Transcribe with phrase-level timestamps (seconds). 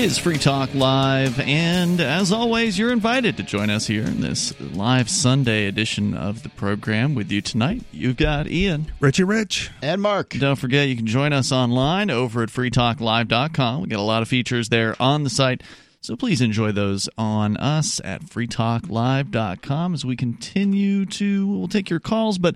[0.00, 4.22] It is Free Talk Live, and as always, you're invited to join us here in
[4.22, 7.14] this live Sunday edition of the program.
[7.14, 10.30] With you tonight, you've got Ian, Richie Rich, and Mark.
[10.30, 13.82] Don't forget, you can join us online over at freetalklive.com.
[13.82, 15.62] We got a lot of features there on the site,
[16.00, 21.46] so please enjoy those on us at freetalklive.com as we continue to.
[21.46, 22.54] We'll take your calls, but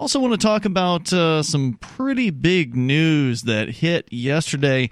[0.00, 4.88] also want to talk about uh, some pretty big news that hit yesterday.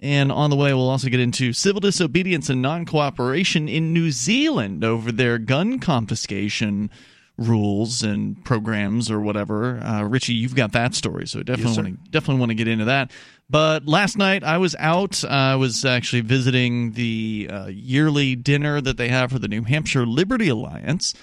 [0.00, 4.10] And on the way, we'll also get into civil disobedience and non cooperation in New
[4.12, 6.90] Zealand over their gun confiscation
[7.36, 9.78] rules and programs or whatever.
[9.78, 12.68] Uh, Richie, you've got that story, so definitely Yes, want to definitely want to get
[12.68, 13.10] into that.
[13.50, 15.24] But last night I was out.
[15.24, 20.06] I was actually visiting the uh, yearly dinner that they have for the New Hampshire
[20.06, 21.14] Liberty Alliance.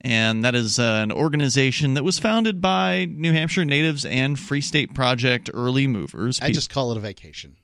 [0.00, 4.60] And that is uh, an organization that was founded by New Hampshire natives and Free
[4.60, 6.40] State Project early movers.
[6.42, 7.56] I just call it a vacation.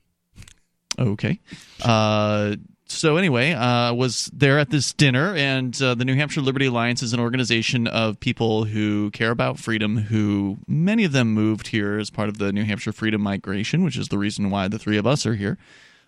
[0.99, 1.39] Okay.
[1.81, 6.65] Uh, so anyway, uh, was there at this dinner, and uh, the New Hampshire Liberty
[6.65, 9.97] Alliance is an organization of people who care about freedom.
[9.97, 13.97] Who many of them moved here as part of the New Hampshire Freedom Migration, which
[13.97, 15.57] is the reason why the three of us are here.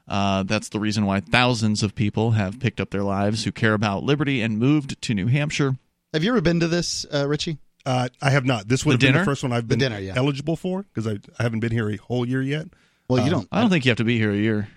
[0.08, 3.74] Uh, that's the reason why thousands of people have picked up their lives who care
[3.74, 5.78] about liberty and moved to New Hampshire.
[6.14, 7.58] Have you ever been to this, uh, Richie?
[7.86, 8.68] Uh, I have not.
[8.68, 10.14] This would have The been the first one I've been dinner, yeah.
[10.16, 12.68] eligible for because I, I haven't been here a whole year yet.
[13.10, 13.48] Well, you Um, don't.
[13.52, 14.68] I don't think you have to be here a year.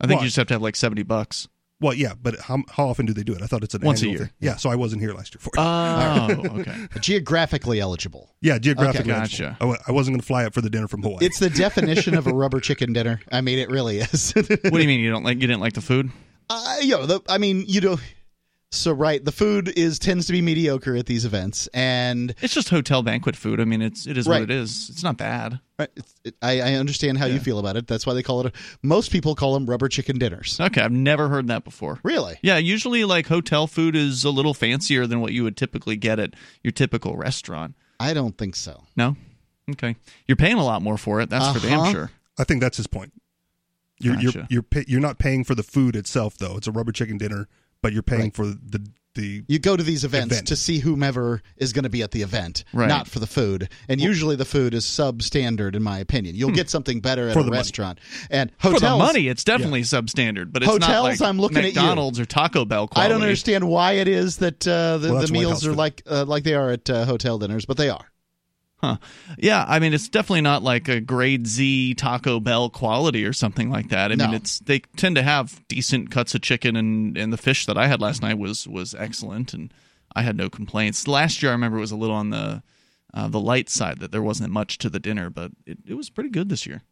[0.00, 0.24] I think Why?
[0.24, 1.48] you just have to have like seventy bucks.
[1.80, 3.42] Well, yeah, but how, how often do they do it?
[3.42, 4.26] I thought it's an Once a annual year.
[4.28, 4.34] Thing.
[4.38, 5.58] Yeah, so I wasn't here last year for it.
[5.58, 6.86] Oh, okay.
[7.00, 8.30] geographically eligible.
[8.40, 9.10] yeah, geographically.
[9.12, 9.56] okay, gotcha.
[9.60, 11.24] I, wa- I wasn't going to fly up for the dinner from Hawaii.
[11.26, 13.20] It's the definition of a rubber chicken dinner.
[13.32, 14.32] I mean, it really is.
[14.32, 15.40] what do you mean you don't like?
[15.40, 16.12] You didn't like the food?
[16.50, 17.98] uh, you know, the, I mean, you know.
[18.74, 22.70] So right, the food is tends to be mediocre at these events, and It's just
[22.70, 23.60] hotel banquet food.
[23.60, 24.40] I mean, it's it is Right.
[24.40, 24.88] what it is.
[24.88, 25.60] It's not bad.
[25.78, 27.86] uh, it's- it, I, I understand how you feel about it.
[27.86, 28.46] That's why they call it.
[28.46, 28.52] A,
[28.82, 30.58] most people call them rubber chicken dinners.
[30.58, 31.98] Okay, I've never heard that before.
[32.02, 32.38] Really?
[32.42, 36.18] Yeah, usually like hotel food is a little fancier than what you would typically get
[36.18, 36.32] at
[36.62, 37.74] your typical restaurant.
[38.00, 38.84] I don't think so.
[38.96, 39.16] No,
[39.72, 39.96] okay,
[40.26, 41.28] you're paying a lot more for it.
[41.28, 41.92] That's for damn Uh-huh.
[41.92, 42.10] sure.
[42.38, 43.12] I think that's his point.
[44.00, 44.24] You're Gotcha.
[44.32, 46.56] you're you're pay, you're not paying for the food itself though.
[46.56, 47.48] It's a rubber chicken dinner,
[47.82, 48.34] but you're paying Right.
[48.36, 50.46] for the the You go to these events Event.
[50.48, 52.88] to see whomever is going to be at the event, Right.
[52.88, 53.68] not for the food.
[53.86, 56.34] And usually the food is substandard, in my opinion.
[56.34, 57.58] You'll get something better at For a the money.
[57.58, 57.98] restaurant.
[58.30, 61.58] And For hotels, the money, it's definitely substandard, but it's not Hotels, like I'm looking
[61.58, 61.68] at you.
[61.74, 65.30] McDonald's or Taco Bell I don't understand why it is that uh, the, Well, the
[65.30, 65.76] meals are food.
[65.76, 68.06] like uh, like they are at uh, hotel dinners, but they are.
[68.82, 68.96] Huh.
[69.38, 73.70] Yeah, I mean it's definitely not like a grade Z Taco Bell quality or something
[73.70, 74.10] like that.
[74.10, 77.64] I mean it's they tend to have decent cuts of chicken and and the fish
[77.66, 79.72] that I had last night was was excellent and
[80.16, 81.06] I had no complaints.
[81.06, 82.62] Last year I remember it was a little on the
[83.14, 86.10] uh, the light side that there wasn't much to the dinner, but it, it was
[86.10, 86.82] pretty good this year.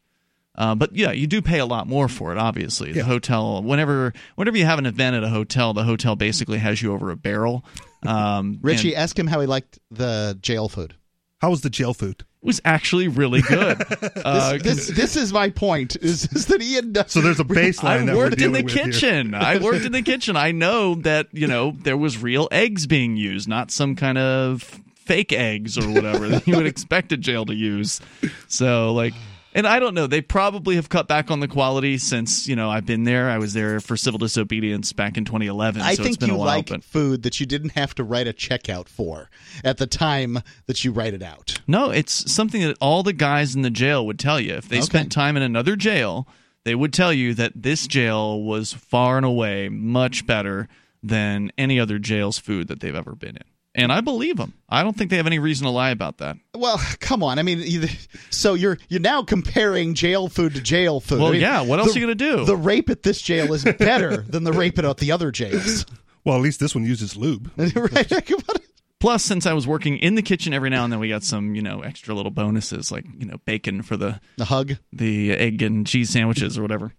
[0.55, 2.39] Uh, but yeah, you do pay a lot more for it.
[2.39, 3.05] Obviously, the Yeah.
[3.05, 3.63] hotel.
[3.63, 7.11] Whenever, whenever you have an event at a hotel, the hotel basically has you over
[7.11, 7.65] a barrel.
[8.03, 10.95] Um, Richie, and ask him how he liked the jail food.
[11.41, 12.21] How was the jail food?
[12.43, 13.83] it was actually really good.
[14.25, 15.97] Uh, This this is my point.
[15.97, 16.93] Is, is that Ian?
[16.93, 18.85] does- So there's a baseline I that we're worked in the dealing with here.
[18.85, 19.35] kitchen.
[19.35, 20.37] I worked in the kitchen.
[20.37, 24.63] I know that you know there was real eggs being used, not some kind of
[24.95, 28.01] fake eggs or whatever that you would expect a jail to use.
[28.49, 29.15] So like.
[29.53, 30.07] And I don't know.
[30.07, 33.29] They probably have cut back on the quality since you know I've been there.
[33.29, 35.83] I was there for civil disobedience back in 2011.
[35.83, 36.47] I so it's think been you a while.
[36.47, 39.29] like but food that you didn't have to write a checkout for
[39.65, 41.61] at the time that you write it out.
[41.67, 44.55] no, it's something that all the guys in the jail would tell you.
[44.55, 44.87] If they Okay.
[44.87, 46.29] spent time in another jail,
[46.65, 50.69] they would tell you that this jail was far and away much better
[51.03, 53.43] than any other jail's food that they've ever been in.
[53.75, 54.55] And I believe them.
[54.69, 56.37] I don't think they have any reason to lie about that.
[56.55, 57.39] Well, come on.
[57.39, 57.89] I mean,
[58.31, 61.21] so you're you're now comparing jail food to jail food.
[61.21, 62.45] Well, I mean, yeah, what else the- are you gonna do?
[62.45, 65.87] The rape at this jail is better than the rape at the other jails.
[66.25, 67.51] Well, at least this one uses lube.
[67.57, 68.33] right?
[69.01, 71.55] Plus, since I was working in the kitchen every now and then, we got some,
[71.55, 74.77] you know, extra little bonuses like, you know, bacon for the The hug.
[74.93, 76.93] the egg and cheese sandwiches or whatever.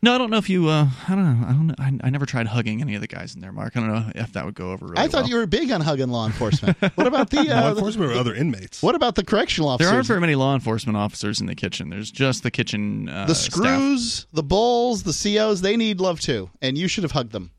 [0.00, 0.68] No, I don't know if you.
[0.68, 1.46] Uh, I don't know.
[1.46, 1.74] I don't know.
[1.78, 3.76] I, I never tried hugging any of the guys in there, Mark.
[3.76, 4.86] I don't know if that would go over.
[4.86, 5.28] Really I thought well.
[5.30, 6.78] you were big on hugging law enforcement.
[6.94, 8.82] What about the, Law uh, the enforcement or other inmates?
[8.82, 9.90] what about the correctional officers?
[9.90, 11.90] There aren't very many law enforcement officers in the kitchen.
[11.90, 13.08] There's just the kitchen.
[13.08, 13.52] Uh, the staff.
[13.52, 17.50] screws, the bulls, the COs, they need love too, and you should have hugged them.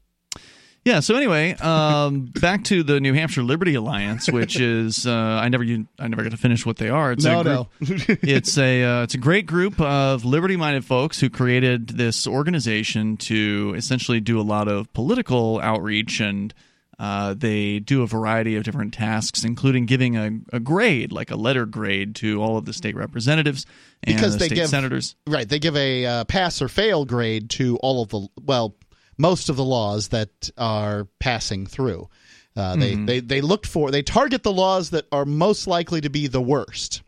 [0.87, 1.01] Yeah.
[1.01, 5.63] So anyway, um, back to the New Hampshire Liberty Alliance, which is uh, I never
[5.99, 7.11] I never got to finish what they are.
[7.11, 7.67] It's No, a group, no.
[8.21, 13.73] it's a uh, it's a great group of liberty-minded folks who created this organization to
[13.75, 16.53] essentially do a lot of political outreach and
[16.99, 21.35] Uh, they do a variety of different tasks, including giving a, a grade, like a
[21.35, 23.67] letter grade, to all of the state representatives
[24.03, 25.15] and Because the they state give- senators.
[25.27, 25.47] Right.
[25.47, 28.73] They give a uh, pass or fail grade to all of the well,
[29.17, 32.09] most of the laws that are passing through.
[32.55, 33.05] Uh, they, Mm-hmm.
[33.05, 36.41] they they looked for they target the laws that are most likely to be the
[36.41, 37.01] worst.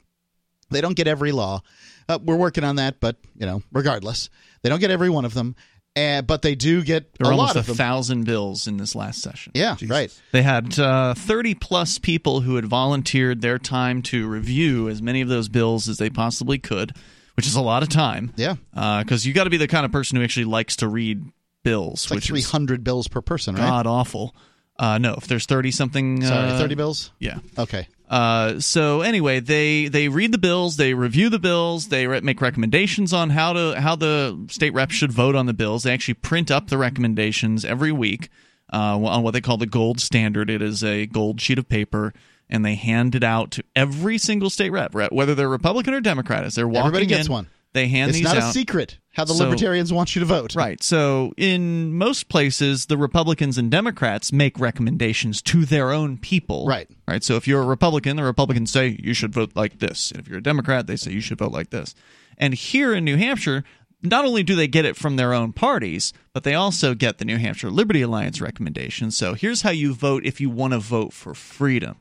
[0.70, 1.62] They don't get every law.
[2.08, 4.30] Uh, we're working on that, but you know, regardless,
[4.62, 5.56] they don't get every one of them.
[5.96, 7.76] Uh, but they do get There a almost lot a of them.
[7.76, 9.52] thousand bills in this last session.
[9.56, 9.90] yeah, Jesus.
[9.90, 10.22] right.
[10.32, 15.20] They had uh, 30 plus people who had volunteered their time to review as many
[15.22, 16.96] of those bills as they possibly could,
[17.36, 18.32] which is a lot of time.
[18.38, 21.24] Yeah, Because you got to be the kind of person who actually likes to read
[21.70, 23.62] bills, it's like which three is bills per person, right?
[23.62, 24.36] god awful.
[24.78, 26.22] Uh, no, if there's 30 something.
[26.24, 27.12] Sorry, uh, thirty bills.
[27.20, 27.40] Yeah.
[27.58, 27.88] Okay.
[28.10, 32.42] Uh, so anyway, they they read the bills, they review the bills, they re- make
[32.42, 35.84] recommendations on how to how the state reps should vote on the bills.
[35.84, 38.30] They actually print up the recommendations every week
[38.74, 40.50] uh, on what they call the gold standard.
[40.50, 42.14] It is a gold sheet of paper,
[42.50, 46.02] and they hand it out to every single state rep, re- whether they're Republican or
[46.02, 46.46] Democrat.
[46.46, 47.48] As they're walking Everybody gets in, one.
[47.74, 50.56] They hand It's these not a secret how the So- libertarians want you to vote.
[50.56, 50.82] Right.
[50.82, 56.66] So in most places, the Republicans and Democrats make recommendations to their own people.
[56.66, 56.90] Right.
[57.08, 57.24] Right.
[57.24, 60.12] So if you're a Republican, the Republicans say you should vote like this.
[60.12, 61.94] And if you're a Democrat, they say you should vote like this.
[62.38, 63.64] And here in New Hampshire,
[64.02, 67.26] not only do they get it from their own parties, but they also get the
[67.26, 69.16] New Hampshire Liberty Alliance recommendations.
[69.18, 71.98] So here's how you vote if you want to vote for freedom.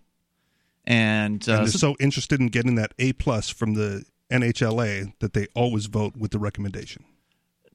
[0.87, 5.13] And, uh, and they're so- so interested in getting that A plus from the NHLA
[5.21, 7.05] that they always vote with the recommendation.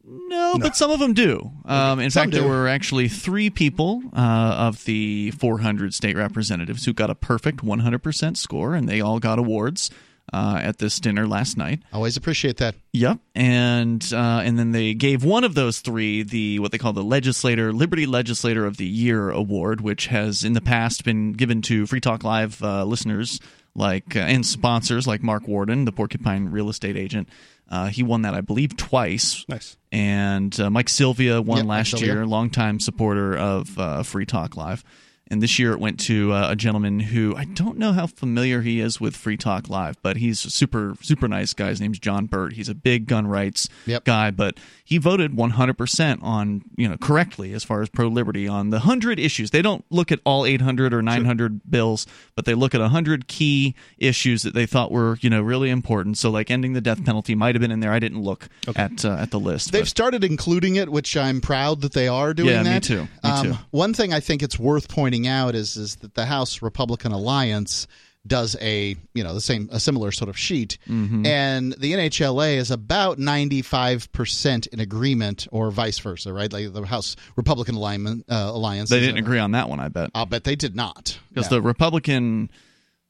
[0.05, 1.51] No, but some of them do.
[1.63, 4.19] Um, in Some fact, there were actually three people uh,
[4.59, 9.39] of the 400 state representatives who got a perfect 100% score, and they all got
[9.39, 9.89] awards
[10.33, 11.83] uh, at this dinner last night.
[11.93, 12.75] Always appreciate that.
[12.91, 16.91] Yep, and uh, and then they gave one of those three the what they call
[16.93, 21.61] the legislator Liberty Legislator of the Year award, which has in the past been given
[21.63, 23.39] to Free Talk Live uh, listeners
[23.75, 27.29] like uh, and sponsors like Mark Warden, the Porcupine real estate agent.
[27.69, 29.77] Uh, he won that, I believe, twice Nice.
[29.91, 32.13] and uh, Mike Sylvia won Yep, last Sylvia.
[32.13, 34.83] year, longtime supporter of uh, Free Talk Live.
[35.33, 38.61] And this year it went to uh, a gentleman who I don't know how familiar
[38.61, 41.69] he is with Free Talk Live, but he's a super super nice guy.
[41.69, 42.53] His name's John Burt.
[42.53, 44.03] He's a big gun rights Yep.
[44.05, 48.69] guy, but he voted 100% on you know correctly as far as pro liberty on
[48.69, 49.49] the hundred issues.
[49.49, 52.05] They don't look at all 800 or 900 bills,
[52.35, 56.19] but they look at 100 key issues that they thought were you know really important.
[56.19, 57.91] So like ending the death penalty might have been in there.
[57.91, 59.71] I didn't look at uh, at the list.
[59.71, 62.83] They've but- started including it, which I'm proud that they are doing Yeah, me that.
[62.83, 63.01] too.
[63.23, 63.53] Me um, too.
[63.71, 67.87] One thing I think it's worth pointing out is is that the House Republican Alliance
[68.25, 71.25] does a you know the same a similar sort of sheet, Mm-hmm.
[71.25, 76.51] and the NHLA is about 95 percent in agreement, or vice versa, right?
[76.51, 78.89] Like the House Republican Alignment uh, Alliance.
[78.89, 80.09] They didn't agree on that one, I bet.
[80.15, 81.19] I'll bet they did not.
[81.29, 81.57] Because No.
[81.57, 82.49] the Republican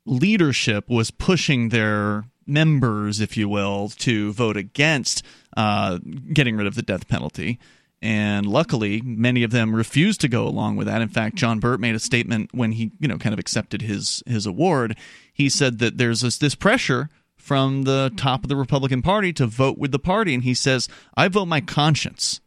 [0.06, 5.24] leadership was pushing their members, if you will, to vote against
[5.56, 6.00] uh,
[6.33, 7.59] getting rid of the death penalty.
[8.04, 11.02] And luckily, many of them refused to go along with that.
[11.02, 14.22] In fact, John Burt made a statement when he, you know, kind of accepted his
[14.28, 14.98] his award.
[15.32, 19.48] He said that there's this, this pressure from the top of the Republican Party to
[19.48, 22.42] vote with the party, and he says, "I vote my conscience."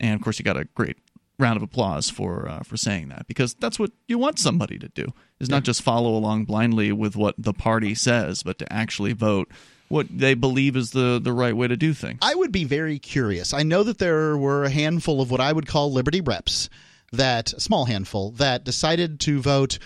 [0.00, 0.96] And of course, he got a great
[1.38, 4.88] round of applause for uh, for saying that because that's what you want somebody to
[4.88, 9.12] do is not just follow along blindly with what the party says, but to actually
[9.12, 9.50] vote
[9.92, 12.18] what they believe is the the right way to do things.
[12.22, 13.52] I would be very curious.
[13.52, 16.70] I know that there were a handful of what I would call Liberty reps,
[17.12, 19.78] that a small handful that decided to vote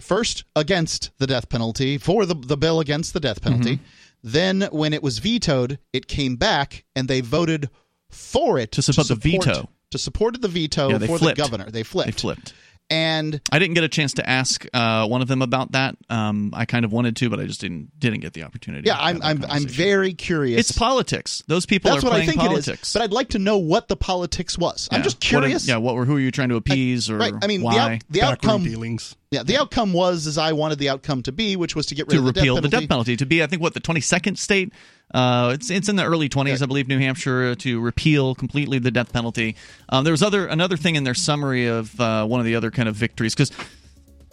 [0.00, 3.76] first against the death penalty for the the bill against the death penalty.
[3.76, 3.84] Mm-hmm.
[4.26, 7.68] Then, when it was vetoed, it came back and they voted
[8.10, 9.68] for it To support the veto.
[9.90, 11.36] To support the veto Yeah, for flipped.
[11.36, 11.70] the governor.
[11.70, 12.06] They flipped.
[12.06, 12.54] They flipped.
[12.90, 15.96] And I didn't get a chance to ask uh, one of them about that.
[16.10, 18.86] Um, I kind of wanted to, but I just didn't didn't get the opportunity.
[18.86, 20.60] yeah, I'm I'm I'm very curious.
[20.68, 21.42] It's politics.
[21.46, 22.66] Those people That's are what I playing think politics.
[22.68, 22.92] it is.
[22.92, 24.88] But I'd like to know what the politics was.
[24.92, 25.04] I'm Yeah.
[25.04, 25.66] just What are- curious.
[25.66, 27.32] yeah, what were who are you trying to appease or right.
[27.42, 27.78] I mean, the, why?
[27.94, 28.64] out, the outcome.
[28.64, 29.16] dealings.
[29.30, 32.06] Yeah, the outcome was as I wanted the outcome to be, which was to get
[32.06, 33.80] rid to of the repeal death the death penalty to be I think what the
[33.80, 34.72] 22nd state
[35.12, 38.78] uh, it's it's in the early 20s I believe New Hampshire uh, to repeal completely
[38.78, 39.56] the death penalty.
[39.88, 42.70] Um, there was other another thing in their summary of uh, one of the other
[42.70, 43.52] kind of victories because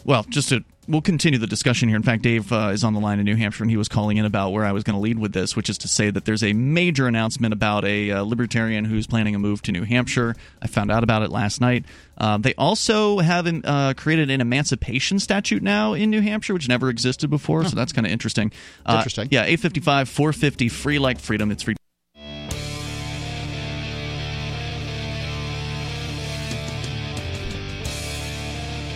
[0.04, 3.00] well just to we'll continue the discussion here in fact Dave uh, is on the
[3.00, 5.00] line in New Hampshire and he was calling in about where I was going to
[5.00, 8.22] lead with this which is to say that there's a major announcement about a uh,
[8.22, 11.84] libertarian who's planning a move to New Hampshire I found out about it last night
[12.18, 16.68] uh, they also have an, uh, created an emancipation statute now in New Hampshire, which
[16.68, 17.64] never existed before.
[17.64, 18.52] So that's kind of interesting.
[18.86, 19.28] Uh, Interesting.
[19.32, 21.50] Yeah, 855 450 free like freedom.
[21.50, 21.74] It's free.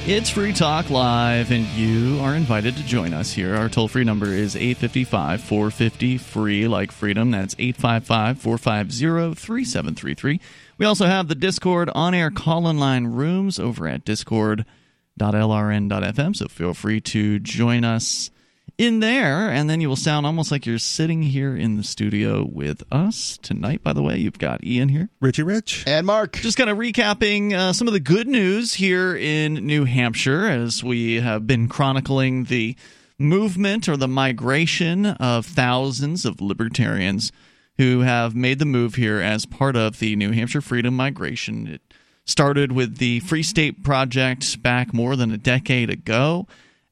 [0.09, 3.57] It's Free Talk Live, and you are invited to join us here.
[3.57, 7.33] Our toll free number is 855 450 free, like freedom.
[7.33, 10.41] That's 855 450 3733.
[10.79, 16.47] We also have the Discord on air call in line rooms over at discord.lrn.fm, so
[16.47, 18.31] feel free to join us
[18.79, 22.45] in there, and then you will sound almost like you're sitting here in the studio
[22.45, 23.83] with us tonight.
[23.83, 26.35] By the way, you've got Ian here, Richie Rich, and Mark.
[26.35, 30.85] Just kind of recapping uh, some of the good news here in New Hampshire as
[30.85, 32.77] we have been chronicling the
[33.19, 37.33] movement or the migration of thousands of libertarians
[37.79, 41.67] who have made the move here as part of the New Hampshire Freedom Migration.
[41.67, 41.83] It
[42.25, 46.47] started with the Free State Project back more than a decade ago.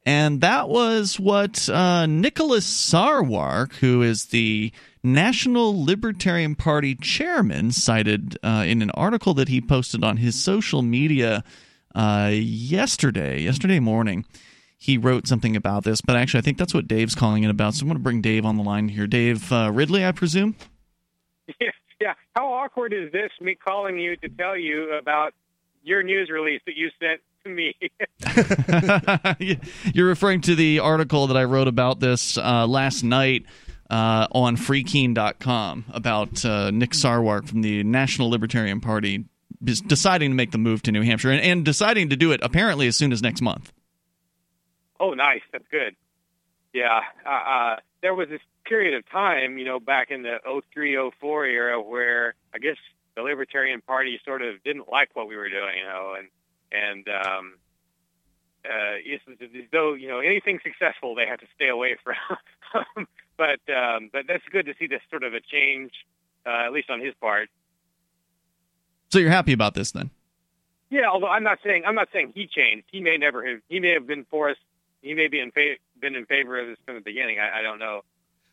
[0.07, 4.71] And that was what uh, Nicholas Sarwark, who is the
[5.03, 10.83] National Libertarian Party chairman, cited uh, in an article that he posted on his social
[10.83, 11.43] media
[11.95, 14.27] uh, yesterday, yesterday morning.
[14.77, 17.73] He wrote something about this, but actually, I think that's what Dave's calling it about.
[17.73, 19.07] So I'm going to bring Dave on the line here.
[19.07, 20.57] Dave uh, Ridley, I presume?
[21.59, 21.71] Yeah,
[22.01, 22.15] yeah.
[22.37, 25.33] How awkward is this, me calling you to tell you about
[25.83, 27.75] your news release that you sent to me.
[29.95, 33.45] You're referring to the article that I wrote about this uh, last night
[33.91, 39.27] uh, on freekeen.com about uh, Nick Sarwark from the National Libertarian Party
[39.63, 42.87] deciding to make the move to New Hampshire and, and deciding to do it apparently
[42.87, 43.73] as soon as next month.
[45.01, 45.43] Oh, nice.
[45.53, 45.97] That's good.
[46.73, 47.01] Yeah.
[47.25, 50.39] Uh, uh, there was this period of time, you know, back in the
[50.73, 52.77] 03, 04 era where I guess
[53.17, 56.29] the Libertarian Party sort of didn't like what we were doing, you know, and
[56.75, 57.55] and um,
[58.65, 63.07] uh, it's as though you know anything successful they have to stay away from.
[63.37, 65.93] but um, but that's good to see this sort of a change,
[66.47, 67.49] uh, at least on his part.
[69.11, 70.11] So you're happy about this then?
[70.91, 72.87] Yeah, although I'm not saying I'm not saying he changed.
[72.91, 73.61] He may never have.
[73.69, 74.57] He may have been for us.
[75.03, 77.39] He may be in fa- been in favor of this from the beginning.
[77.39, 78.03] I, I don't know.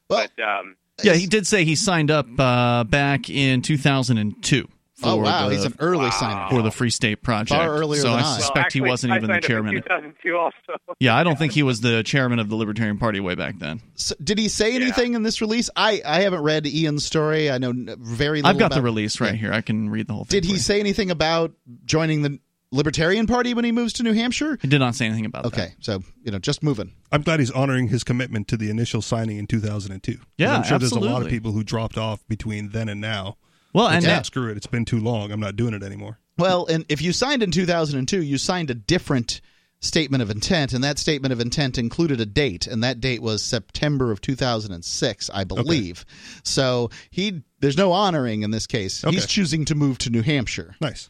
[0.09, 4.67] Well, but um, yeah, he did say he signed up uh, back in 2002
[5.03, 6.09] oh wow, the, he's an early wow.
[6.09, 7.49] signer for the Free State Project.
[7.49, 8.37] Far earlier so than I I.
[8.37, 9.73] suspect well, actually, he wasn't I even the chairman.
[9.75, 10.55] 2002 also.
[10.99, 13.81] Yeah, I don't think he was the chairman of the Libertarian Party way back then.
[13.95, 15.17] So, did he say anything yeah.
[15.17, 15.69] in this release?
[15.75, 17.49] I, I haven't read Ian's story.
[17.49, 18.49] I know very little.
[18.49, 19.39] I've got about, the release right yeah.
[19.39, 19.53] here.
[19.53, 20.41] I can read the whole thing.
[20.41, 20.59] Did he you.
[20.59, 21.53] say anything about
[21.85, 22.39] joining the
[22.71, 24.57] Libertarian Party when he moves to New Hampshire?
[24.61, 25.63] He did not say anything about okay, that.
[25.63, 26.93] Okay, so you know, just moving.
[27.11, 30.17] I'm glad he's honoring his commitment to the initial signing in 2002.
[30.37, 30.99] Yeah, I'm sure absolutely.
[30.99, 33.37] there's a lot of people who dropped off between then and now.
[33.73, 34.21] Well, and yeah.
[34.23, 35.31] screw it, it's been too long.
[35.31, 36.19] I'm not doing it anymore.
[36.37, 39.41] Well, and if you signed in 2002, you signed a different
[39.81, 43.43] statement of intent, and that statement of intent included a date, and that date was
[43.43, 46.01] September of 2006, I believe.
[46.01, 46.41] Okay.
[46.43, 49.03] So he there's no honoring in this case.
[49.03, 49.13] Okay.
[49.13, 50.75] He's choosing to move to New Hampshire.
[50.79, 51.09] Nice.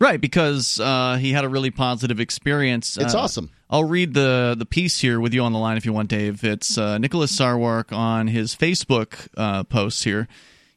[0.00, 2.96] Right, because uh, he had a really positive experience.
[2.96, 3.50] It's uh, awesome.
[3.68, 6.44] I'll read the the piece here with you on the line if you want, Dave.
[6.44, 10.28] It's uh, Nicholas Sarwark on his Facebook uh, posts here.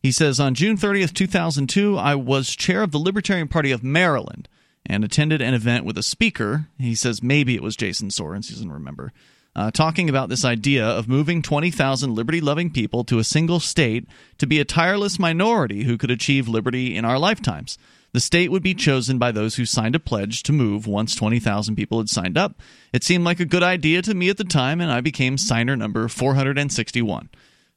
[0.01, 4.50] He says on June 30th, 2002, I was chair of the Libertarian Party of Maryland
[4.84, 6.67] and attended an event with a speaker.
[6.79, 9.13] He says maybe it was Jason Sorens, he doesn't remember.
[9.55, 14.08] Uh, talking about this idea of moving 20,000 liberty loving people to a single state
[14.38, 17.77] to be a tireless minority who could achieve liberty in our lifetimes.
[18.13, 21.75] The state would be chosen by those who signed a pledge to move once 20,000
[21.75, 22.60] people had signed up.
[22.91, 25.75] It seemed like a good idea to me at the time, and I became signer
[25.75, 27.29] number 461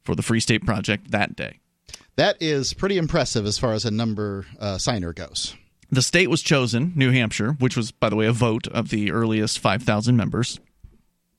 [0.02, 1.60] for the Free State Project that day.
[2.16, 5.54] That is pretty impressive as far as a number uh, signer goes.
[5.90, 9.10] The state was chosen, New Hampshire, which was, by the way, a vote of the
[9.10, 10.58] earliest 5,000 members.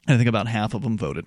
[0.07, 1.25] I think about half of them voted.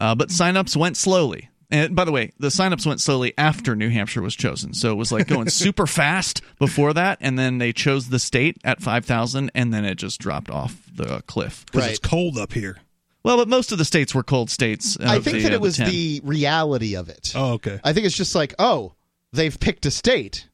[0.00, 1.48] Uh, but signups went slowly.
[1.70, 4.72] And by the way, the signups went slowly after New Hampshire was chosen.
[4.72, 7.18] So it was like going super fast before that.
[7.20, 11.22] And then they chose the state at 5,000, and then it just dropped off the
[11.22, 11.66] cliff.
[11.66, 11.90] Because right.
[11.90, 12.78] it's cold up here.
[13.28, 14.96] Well, but most of the states were cold states.
[14.98, 17.34] I think the, that uh, it was the, the, reality of it.
[17.34, 17.78] Oh, okay.
[17.84, 18.94] I think it's just like, oh,
[19.34, 20.48] they've picked a state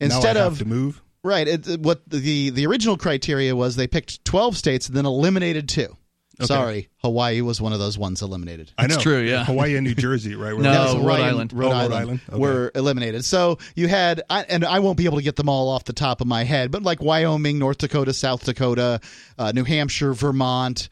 [0.00, 1.00] instead now I have of to move.
[1.24, 1.48] Right.
[1.48, 5.96] It, what the the original criteria was they picked twelve states and then eliminated two.
[6.40, 6.46] Okay.
[6.46, 8.70] Sorry, Hawaii was one of those ones eliminated.
[8.76, 8.94] I know.
[8.94, 9.44] It's true, yeah.
[9.44, 10.56] Hawaii and New Jersey, right?
[10.56, 11.52] no, Rhode Hawaii Island.
[11.52, 12.38] Rhode, oh, Island, Rhode Island okay.
[12.38, 13.24] were eliminated.
[13.26, 16.22] So you had, and I won't be able to get them all off the top
[16.22, 19.00] of my head, but like Wyoming, North Dakota, South Dakota,
[19.38, 20.88] uh, New Hampshire, Vermont.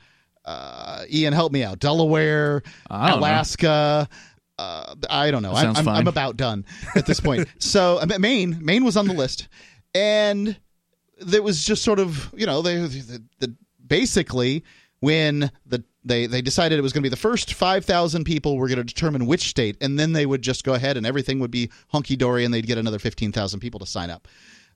[0.48, 1.78] Uh, Ian, help me out.
[1.78, 4.08] Delaware, Alaska.
[4.58, 5.52] Uh, I don't know.
[5.52, 6.64] I'm, I'm, I'm, about done
[6.96, 7.46] at this point.
[7.58, 9.46] so Maine, Maine was on the list,
[9.94, 10.58] and
[11.20, 13.54] there was just sort of you know they the, the,
[13.86, 14.64] basically
[15.00, 18.68] when the they they decided it was going to be the first 5000 people were
[18.68, 21.50] going to determine which state and then they would just go ahead and everything would
[21.50, 24.28] be hunky dory and they'd get another 15000 people to sign up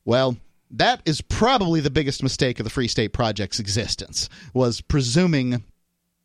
[0.04, 0.36] well
[0.72, 5.62] that is probably the biggest mistake of the Free State Project's existence was presuming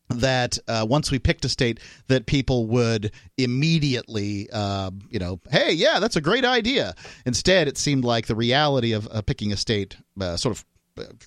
[0.10, 5.74] that uh, once we picked a state that people would immediately uh, you know hey
[5.74, 6.96] yeah that's a great idea.
[7.26, 10.66] Instead it seemed like the reality of uh, picking a state uh, sort of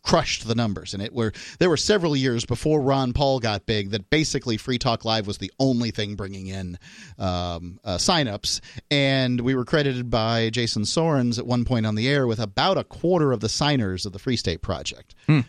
[0.03, 3.91] crushed the numbers and it were there were several years before Ron Paul got big
[3.91, 6.79] that basically Free Talk Live was the only thing bringing in
[7.19, 8.61] um, uh, signups
[8.91, 12.79] and we were credited by Jason Sorens at one point on the air with about
[12.79, 15.15] a quarter of the signers of the Free State Project.
[15.27, 15.41] Hmm.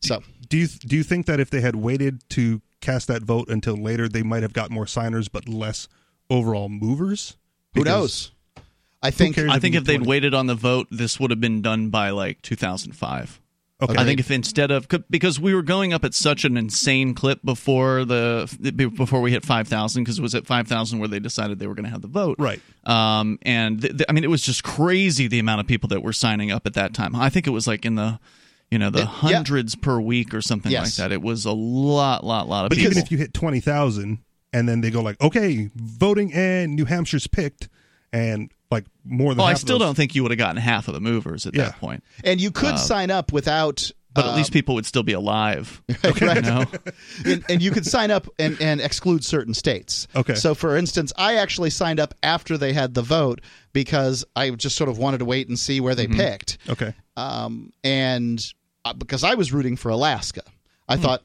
[0.00, 3.48] So Do you do you think that if they had waited to cast that vote
[3.48, 5.88] until later, they might have got more signers but less
[6.30, 7.36] overall movers?
[7.74, 8.32] who knows?
[9.02, 9.38] I think?
[9.38, 10.08] I think you if they'd 20.
[10.08, 13.40] waited on the vote, this would have been done by like 2005.
[13.82, 13.94] Okay.
[13.98, 17.40] I think if instead of because we were going up at such an insane clip
[17.44, 21.66] before the before we hit 5,000 because it was at 5,000 where they decided they
[21.66, 22.36] were going to have the vote.
[22.38, 22.60] Right.
[22.84, 26.02] Um, and th- th- I mean, it was just crazy the amount of people that
[26.02, 27.14] were signing up at that time.
[27.14, 28.18] I think it was like in the,
[28.70, 29.08] you know, the It- yeah.
[29.08, 31.12] hundreds per week or something like that.
[31.12, 32.92] It was a lot, lot, lot of But people.
[32.92, 34.20] even if you hit twenty thousand,
[34.54, 37.68] and then they go like, okay, voting and New Hampshire's picked,
[38.10, 40.38] and like more than oh, I half of still those- don't think you would have
[40.38, 41.66] gotten half of the movers at Yeah.
[41.66, 42.02] that point.
[42.24, 45.82] and you could sign up without But at uh, least people would still be alive.
[46.04, 46.36] right.
[46.36, 46.64] You know?
[47.24, 50.08] and, and you could sign up and, and exclude certain states.
[50.16, 50.34] Okay.
[50.34, 53.40] So, for instance, I actually signed up after they had the vote
[53.72, 56.58] because I just sort of wanted to wait and see where they picked.
[56.68, 56.94] Okay.
[57.16, 58.42] Um, and
[58.84, 60.42] uh, because I was rooting for Alaska,
[60.88, 61.22] I thought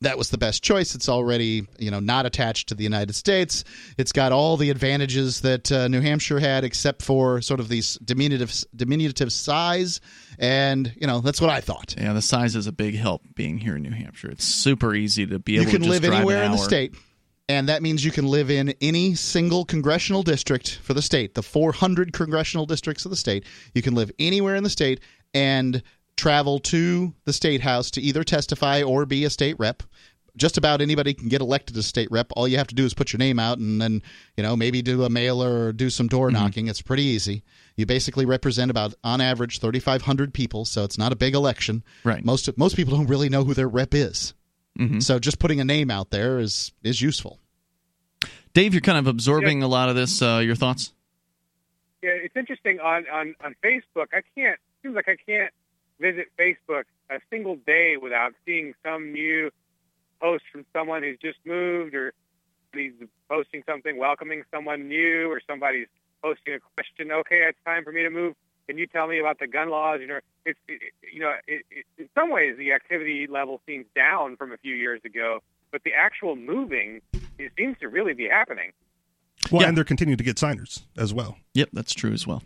[0.00, 0.94] that was the best choice.
[0.94, 3.64] It's already you know not attached to the United States.
[3.98, 7.98] It's got all the advantages that uh, New Hampshire had, except for sort of these
[8.04, 10.00] diminutive diminutive size.
[10.38, 11.94] And you know that's what I thought.
[11.98, 14.30] Yeah, the size is a big help being here in New Hampshire.
[14.30, 16.94] It's super easy to be you able can to live anywhere an in the state
[17.48, 21.42] and that means you can live in any single congressional district for the state the
[21.42, 25.00] 400 congressional districts of the state you can live anywhere in the state
[25.34, 25.82] and
[26.16, 29.82] travel to the state house to either testify or be a state rep
[30.36, 32.92] just about anybody can get elected as state rep all you have to do is
[32.94, 34.02] put your name out and then
[34.36, 36.36] you know maybe do a mailer or do some door Mm-hmm.
[36.42, 37.42] knocking it's pretty easy
[37.76, 42.24] you basically represent about on average 3500 people so it's not a big election Right.
[42.24, 44.34] most most people don't really know who their rep is
[44.78, 45.02] Mhm.
[45.02, 47.38] so just putting a name out there is is useful.
[48.54, 50.20] Dave, you're kind of absorbing a lot of this.
[50.22, 50.92] Uh, your thoughts?
[52.02, 54.06] Yeah, it's interesting on on on Facebook.
[54.12, 54.58] I can't.
[54.82, 55.52] Seems like I can't
[56.04, 59.50] visit Facebook a single day without seeing some new
[60.20, 62.12] post from someone who's just moved, or
[62.70, 62.92] somebody's
[63.28, 65.86] posting something welcoming someone new, or somebody's
[66.22, 67.10] posting a question.
[67.10, 68.34] Okay, it's time for me to move.
[68.66, 70.00] Can you tell me about the gun laws?
[70.00, 70.80] You know, it's it,
[71.12, 74.74] you know, it, it, in some ways the activity level seems down from a few
[74.74, 75.40] years ago,
[75.72, 77.00] but the actual moving
[77.38, 78.72] it seems to really be happening.
[79.50, 79.68] Well, Yeah.
[79.68, 81.36] and they're continuing to get signers as well.
[81.54, 82.42] Yep, that's true as well.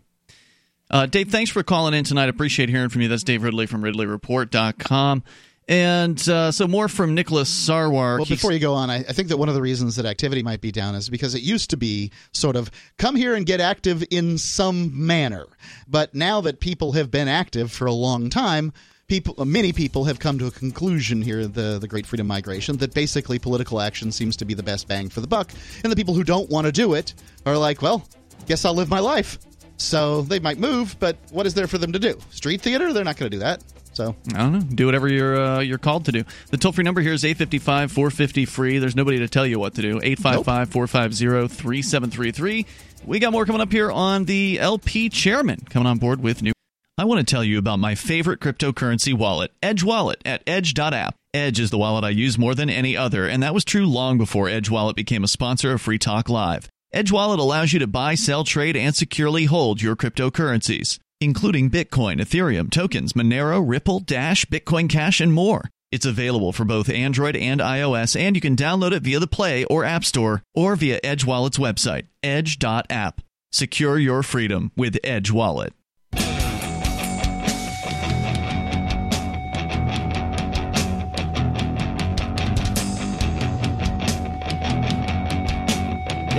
[0.91, 2.29] Uh, Dave, thanks for calling in tonight.
[2.29, 3.09] Appreciate hearing from you.
[3.09, 5.23] That's Dave Ridley from RidleyReport.com.
[5.69, 8.17] And uh, so more from Nicholas Sarwar.
[8.17, 10.43] Well, before you go on, I, I think that one of the reasons that activity
[10.43, 13.61] might be down is because it used to be sort of come here and get
[13.61, 15.47] active in some manner,
[15.87, 18.73] but now that people have been active for a long time.
[19.09, 22.77] People, uh, many people have come to a conclusion here, the the Great Freedom Migration,
[22.77, 25.51] that basically political action seems to be the best bang for the buck,
[25.83, 27.15] and the people who don't want to do it
[27.47, 28.07] are like, well,
[28.47, 29.39] guess I'll live my life.
[29.79, 32.19] So they might move, but what is there for them to do?
[32.31, 32.93] Street theater?
[32.93, 33.63] They're not going to do that.
[33.95, 34.61] So I don't know.
[34.61, 36.25] Do whatever you're uh, you're called to do.
[36.51, 38.79] The toll free number here is 855 450 free.
[38.79, 40.01] There's nobody to tell you what to do.
[40.03, 42.67] 855 450 3733.
[43.05, 46.53] We got more coming up here on the LP chairman coming on board with new.
[46.97, 51.15] I want to tell you about my favorite cryptocurrency wallet, Edge Wallet at edge.app.
[51.35, 54.19] Edge is the wallet I use more than any other, and that was true long
[54.19, 56.69] before Edge Wallet became a sponsor of Free Talk Live.
[56.91, 62.19] Edge Wallet allows you to buy, sell, trade, and securely hold your cryptocurrencies, including Bitcoin,
[62.19, 65.69] Ethereum, tokens, Monero, Ripple, Dash, Bitcoin Cash, and more.
[65.93, 69.65] It's available for both Android and iOS, and you can download it via the Play
[69.67, 73.21] or App Store or via Edge Wallet's website, edge.app.
[73.53, 75.75] Secure your freedom with Edge Wallet.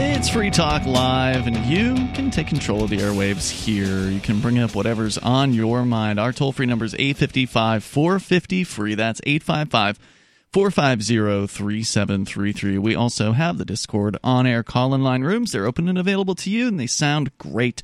[0.02, 4.10] It's Free Talk Live, and you can take control of the airwaves here.
[4.10, 6.22] You can bring up whatever's on your mind.
[6.22, 8.96] Our toll free number is 855 450 free.
[8.96, 10.00] That's 855
[10.54, 12.78] 450 3733.
[12.78, 15.52] We also have the Discord on air call in line rooms.
[15.52, 17.82] They're open and available to you, and they sound great.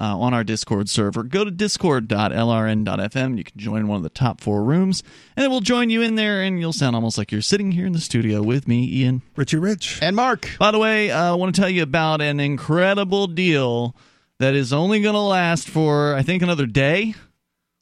[0.00, 1.22] Uh, on our Discord server.
[1.22, 3.38] Go to discord.lrn.fm.
[3.38, 5.04] You can join one of the top four rooms,
[5.36, 7.86] and it will join you in there, and you'll sound almost like you're sitting here
[7.86, 9.22] in the studio with me, Ian.
[9.36, 10.00] Richie Rich.
[10.02, 13.94] and Mark, By the way, uh, I want to tell you about an incredible deal
[14.40, 17.14] that is only going to last for, I think, another day.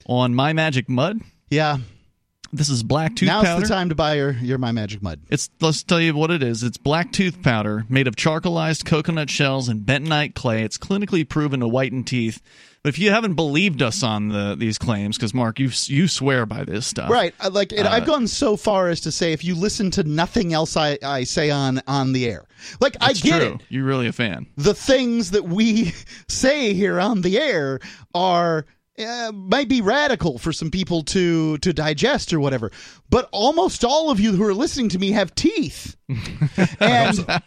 [0.04, 1.20] on My Magic Mud.
[1.48, 1.78] Yeah.
[2.54, 3.60] This is black tooth Now's powder.
[3.60, 5.20] Now's the time to buy your, your My Magic Mud.
[5.30, 6.62] It's let's tell you what it is.
[6.62, 10.62] It's black tooth powder made of charcoalized coconut shells and bentonite clay.
[10.62, 12.42] It's clinically proven to whiten teeth.
[12.82, 16.44] But if you haven't believed us on the these claims, because Mark, you you swear
[16.44, 17.32] by this stuff, Right.
[17.50, 20.52] Like and Uh, I've gone so far as to say if you listen to nothing
[20.52, 22.44] else I, I say on on the air.
[22.80, 23.54] Like I get true.
[23.54, 23.60] it.
[23.70, 24.46] You're really a fan.
[24.58, 25.94] The things that we
[26.28, 27.78] say here on the air
[28.14, 28.66] are
[28.98, 32.70] uh, might be radical for some people to to digest or whatever.
[33.10, 35.96] But almost all of you who are listening to me have teeth.
[36.80, 37.42] and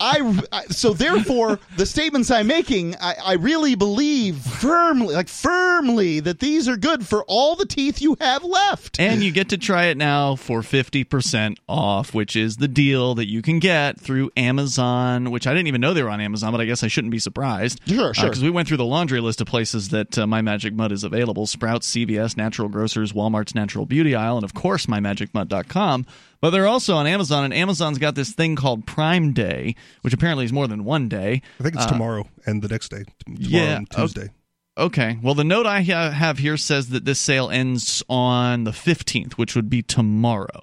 [0.00, 6.20] I, I so therefore the statements I'm making, I, I really believe firmly, like firmly,
[6.20, 8.98] that these are good for all the teeth you have left.
[9.00, 13.26] And you get to try it now for 50% off, which is the deal that
[13.28, 16.60] you can get through Amazon, which I didn't even know they were on Amazon, but
[16.60, 17.80] I guess I shouldn't be surprised.
[17.86, 18.24] Sure, sure.
[18.24, 21.04] Because we went through the laundry list of places that uh, My Magic Mud is
[21.04, 26.06] available Sprouts, CVS, Natural Grocers, Walmart's Natural Beauty Aisle, and of course, MyMagicMud.com.
[26.40, 30.44] But they're also on Amazon, and Amazon's got this thing called Prime Day, which apparently
[30.44, 31.42] is more than one day.
[31.58, 33.04] I think it's Uh, tomorrow and the next day.
[33.24, 34.28] Tomorrow yeah, and Tuesday.
[34.76, 35.18] Okay.
[35.20, 39.32] Well, the note I ha- have here says that this sale ends on the 15th,
[39.32, 40.62] which would be tomorrow.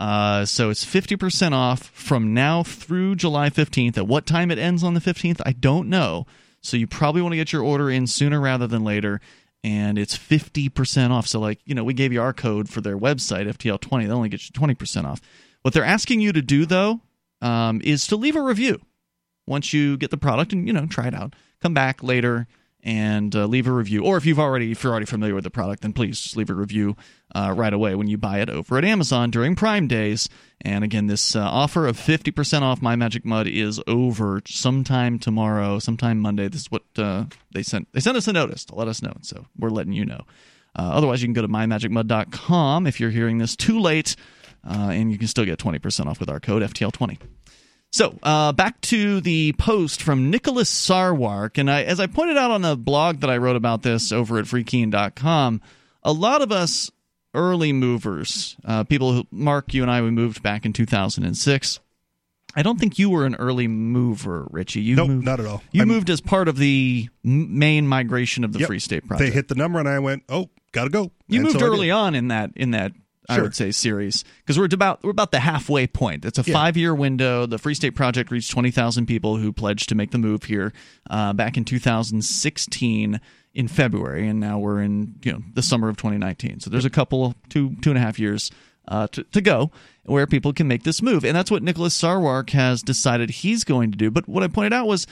[0.00, 3.96] Uh, so it's 50% off from now through July 15th.
[3.96, 6.26] At what time it ends on the 15th, I don't know.
[6.60, 9.20] So you probably want to get your order in sooner rather than later.
[9.64, 11.28] And it's 50% off.
[11.28, 14.06] So, like, you know, we gave you our code for their website, FTL20.
[14.06, 15.20] They only get you 20% off.
[15.62, 17.00] What they're asking you to do, though,
[17.40, 18.80] um, is to leave a review
[19.46, 22.46] once you get the product and you know try it out come back later
[22.82, 24.04] and uh, leave a review.
[24.04, 26.50] Or if you've already if you're already familiar with the product then please just leave
[26.50, 26.96] a review
[27.34, 30.28] uh, right away when you buy it over at amazon during prime days.
[30.60, 35.78] And again this uh, offer of 50% off my magic mud is over sometime tomorrow
[35.78, 36.48] sometime monday.
[36.48, 39.14] This is what uh, they sent they sent us a notice to let us know.
[39.22, 40.22] So we're letting you know.
[40.74, 44.16] Uh, otherwise you can go to mymagicmud.com if you're hearing this too late
[44.68, 47.18] uh, and you can still get 20% off with our code ftl20
[47.92, 52.50] so uh, back to the post from Nicholas Sarwark, and I, as I pointed out
[52.50, 55.60] on the blog that I wrote about this over at freekeen.com,
[56.02, 56.90] a lot of us
[57.34, 61.80] early movers, uh, people who Mark, you and I, we moved back in 2006.
[62.54, 64.82] I don't think you were an early mover, Richie.
[64.82, 65.62] You Nope, moved, not at all.
[65.72, 68.66] You I'm- moved as part of the main migration of the Yep.
[68.66, 69.26] Free State Project.
[69.30, 71.90] They hit the number, and I went, "Oh, gotta go." You And moved so early
[71.90, 72.92] on in that in that
[73.28, 76.24] I would say series because we're about we're about the halfway point.
[76.24, 76.52] It's a Yeah.
[76.52, 77.46] five year window.
[77.46, 80.72] The Free State Project reached twenty thousand people who pledged to make the move here
[81.08, 83.20] uh, back in 2016
[83.54, 86.60] in February, and now we're in you know the summer of 2019.
[86.60, 88.50] So there's a couple two two and a half years
[88.88, 89.70] uh, to, to go
[90.04, 93.92] where people can make this move, and that's what Nicholas Sarwark has decided he's going
[93.92, 94.10] to do.
[94.10, 95.06] But what I pointed out was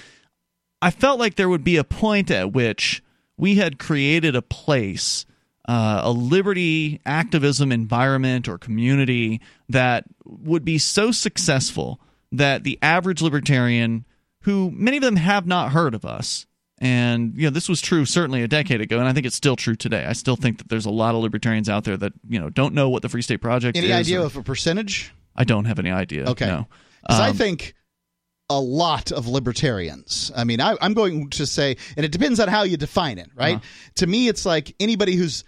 [0.82, 3.02] I felt like there would be a point at which
[3.36, 5.26] we had created a place,
[5.70, 12.00] uh, a liberty activism environment or community that would be so successful
[12.32, 14.04] that the average libertarian,
[14.42, 16.46] who many of them have not heard of us,
[16.78, 19.54] and you know this was true certainly a decade ago, and I think it's still
[19.56, 20.04] true today.
[20.06, 22.74] I still think that there's a lot of libertarians out there that you know don't
[22.74, 23.90] know what the Free State Project Any is.
[23.92, 25.12] Any idea or- of a percentage?
[25.36, 26.28] I don't have any idea.
[26.30, 26.46] Okay.
[26.46, 26.66] no.
[27.08, 27.74] 'Cause I Um, think
[28.50, 30.32] a lot of libertarians.
[30.36, 33.30] I mean, I, I'm going to say, and it depends on how you define it,
[33.36, 33.56] right?
[33.56, 33.92] Uh-huh.
[33.96, 35.44] To me, it's like anybody who's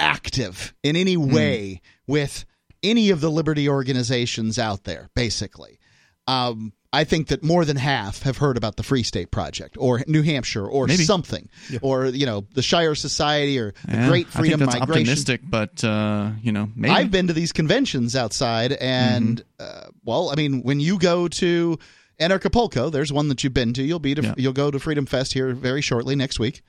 [0.00, 1.32] active in any Hmm.
[1.32, 2.44] way with
[2.82, 5.78] any of the liberty organizations out there, basically.
[6.26, 10.04] Um, I think that more than half have heard about the Free State Project or
[10.06, 11.02] New Hampshire or Maybe.
[11.04, 11.48] something,
[11.82, 15.02] or you know, the Shire Society or the yeah, Great Freedom I think that's Migration.
[15.02, 19.86] optimistic, but uh, you know maybe I've been to these conventions outside, and Mm-hmm.
[19.86, 21.78] uh, well, I mean, when you go to
[22.20, 23.82] Anarchapulco, there's one that you've been to.
[23.82, 24.34] You'll be to, Yeah.
[24.36, 26.62] you'll go to Freedom Fest here very shortly next week,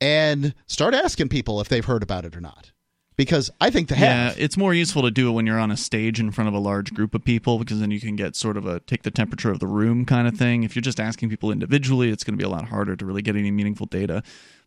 [0.00, 2.72] and start asking people if they've heard about it or not,
[3.16, 4.38] because I think they Yeah, have.
[4.38, 6.58] it's more useful to do it when you're on a stage in front of a
[6.58, 9.50] large group of people because then you can get sort of a take the temperature
[9.50, 10.62] of the room kind of thing.
[10.62, 13.22] If you're just asking people individually, it's going to be a lot harder to really
[13.22, 14.22] get any meaningful data.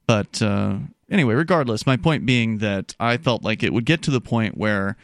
[0.05, 0.75] But uh,
[1.09, 4.57] anyway, regardless, my point being that I felt like it would get to the point
[4.57, 4.97] where,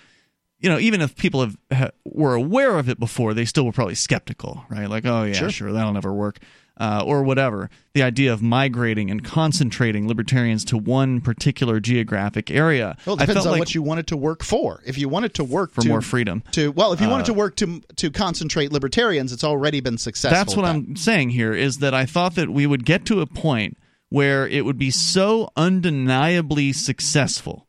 [0.59, 3.71] you know, even if people have ha, were aware of it before, they still were
[3.71, 4.89] probably skeptical, right?
[4.89, 5.49] Like, oh yeah, Sure.
[5.49, 6.39] sure, that'll never work.
[6.79, 7.69] Uh, or whatever.
[7.93, 12.95] The idea of migrating and concentrating libertarians to one particular geographic area.
[13.05, 14.81] Well, it I depends felt on like what you want it to work for.
[14.85, 16.41] If you want it to work for to, more freedom.
[16.51, 19.81] to well, if you want it Uh, to work to to concentrate libertarians, it's already
[19.81, 20.37] been successful.
[20.37, 23.19] That's what at I'm saying here is that I thought that we would get to
[23.19, 27.67] a point where it would be so undeniably successful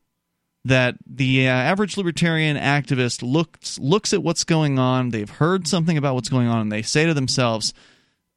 [0.63, 5.97] that the uh, average libertarian activist looks looks at what's going on, they've heard something
[5.97, 7.73] about what's going on and they say to themselves,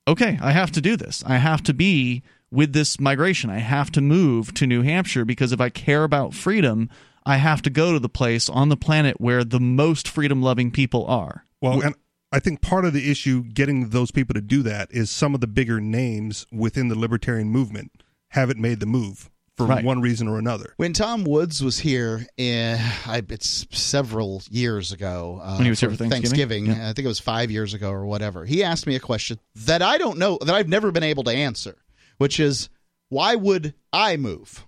[0.07, 1.23] "Okay, I have to do this.
[1.27, 3.51] I have to be with this migration.
[3.51, 6.89] I have to move to New Hampshire because if I care about freedom,
[7.27, 10.71] I have to go to the place on the planet where the most freedom loving
[10.71, 11.45] people are.
[11.61, 11.95] Well, and
[12.33, 15.41] I think part of the issue getting those people to do that is some of
[15.41, 19.85] the bigger names within the libertarian movement haven't made the move for Right.
[19.85, 20.75] one reason or another.
[20.79, 25.41] When Tom Woods was here, eh, I, it's several years ago.
[25.43, 26.71] Uh, When he was here for Thanksgiving?
[26.71, 28.45] I think it was five years ago or whatever.
[28.45, 31.31] He asked me a question that I don't know, that I've never been able to
[31.31, 31.77] answer,
[32.19, 32.69] which is
[33.11, 34.67] why would I move?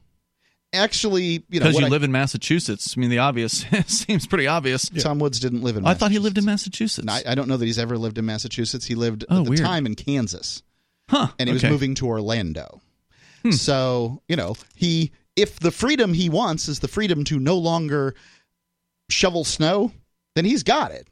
[0.73, 2.95] Actually, you know, Because you I- live in Massachusetts.
[2.97, 4.89] I mean, the obvious seems pretty obvious.
[4.91, 5.83] Tom Woods didn't live in.
[5.85, 6.03] Massachusetts.
[6.03, 7.09] I thought he lived in Massachusetts.
[7.09, 8.85] I, I don't know that he's ever lived in Massachusetts.
[8.85, 9.63] He lived Oh, at the weird.
[9.63, 10.63] time in Kansas.
[11.09, 11.29] huh.
[11.39, 11.67] and he okay.
[11.67, 12.83] Was moving to Orlando.
[13.53, 18.15] So, you know, he if the freedom he wants is the freedom to no longer
[19.11, 19.93] shovel snow,
[20.35, 21.09] then he's got it.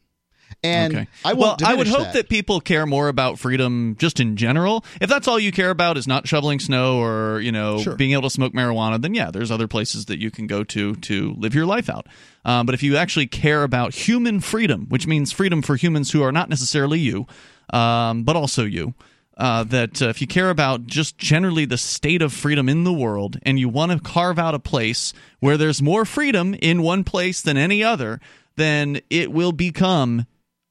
[0.63, 1.09] And Okay.
[1.25, 2.29] I well, I would hope that.
[2.29, 4.85] people care more about freedom just in general.
[5.01, 7.97] If that's all you care about is not shoveling snow or you know Sure.
[7.97, 10.95] being able to smoke marijuana, then yeah, there's other places that you can go to
[10.97, 12.07] to live your life out.
[12.45, 16.23] Um, but if you actually care about human freedom, which means freedom for humans who
[16.23, 17.27] are not necessarily you,
[17.73, 18.95] um, but also you.
[19.37, 22.93] Uh, that uh, if you care about just generally the state of freedom in the
[22.93, 27.03] world and you want to carve out a place where there's more freedom in one
[27.03, 28.21] place than any other,
[28.55, 30.25] then it will become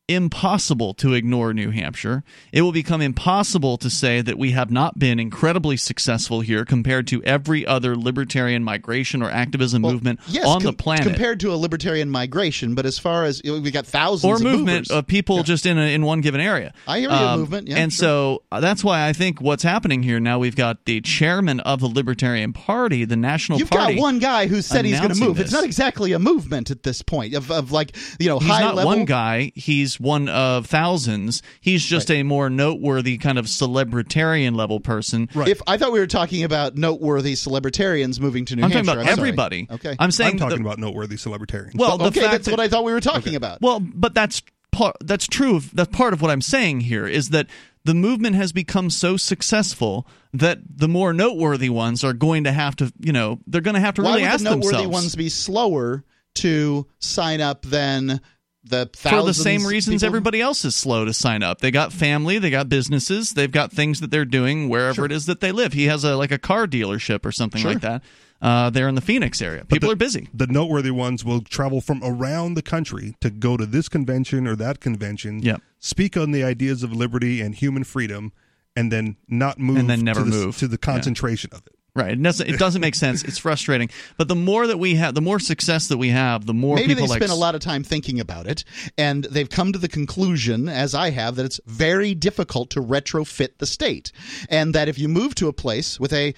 [0.09, 2.23] impossible to ignore New Hampshire.
[2.51, 7.07] It will become impossible to say that we have not been incredibly successful here compared
[7.07, 11.05] to every other libertarian migration or activism Well, movement yes, on com- the planet.
[11.07, 14.89] compared to a libertarian migration, but as far as we got thousands or of movement
[14.89, 14.91] movers.
[14.91, 16.73] of people just in a, in one given area.
[16.85, 17.97] I hear you, movement, yeah, and sure.
[18.05, 20.37] so uh, that's why I think what's happening here now.
[20.39, 23.95] We've got the chairman of the Libertarian Party, the National You've Party.
[23.95, 25.39] got one guy who said he's going to move.
[25.39, 28.61] It's not exactly a movement at this point of, of like you know He's high
[28.61, 28.91] not level.
[28.91, 29.51] one guy.
[29.55, 31.41] He's one of thousands.
[31.61, 35.29] He's just a more noteworthy kind of celebritarian level person.
[35.33, 35.47] Right.
[35.47, 39.01] If I thought we were talking about noteworthy celebritarians moving to New I'm Hampshire, talking
[39.01, 39.29] about I'm sorry.
[39.29, 39.67] everybody.
[39.71, 41.75] Okay, I'm saying I'm talking the- about noteworthy celebritarians.
[41.75, 43.61] well, the okay, that's that- what I thought we were talking about.
[43.61, 44.95] Well, but that's part.
[45.01, 45.57] That's true.
[45.57, 47.47] Of, that's part of what I'm saying here is that
[47.85, 52.75] the movement has become so successful that the more noteworthy ones are going to have
[52.77, 54.93] to, you know, they're going to have to Why really would ask the noteworthy themselves
[54.93, 56.03] ones be slower
[56.35, 58.21] to sign up than
[58.65, 61.59] the for the same reasons people- everybody else is slow to sign up.
[61.59, 65.25] They got family, they got businesses, they've got things that they're doing wherever it is
[65.25, 65.73] that they live.
[65.73, 68.03] He has a like a car dealership or something like that.
[68.41, 69.63] Uh, there in the Phoenix area.
[69.63, 70.27] People the- are busy.
[70.33, 74.55] the noteworthy ones will travel from around the country to go to this convention or
[74.57, 75.61] that convention, Yep.
[75.79, 78.33] speak on the ideas of liberty and human freedom,
[78.75, 80.57] and then not move And then never to the, move.
[80.57, 80.91] to the Yeah.
[80.93, 81.73] concentration of it.
[81.95, 82.13] Right.
[82.13, 83.23] It doesn't it doesn't make sense.
[83.23, 83.89] It's frustrating.
[84.17, 86.95] But the more that we have the more success that we have, the more Maybe
[86.95, 88.63] they like spend a lot of time thinking about it,
[88.97, 93.59] and they've come to the conclusion, as I have, that it's very difficult to retrofit
[93.59, 94.11] the state,
[94.49, 96.33] and that if you move to a place with a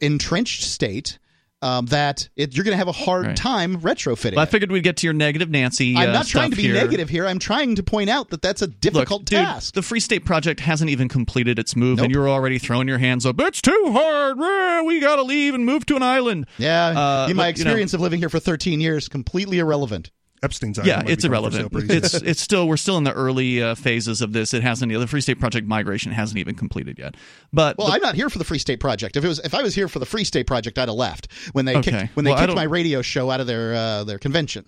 [0.00, 1.18] entrenched state,
[1.66, 3.36] um, that it, you're going to have a hard Right.
[3.36, 4.36] time retrofitting.
[4.36, 5.96] Well, I figured we'd get to your negative Nancy.
[5.96, 6.74] I'm uh, not trying to be here.
[6.74, 7.26] negative here.
[7.26, 9.74] I'm trying to point out that that's a Look, difficult dude, task.
[9.74, 12.04] the Free State Project hasn't even completed its move, Nope.
[12.04, 13.40] and you're already throwing your hands up.
[13.40, 14.38] It's too hard.
[14.86, 16.46] We got to leave and move to an island.
[16.58, 20.10] yeah, Uh, my but, you know- experience of living here for 13 years completely irrelevant.
[20.42, 20.88] Epstein's Island.
[21.08, 21.90] Yeah, it's be coming for irrelevant.
[21.90, 24.52] It's it's still we're still in the early uh, phases of this.
[24.54, 27.14] It hasn't the Free State Project migration hasn't even completed yet.
[27.52, 29.16] But Well, the- I'm not here for the Free State Project.
[29.16, 31.28] If it was, if I was here for the Free State Project, I'd have left
[31.52, 31.90] when they Okay.
[31.90, 34.66] kicked, when they Well, kicked my radio show out of their uh, their convention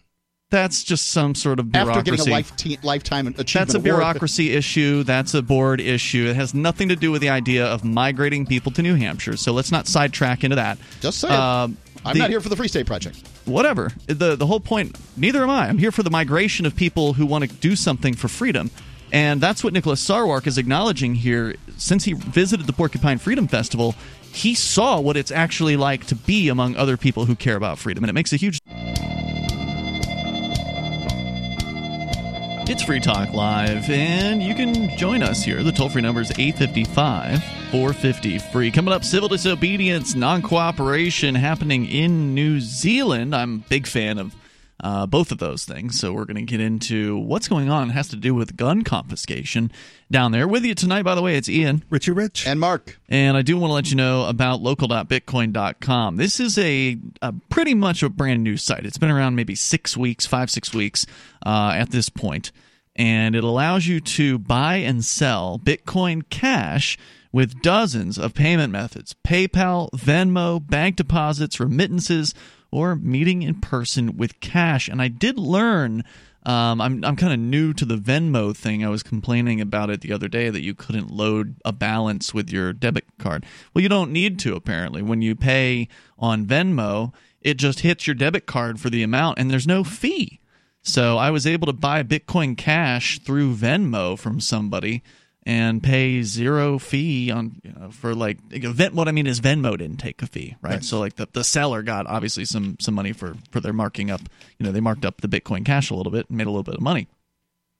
[0.51, 1.99] that's just some sort of bureaucracy.
[1.99, 3.53] after getting a life te- lifetime achievement.
[3.53, 3.85] That's a award.
[3.85, 5.03] bureaucracy issue.
[5.03, 6.25] That's a board issue.
[6.27, 9.37] It has nothing to do with the idea of migrating people to New Hampshire.
[9.37, 10.79] So let's not sidetrack into that.
[11.03, 11.35] Just saying.
[11.35, 13.19] Um, I'm the- not here for the Free State Project.
[13.45, 13.93] whatever.
[14.07, 14.97] The the whole point.
[15.17, 15.69] Neither am I.
[15.69, 18.71] I'm here for the migration of people who want to do something for freedom,
[19.13, 21.57] and that's what Nicholas Sarwark is acknowledging here.
[21.77, 23.95] Since he visited the Porcupine Freedom Festival,
[24.33, 28.05] he saw what it's actually like to be among other people who care about freedom,
[28.05, 28.59] and it makes a huge.
[32.71, 35.63] It's Free Talk Live, and you can join us here.
[35.63, 38.71] The toll free number is 855 450 free.
[38.71, 43.35] Coming up, civil disobedience, non cooperation happening in New Zealand.
[43.35, 44.35] I'm a big fan of
[44.81, 47.91] uh, both of those things, so we're going to get into what's going on.
[47.91, 49.71] It has to do with gun confiscation
[50.11, 50.49] down there.
[50.49, 51.85] With you tonight, by the way, it's Ian.
[51.91, 52.47] Richie Rich.
[52.47, 56.17] And Mark, And I do want to let you know about local.bitcoin.com.
[56.17, 58.87] This is a, a pretty much a brand new site.
[58.87, 61.05] It's been around maybe six weeks, five, six weeks
[61.45, 62.51] uh, at this point.
[62.97, 66.97] And it allows you to buy and sell Bitcoin Cash
[67.33, 72.35] with dozens of payment methods PayPal, Venmo, bank deposits, remittances,
[72.71, 74.89] or meeting in person with cash.
[74.89, 76.05] And I did learn
[76.47, 78.83] Um, I'm I'm kind of new to the Venmo thing.
[78.83, 82.51] I was complaining about it the other day that you couldn't load a balance with
[82.51, 83.45] your debit card.
[83.75, 85.03] Well, you don't need to apparently.
[85.03, 87.13] When you pay on Venmo,
[87.43, 90.41] it just hits your debit card for the amount, and there's no fee.
[90.81, 95.03] So I was able to buy Bitcoin Cash through Venmo from somebody
[95.49, 98.95] and pay zero fee on you know, for like event.
[98.95, 100.75] What I mean is Venmo didn't take a fee, right?
[100.75, 100.85] right?
[100.85, 104.21] So like the, the seller got obviously some some money for for their marking up.
[104.59, 106.63] You know, they marked up the Bitcoin Cash a little bit and made a little
[106.63, 107.09] bit of money.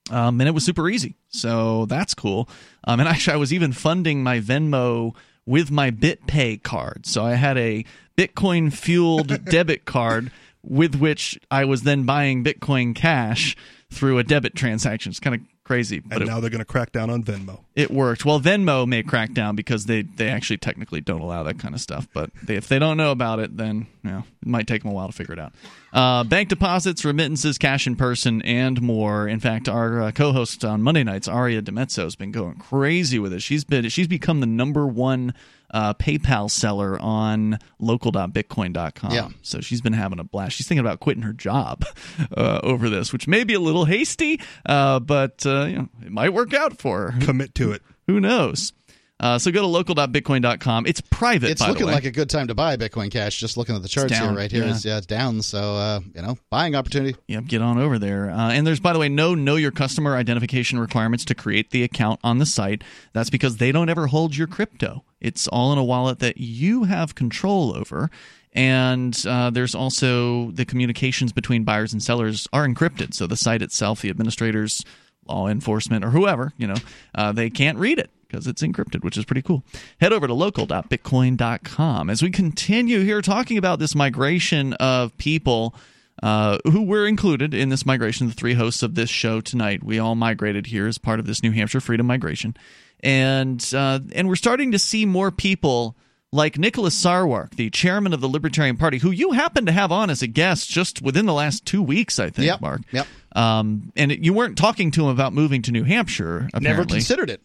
[0.09, 2.49] Um, and it was super easy, so that's cool.
[2.85, 7.05] Um, and actually, I was even funding my Venmo with my BitPay card.
[7.05, 7.85] So I had a
[8.17, 10.31] Bitcoin fueled debit card
[10.63, 13.55] with which I was then buying Bitcoin Cash
[13.91, 15.11] through a debit transaction.
[15.11, 15.99] It's kind of crazy.
[15.99, 17.59] But and now it, they're going to crack down on Venmo.
[17.75, 18.25] It worked.
[18.25, 21.79] Well, Venmo may crack down because they, they actually technically don't allow that kind of
[21.79, 22.07] stuff.
[22.11, 24.89] But they, if they don't know about it, then you know, it might take them
[24.89, 25.53] a while to figure it out.
[25.93, 29.27] Uh, bank deposits, remittances, cash in person, and more.
[29.27, 33.31] In fact, our uh, co-host on Monday nights, Aria DiMezzo, has been going crazy with
[33.31, 33.43] it.
[33.43, 35.35] She's been she's become the number one
[35.71, 39.11] uh, PayPal seller on local.bitcoin.com.
[39.11, 39.29] Yeah.
[39.41, 40.55] So she's been having a blast.
[40.55, 41.85] She's thinking about quitting her job
[42.37, 46.11] uh, over this, which may be a little hasty, uh, but uh, you know, it
[46.11, 47.19] might work out for her.
[47.21, 47.81] Commit to it.
[48.07, 48.73] Who knows?
[49.19, 50.85] Uh, so go to local.bitcoin.com.
[50.85, 51.49] It's private.
[51.49, 53.37] It's looking like a good time to buy Bitcoin Cash.
[53.37, 54.71] Just looking at the charts here, right here, yeah.
[54.71, 55.41] It's, yeah, it's down.
[55.41, 57.17] So uh, you know, buying opportunity.
[57.27, 58.29] Yep, get on over there.
[58.29, 61.83] Uh, and there's, by the way, no know your customer identification requirements to create the
[61.83, 62.83] account on the site.
[63.11, 65.03] That's because they don't ever hold your crypto.
[65.19, 68.09] It's all in a wallet that you have control over.
[68.53, 73.13] And uh, there's also the communications between buyers and sellers are encrypted.
[73.13, 74.83] So the site itself, the administrators,
[75.27, 76.77] law enforcement, or whoever, you know,
[77.13, 79.63] uh, they can't read it because it's encrypted, which is pretty cool.
[79.99, 85.75] Head over to local.bitcoin.com as we continue here talking about this migration of people
[86.21, 88.27] uh, who were included in this migration.
[88.27, 91.41] The three hosts of this show tonight, we all migrated here as part of this
[91.41, 92.55] New Hampshire Freedom Migration,
[93.01, 95.95] and uh, and we're starting to see more people
[96.31, 100.11] like Nicholas Sarwark, the chairman of the Libertarian Party, who you happen to have on
[100.11, 102.81] as a guest just within the last two weeks, I think, yep, Mark.
[102.91, 103.07] Yep.
[103.35, 106.49] Um, and you weren't talking to him about moving to New Hampshire.
[106.53, 106.69] Apparently.
[106.69, 107.41] Never considered it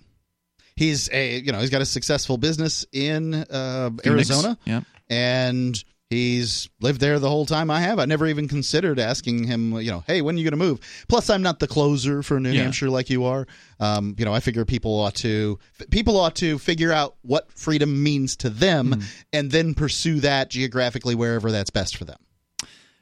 [0.76, 4.80] he's a you know he's got a successful business in uh, Arizona, yeah.
[5.08, 7.98] and he's lived there the whole time I have.
[7.98, 10.80] I never even considered asking him, you know, hey, when are you going to move?
[11.08, 12.62] Plus, I'm not the closer for New yeah.
[12.62, 13.46] Hampshire like you are.
[13.80, 15.58] Um, you know, I figure people ought to
[15.90, 19.24] people ought to figure out what freedom means to them, mm.
[19.32, 22.18] and then pursue that geographically wherever that's best for them.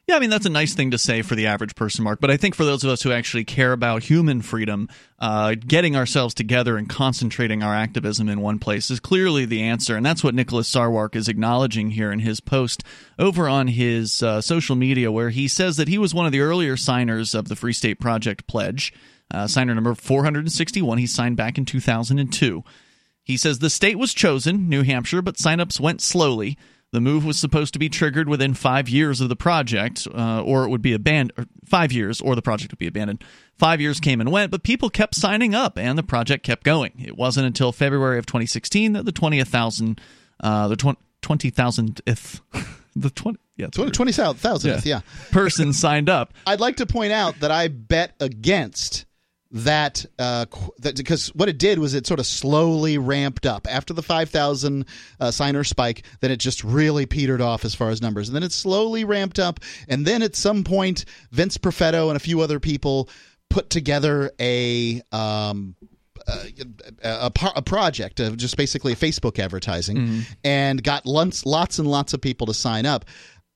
[0.09, 2.21] Yeah, I mean that's a nice thing to say for the average person, Mark.
[2.21, 4.88] But I think for those of us who actually care about human freedom,
[5.21, 9.97] uh, getting ourselves together and concentrating our activism in one place is clearly the answer,
[9.97, 12.83] and that's what Nicholas Sarwark is acknowledging here in his post
[13.17, 16.41] over on his uh, social media, where he says that he was one of the
[16.41, 18.93] earlier signers of the Free State Project pledge,
[19.31, 20.99] uh, signer number 461.
[20.99, 22.65] He signed back in 2002.
[23.23, 26.59] He says the state was chosen, New Hampshire, but signups went slowly.
[26.93, 30.65] The move was supposed to be triggered within five years of the project, uh, or
[30.65, 31.49] it would be abandoned.
[31.65, 33.25] Five years, or the project would be abandoned.
[33.59, 36.93] Five years came and went, but people kept signing up, and the project kept going.
[36.99, 40.01] It wasn't until February of 2016 that the 20,000,
[40.41, 42.41] uh, the 20,000th,
[42.97, 44.81] the 20, yeah, 20,000th, yeah.
[44.85, 45.01] yeah.
[45.31, 46.35] person signed up.
[46.47, 49.07] I'd like to point out that I bet against
[49.53, 50.47] that uh,
[50.79, 54.87] that because what it did was it sort of slowly ramped up after the 5000
[55.21, 58.43] uh, signer spike then it just really petered off as far as numbers and then
[58.43, 62.59] it slowly ramped up and then at some point Vince Perfetto and a few other
[62.59, 63.11] people
[63.51, 65.77] put together a um,
[66.27, 70.21] a, a, a, project of just basically Facebook advertising mm-hmm.
[70.45, 73.05] and got lots, lots and lots of people to sign up.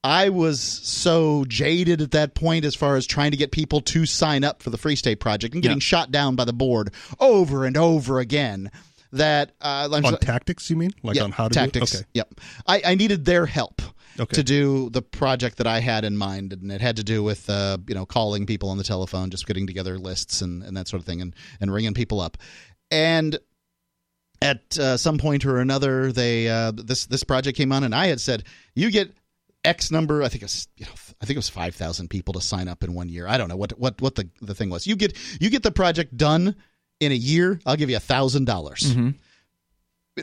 [0.04, 4.06] I was so jaded at that point as far as trying to get people to
[4.06, 5.82] sign up for the Free State Project and getting yeah.
[5.82, 8.70] shot down by the board over and over again.
[9.12, 10.92] That uh, on tactics, you mean?
[11.02, 11.92] Like yeah, on how to tactics?
[11.92, 12.06] Do, okay.
[12.14, 12.40] Yep.
[12.66, 13.82] I, I needed their help.
[14.18, 14.36] Okay.
[14.36, 17.50] to do the project that I had in mind, and it had to do with
[17.50, 20.88] uh, you know calling people on the telephone, just getting together lists and, and that
[20.88, 22.38] sort of thing, and and ringing people up.
[22.90, 23.38] And
[24.40, 28.06] at uh, some point or another, they uh, this this project came on, and I
[28.06, 28.44] had said,
[28.74, 29.12] "You get
[29.66, 30.22] X number.
[30.22, 32.82] I think it's you know I think it was five thousand people to sign up
[32.82, 33.26] in one year.
[33.26, 34.86] I don't know what what what the the thing was.
[34.86, 36.56] You get you get the project done
[37.00, 37.60] in a year.
[37.66, 38.94] I'll give you a thousand dollars.
[38.94, 39.10] Mm-hmm.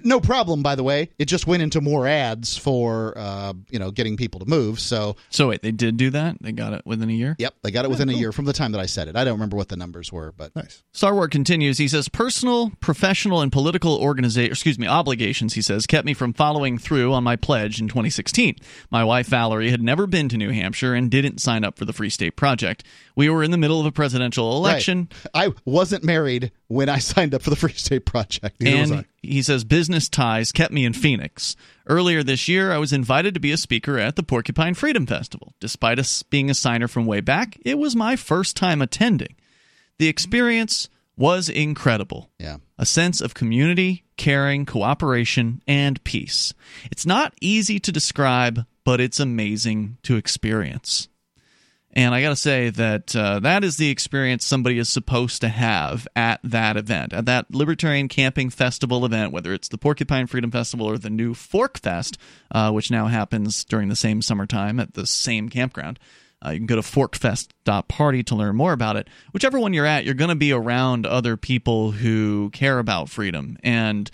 [0.04, 1.10] No problem, by the way.
[1.20, 4.80] It just went into more ads for uh, you know getting people to move.
[4.80, 6.38] So So wait, they did do that?
[6.42, 7.36] They got it within a year?
[7.38, 9.16] yep, they got it within a year from the time that I said it.
[9.16, 10.84] I don't remember what the numbers were, but Nice.
[10.94, 11.78] Sarwark continues.
[11.78, 15.54] He says personal, professional, and political organization, excuse me, obligations.
[15.54, 18.56] He says kept me from following through on my pledge in 2016.
[18.90, 21.94] My wife Valerie had never been to New Hampshire and didn't sign up for the
[21.94, 22.84] Free State Project.
[23.16, 25.50] We were in the middle of a presidential election, Right.
[25.50, 28.62] I wasn't married when I signed up for the Free State Project.
[28.62, 31.56] Neither and he says business ties kept me in Phoenix.
[31.88, 35.54] Earlier this year, I was invited to be a speaker at the Porcupine Freedom Festival.
[35.60, 39.36] Despite us being a signer from way back, it was my first time attending.
[40.00, 42.32] The experience was incredible.
[42.40, 42.58] Yeah.
[42.78, 46.54] a sense of community, caring, cooperation, and peace.
[46.92, 51.08] It's not easy to describe, but it's amazing to experience.
[51.96, 55.48] And I got to say that uh, that is the experience somebody is supposed to
[55.48, 60.50] have at that event, at that Libertarian Camping Festival event, whether it's the Porcupine Freedom
[60.50, 62.18] Festival or the new Fork Fest,
[62.50, 66.00] uh, which now happens during the same summertime at the same campground.
[66.44, 69.08] Uh, you can go to forkfest.party to learn more about it.
[69.32, 73.58] Whichever one you're at, you're going to be around other people who care about freedom.
[73.64, 74.10] And,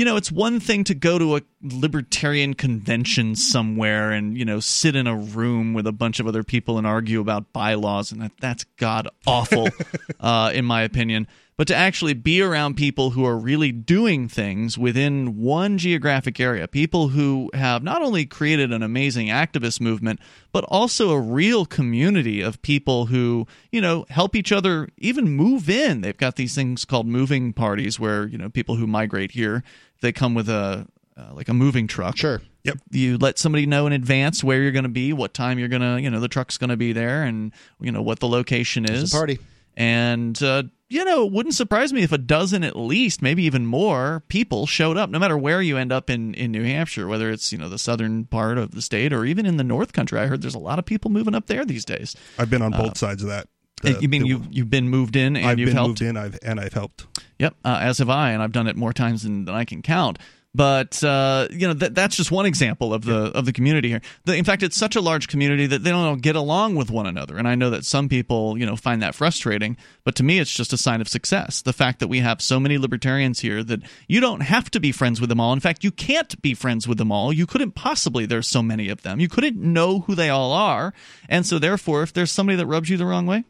[0.00, 4.58] you know, it's one thing to go to a libertarian convention somewhere and, you know,
[4.58, 8.10] sit in a room with a bunch of other people and argue about bylaws.
[8.10, 9.68] And that, that's god awful,
[10.20, 11.28] uh, in my opinion.
[11.60, 16.66] But to actually be around people who are really doing things within one geographic area,
[16.66, 20.20] people who have not only created an amazing activist movement,
[20.52, 25.68] but also a real community of people who, you know, help each other even move
[25.68, 26.00] in.
[26.00, 29.62] They've got these things called moving parties where, you know, people who migrate here,
[30.00, 32.16] they come with a uh, like a moving truck.
[32.16, 32.40] Sure.
[32.64, 32.78] Yep.
[32.90, 35.82] You let somebody know in advance where you're going to be, what time you're going
[35.82, 37.52] to, you know, the truck's going to be there and
[37.82, 39.02] you know what the location is.
[39.02, 39.38] It's a party.
[39.76, 43.64] And uh, you know, it wouldn't surprise me if a dozen at least, maybe even
[43.64, 47.30] more, people showed up, no matter where you end up in, in New Hampshire, whether
[47.30, 50.18] it's, you know, the southern part of the state or even in the north country.
[50.20, 52.16] I heard there's a lot of people moving up there these days.
[52.38, 53.46] I've been on both sides of that.
[53.82, 56.00] The- you mean the- you you've been moved in and I've you've been helped?
[56.00, 56.16] moved in.
[56.18, 57.06] I've and I've helped.
[57.38, 59.80] Yep, uh, as have I, and I've done it more times than, than I can
[59.80, 60.18] count.
[60.52, 64.00] But uh, you know that that's just one example of the of the community here.
[64.24, 67.06] The, in fact, it's such a large community that they don't get along with one
[67.06, 69.76] another, and I know that some people you know find that frustrating.
[70.02, 71.62] But to me, it's just a sign of success.
[71.62, 74.90] The fact that we have so many libertarians here that you don't have to be
[74.90, 75.52] friends with them all.
[75.52, 77.32] In fact, you can't be friends with them all.
[77.32, 78.26] You couldn't possibly.
[78.26, 79.20] There's so many of them.
[79.20, 80.92] You couldn't know who they all are,
[81.28, 83.44] and so therefore, if there's somebody that rubs you the wrong way,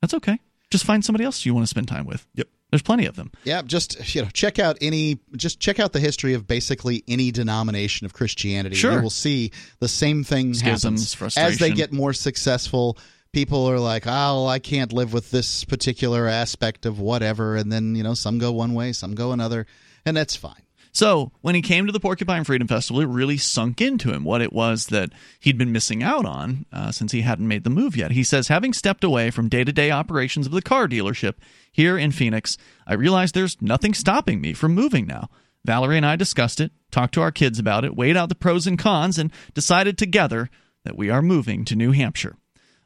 [0.00, 0.38] that's okay.
[0.70, 2.28] Just find somebody else you want to spend time with.
[2.34, 2.46] Yep.
[2.74, 3.30] There's plenty of them.
[3.44, 7.30] Yeah, just you know, check out any just check out the history of basically any
[7.30, 8.74] denomination of Christianity.
[8.74, 8.94] Sure.
[8.94, 12.98] You will see the same thing Schisms, happens as they get more successful.
[13.30, 17.94] People are like, "Oh, I can't live with this particular aspect of whatever," and then
[17.94, 19.68] you know, some go one way, some go another,
[20.04, 20.63] and that's fine.
[20.94, 24.40] So when he came to the Porcupine Freedom Festival, it really sunk into him what
[24.40, 27.96] it was that he'd been missing out on uh, since he hadn't made the move
[27.96, 28.12] yet.
[28.12, 31.34] He says, having stepped away from day to day operations of the car dealership
[31.72, 35.30] here in Phoenix, I realized there's nothing stopping me from moving now.
[35.64, 38.66] Valerie and I discussed it, talked to our kids about it, weighed out the pros
[38.68, 40.48] and cons, and decided together
[40.84, 42.36] that we are moving to New Hampshire.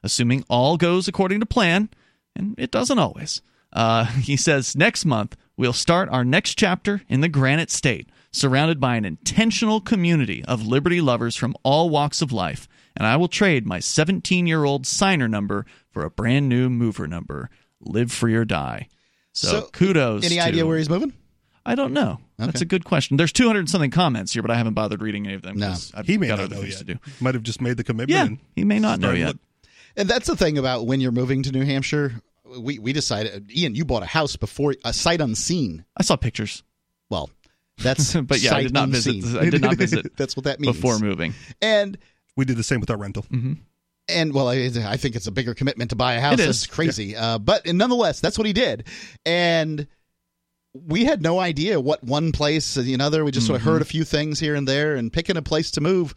[0.03, 1.91] Assuming all goes according to plan,
[2.35, 3.43] and it doesn't always.
[3.79, 8.81] Uh, he says next month we'll start our next chapter in the Granite State, surrounded
[8.81, 12.67] by an intentional community of liberty lovers from all walks of life,
[12.97, 17.07] and I will trade my 17 year old signer number for a brand new mover
[17.07, 17.49] number.
[17.81, 18.89] Live free or die.
[19.33, 20.25] So, So, kudos.
[20.25, 21.13] Any to- idea where he's moving?
[21.65, 22.19] I don't know.
[22.39, 23.17] That's a good question.
[23.19, 25.59] There's 200 and something comments here, but I haven't bothered reading any of them.
[25.59, 25.69] No.
[25.69, 26.79] 'cause I've He may got not other know things yet.
[26.87, 27.01] to do.
[27.21, 28.11] Might have just made the commitment.
[28.11, 29.27] Yeah, and he may not know yet.
[29.29, 29.39] look-
[29.97, 32.21] And that's the thing about when you're moving to New Hampshire.
[32.59, 35.85] We we decided, Ian, you bought a house before a sight unseen.
[35.97, 36.63] I saw pictures
[37.11, 37.31] Well,
[37.79, 39.39] that's But yeah, I did not visit- unseen.
[39.39, 40.77] I did not visit that's what that means.
[40.77, 41.35] before moving.
[41.61, 41.99] And
[42.37, 43.27] We did the same with our rental.
[44.09, 46.35] and well, I, I think it's a bigger commitment to buy a house.
[46.35, 46.47] It is.
[46.63, 47.15] That's crazy.
[47.17, 48.87] Uh, but nonetheless, that's what he did.
[49.27, 49.87] And
[50.75, 53.25] we had no idea what one place and another.
[53.25, 53.71] We just sort of Mm-hmm.
[53.73, 56.15] heard a few things here and there, and picking a place to move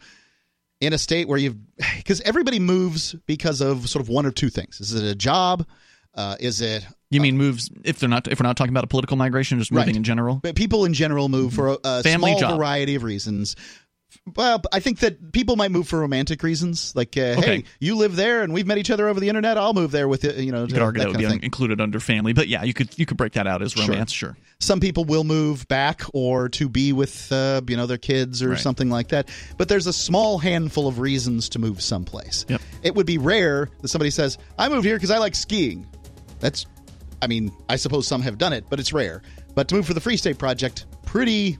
[0.80, 1.56] in a state where you've
[1.96, 4.80] because everybody moves because of sort of one or two things.
[4.80, 5.66] Is it a job?
[6.14, 8.88] Uh, is it You mean moves if they're not if we're not talking about a
[8.88, 9.96] political migration, just moving Right.
[9.96, 10.36] in general?
[10.42, 12.58] But people in general move for a, a Family small job.
[12.58, 13.56] variety of reasons.
[14.36, 17.40] Well, I think that people might move for romantic reasons, like, uh, Okay.
[17.40, 19.56] hey, you live there and we've met each other over the internet.
[19.56, 20.32] I'll move there with you.
[20.32, 22.62] You know, You could argue that, that would be un- included under family, but yeah,
[22.62, 24.36] you could you could break that out as romance, sure.
[24.60, 28.50] Some people will move back or to be with, uh, you know, their kids or
[28.50, 28.58] Right.
[28.60, 29.30] something like that.
[29.56, 32.44] But there's a small handful of reasons to move someplace.
[32.50, 32.60] Yep.
[32.82, 35.86] It would be rare that somebody says, "I moved here because I like skiing."
[36.42, 36.66] That's,
[37.22, 39.22] I mean, I suppose some have done it, but it's rare.
[39.54, 41.58] But to move for the Free State Project, pretty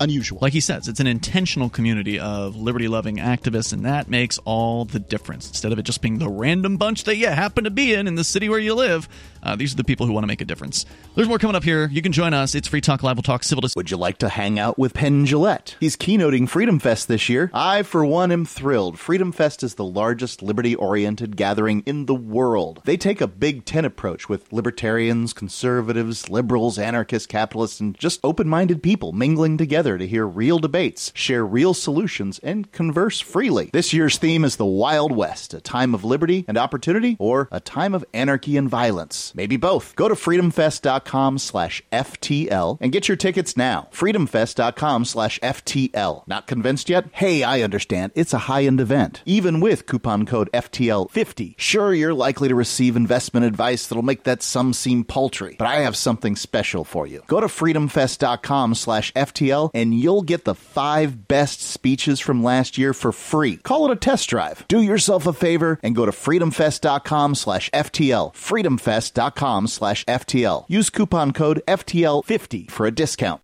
[0.00, 0.38] unusual.
[0.40, 4.84] Like he says, it's an intentional community of liberty loving activists, and that makes all
[4.84, 5.48] the difference.
[5.48, 8.14] Instead of it just being the random bunch that you happen to be in in
[8.14, 9.08] the city where you live,
[9.44, 10.86] uh, these are the people who want to make a difference.
[11.14, 11.88] There's more coming up here.
[11.92, 12.54] You can join us.
[12.54, 13.16] It's Free Talk Live.
[13.16, 15.74] We'll talk civil Would you like to hang out with Penn Jillette?
[15.80, 17.50] He's keynoting Freedom Fest this year.
[17.52, 18.98] I, for one, am thrilled.
[18.98, 22.82] Freedom Fest is the largest liberty oriented gathering in the world.
[22.84, 28.48] They take a Big Ten approach with libertarians, conservatives, liberals, anarchists, capitalists, and just open
[28.48, 33.70] minded people mingling together to hear real debates, share real solutions, and converse freely.
[33.72, 37.60] This year's theme is the Wild West, a time of liberty and opportunity, or a
[37.60, 39.33] time of anarchy and violence.
[39.34, 39.96] Maybe both.
[39.96, 43.88] Go to freedomfest.com slash FTL and get your tickets now.
[43.92, 46.26] Freedomfest.com slash FTL.
[46.28, 47.06] Not convinced yet?
[47.12, 48.12] Hey, I understand.
[48.14, 49.22] It's a high end event.
[49.26, 51.54] Even with coupon code FTL50.
[51.58, 55.76] Sure, you're likely to receive investment advice that'll make that sum seem paltry, but I
[55.80, 57.22] have something special for you.
[57.26, 62.94] Go to freedomfest.com slash FTL and you'll get the five best speeches from last year
[62.94, 63.56] for free.
[63.56, 64.64] Call it a test drive.
[64.68, 68.32] Do yourself a favor and go to freedomfest.com slash FTL.
[68.34, 69.23] Freedomfest.com
[69.68, 70.64] slash FTL.
[70.68, 73.43] Use coupon code FTL50 for a discount.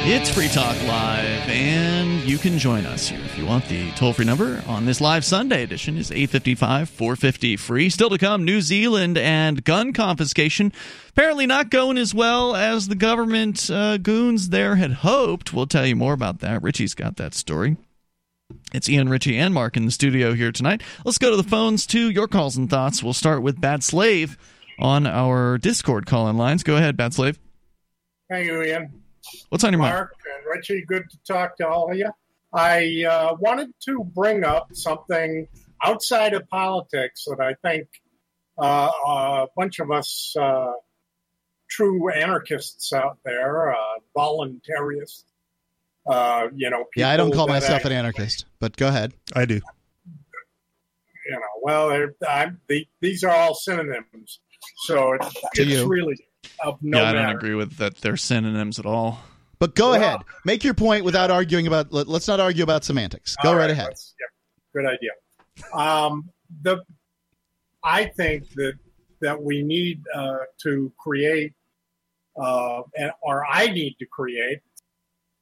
[0.00, 3.66] It's Free Talk Live, and you can join us here if you want.
[3.68, 7.90] The toll free number on this live Sunday edition is 855 450 free.
[7.90, 10.72] Still to come, New Zealand and gun confiscation.
[11.10, 15.52] Apparently not going as well as the government uh, goons there had hoped.
[15.52, 16.62] We'll tell you more about that.
[16.62, 17.76] Richie's got that story.
[18.72, 20.80] It's Ian, Richie, and Mark in the studio here tonight.
[21.04, 23.02] Let's go to the phones to your calls and thoughts.
[23.02, 24.38] We'll start with Bad Slave
[24.78, 26.62] on our Discord call in lines.
[26.62, 27.38] Go ahead, Bad Slave.
[28.30, 29.02] Thank you, Ian.
[29.48, 29.94] What's on your mind?
[29.94, 32.10] Mark and Richie, good to talk to all of you.
[32.52, 35.46] I uh, wanted to bring up something
[35.82, 37.88] outside of politics that I think
[38.58, 40.72] uh, a bunch of us uh,
[41.68, 43.76] true anarchists out there, uh,
[44.16, 45.24] voluntarists,
[46.06, 49.12] uh, you know, yeah, I don't call myself act- an anarchist, but go ahead.
[49.34, 49.60] I do.
[51.26, 54.40] You know, well, I'm, the, these are all synonyms,
[54.86, 55.86] so it's, it's you.
[55.86, 56.16] really
[56.64, 57.96] of no yeah, I don't agree with that.
[57.96, 59.20] They're synonyms at all.
[59.58, 60.20] But go Well- ahead.
[60.44, 61.92] Make your point without arguing about.
[61.92, 63.36] Let, us not argue about semantics.
[63.42, 63.94] Go right ahead.
[64.20, 64.26] yeah,
[64.82, 65.10] good idea.
[65.72, 66.30] Um,
[66.62, 66.82] the
[67.82, 68.74] I think that
[69.20, 71.54] that we need uh, to create,
[72.40, 74.60] uh, and, or I need to create,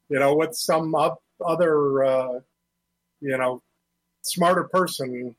[0.08, 2.40] you know, with some oth- other, uh,
[3.20, 3.62] you know,
[4.22, 5.36] smarter person,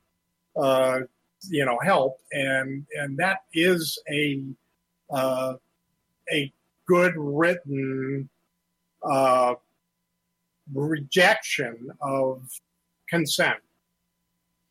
[0.56, 1.00] uh,
[1.50, 4.44] you know, help, and and that is a
[5.10, 5.54] uh,
[6.32, 6.52] a
[6.88, 8.30] good written
[9.04, 9.56] uh,
[10.74, 12.42] rejection of
[13.10, 13.60] consent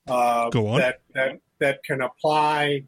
[0.09, 0.81] uh, Go on.
[0.81, 2.85] that that that can apply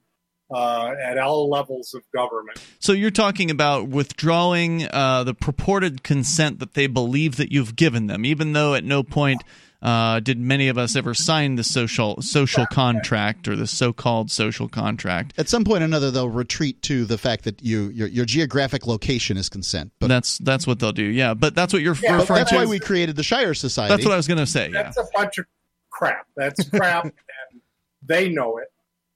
[0.51, 2.59] uh, at all levels of government.
[2.79, 8.07] So you're talking about withdrawing uh, the purported consent that they believe that you've given
[8.07, 9.43] them, even though at no point
[9.81, 14.68] uh, did many of us ever sign the social social contract or the so-called social
[14.68, 15.35] contract.
[15.39, 18.87] At some point or another, they'll retreat to the fact that you your, your geographic
[18.87, 19.93] location is consent.
[20.01, 21.05] But, that's that's what they'll do.
[21.05, 22.57] Yeah, but that's what you're Yeah, but referring that's to.
[22.57, 23.95] why we created the Shire Society.
[23.95, 24.70] that's what I was going to say.
[24.70, 24.83] Yeah.
[24.83, 25.47] That's a bunch of
[25.91, 26.26] crap.
[26.37, 27.61] That's crap, and
[28.05, 28.68] they know it.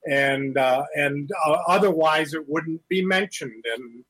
[0.08, 4.04] And uh, and uh, otherwise, it wouldn't be mentioned in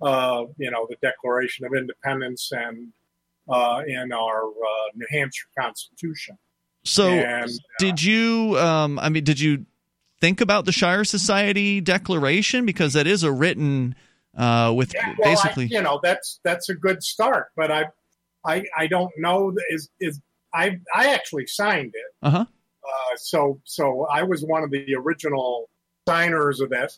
[0.00, 2.92] uh, you know the Declaration of Independence and
[3.48, 6.38] uh, in our uh, New Hampshire Constitution.
[6.84, 8.58] So and did you?
[8.58, 9.66] Um, I mean, did you
[10.20, 13.94] think about the Shire Society Declaration because that is a written
[14.36, 15.64] uh, with Yeah, well, basically.
[15.64, 17.86] I, you know, that's that's a good start, but I,
[18.44, 20.20] I, I don't know Is is
[20.54, 22.14] I I actually signed it.
[22.22, 22.44] Uh huh.
[22.84, 25.68] Uh, so so I was one of the original
[26.08, 26.92] signers of that.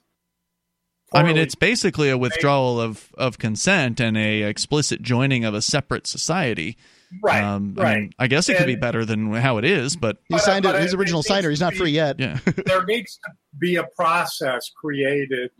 [1.14, 5.62] I mean, it's basically a withdrawal of, of consent and a explicit joining of a
[5.62, 6.76] separate society.
[7.22, 8.00] right, Um, I, right.
[8.00, 10.74] mean, I guess it could be better than how it is, but he signed but
[10.74, 10.82] it.
[10.82, 11.50] He's it- original it signer.
[11.50, 12.18] He's not to free be- yet.
[12.18, 12.38] yeah.
[12.66, 15.50] there needs to be a process created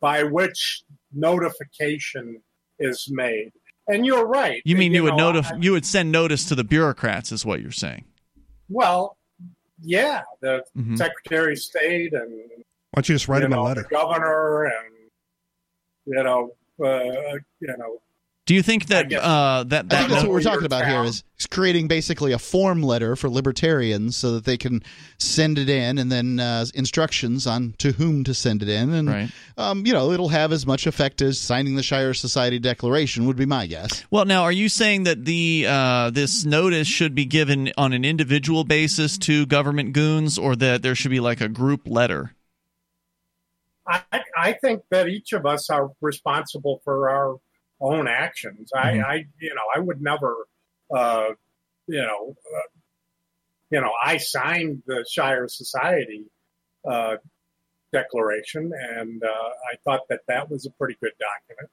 [0.00, 2.40] by which notification
[2.78, 3.52] is made.
[3.88, 4.60] And you're right.
[4.64, 7.44] You mean you, would know, notif- I- you would send notice to the bureaucrats, is
[7.44, 8.04] what you're saying?
[8.68, 9.16] well,
[9.80, 10.98] yeah, the Mhm.
[10.98, 12.32] Secretary of State and
[12.92, 13.82] Why don't you just write you him a letter?
[13.82, 14.94] the governor and
[16.06, 16.50] you know
[16.82, 18.00] uh, you know
[18.46, 20.86] Do you think that guess- uh, that I that think that's what we're talking about
[20.86, 21.06] here town.
[21.06, 24.82] is, is creating basically a form letter for libertarians so that they can
[25.18, 29.08] send it in and then uh, instructions on to whom to send it in and
[29.08, 29.30] Right.
[29.58, 33.36] um, you know it'll have as much effect as signing the Shire Society Declaration would
[33.36, 34.02] be my guess.
[34.10, 38.04] Well, now, are you saying that the uh, this notice should be given on an
[38.06, 42.32] individual basis to government goons, or that there should be like a group letter?
[43.88, 47.36] I, I think that each of us are responsible for our
[47.80, 48.70] own actions.
[48.74, 49.04] Mhm.
[49.04, 50.46] I, I, you know, I would never,
[50.94, 51.30] uh,
[51.86, 52.60] you know, uh,
[53.70, 56.24] you know, I signed the Shire Society
[56.86, 57.16] uh,
[57.92, 61.70] Declaration, and uh, I thought that that was a pretty good document.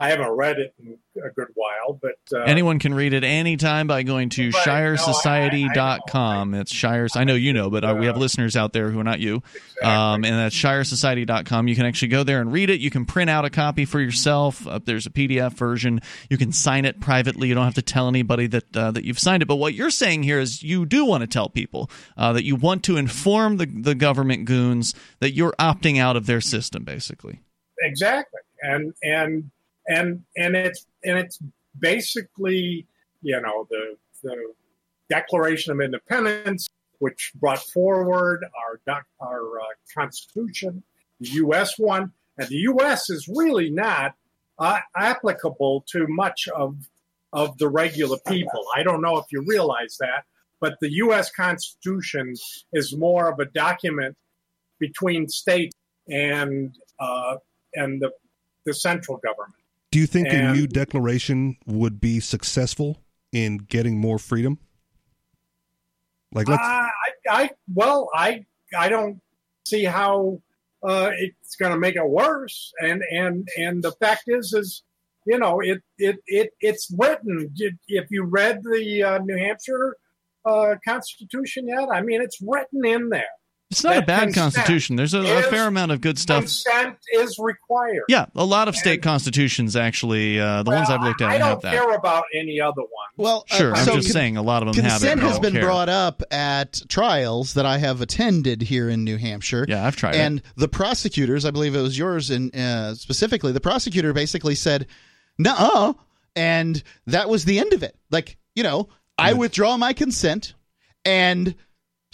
[0.00, 3.86] I haven't read it in a good while, but uh, Anyone can read it anytime
[3.86, 4.66] by going to Right.
[4.66, 6.54] No, shiresociety.com.
[6.54, 7.14] It's Shires.
[7.14, 9.42] I know you know, but uh, we have listeners out there who are not you.
[9.54, 9.88] exactly.
[9.88, 11.68] Um, and that's shiresociety.com.
[11.68, 12.80] You can actually go there and read it.
[12.80, 14.66] You can print out a copy for yourself.
[14.66, 16.00] Uh, there's a PDF version.
[16.28, 17.48] You can sign it privately.
[17.48, 19.46] You don't have to tell anybody that uh, that you've signed it.
[19.46, 22.56] But what you're saying here is you do want to tell people uh, that you
[22.56, 27.40] want to inform the, the government goons that you're opting out of their system, basically.
[27.78, 29.50] exactly and and
[29.88, 31.38] and and it's and it's
[31.78, 32.86] basically
[33.22, 34.52] you know the the
[35.10, 36.68] declaration of independence
[36.98, 39.64] which brought forward our our uh,
[39.94, 40.82] constitution
[41.20, 44.14] the us one and the us is really not
[44.58, 46.76] uh, applicable to much of
[47.32, 50.24] of the regular people i don't know if you realize that
[50.60, 52.34] but the us constitution
[52.72, 54.16] is more of a document
[54.78, 55.76] between states
[56.08, 57.36] and uh,
[57.74, 58.10] and the
[58.64, 59.63] the central government.
[59.94, 62.98] Do you think a new declaration would be successful
[63.30, 64.58] in getting more freedom?
[66.32, 66.90] Like, let's, Uh, I,
[67.30, 68.44] I well, I
[68.76, 69.20] I don't
[69.64, 70.42] see how
[70.82, 72.72] uh, it's going to make it worse.
[72.82, 74.82] And and and the fact is, is
[75.26, 77.54] you know, it it it it's written.
[77.86, 79.96] If you read the uh, New Hampshire
[80.44, 83.36] uh, Constitution yet, I mean, it's written in there.
[83.74, 84.96] It's not a bad constitution.
[84.96, 86.42] There's a, a fair amount of good stuff.
[86.44, 88.04] Consent is required.
[88.08, 91.32] Yeah, a lot of state And- constitutions actually, uh, the ones I've looked at have
[91.32, 91.34] that.
[91.34, 91.72] I don't have that.
[91.74, 92.88] care about any other one.
[93.16, 95.38] Well, uh, Sure, I'm so just con- saying a lot of them have consent has
[95.38, 95.62] been care.
[95.64, 99.66] brought up at trials that I have attended here in New Hampshire.
[99.68, 100.44] Yeah, I've tried and it.
[100.56, 104.86] the prosecutors, I believe it was yours, and uh, specifically, the prosecutor basically said,
[105.38, 105.96] "No,"
[106.36, 107.96] and that was the end of it.
[108.10, 110.54] Like, you know, I withdraw my consent,
[111.04, 111.54] and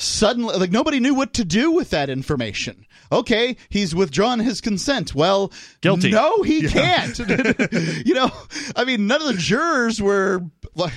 [0.00, 2.86] suddenly, like, nobody knew what to do with that information.
[3.12, 5.14] Okay, he's withdrawn his consent.
[5.14, 6.10] Well, Guilty.
[6.12, 7.18] No, he can't.
[8.06, 8.30] you know,
[8.76, 10.42] I mean, none of the jurors were.
[10.76, 10.92] like,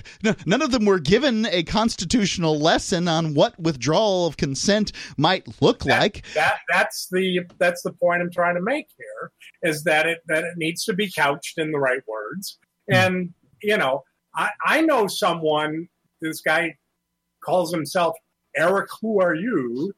[0.45, 5.80] None of them were given a constitutional lesson on what withdrawal of consent might look
[5.86, 6.26] That- like.
[6.36, 9.32] that that's the that's the point I'm trying to make here
[9.64, 12.60] is that it that it needs to be couched in the right words.
[12.89, 12.95] Hmm.
[12.95, 13.34] And
[13.64, 14.04] you know,
[14.36, 15.88] I, I know someone.
[16.22, 16.76] This guy
[17.43, 18.16] calls himself
[18.56, 18.89] Eric.
[19.01, 19.93] Who are you?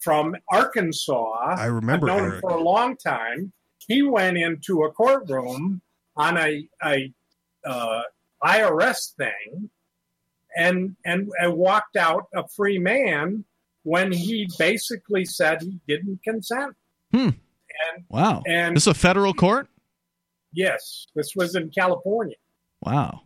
[0.00, 1.56] From Arkansas.
[1.56, 3.52] I remember I've known him for a long time.
[3.88, 5.80] He went into a courtroom
[6.16, 7.12] on a a
[7.64, 8.02] uh,
[8.44, 9.70] IRS thing,
[10.56, 13.44] and and and walked out a free man
[13.82, 16.74] when he basically said he didn't consent.
[17.12, 17.30] Hmm.
[17.94, 18.42] And Wow.
[18.46, 19.68] and This is a federal court?
[20.52, 22.36] yes, this was in California.
[22.82, 23.22] Wow.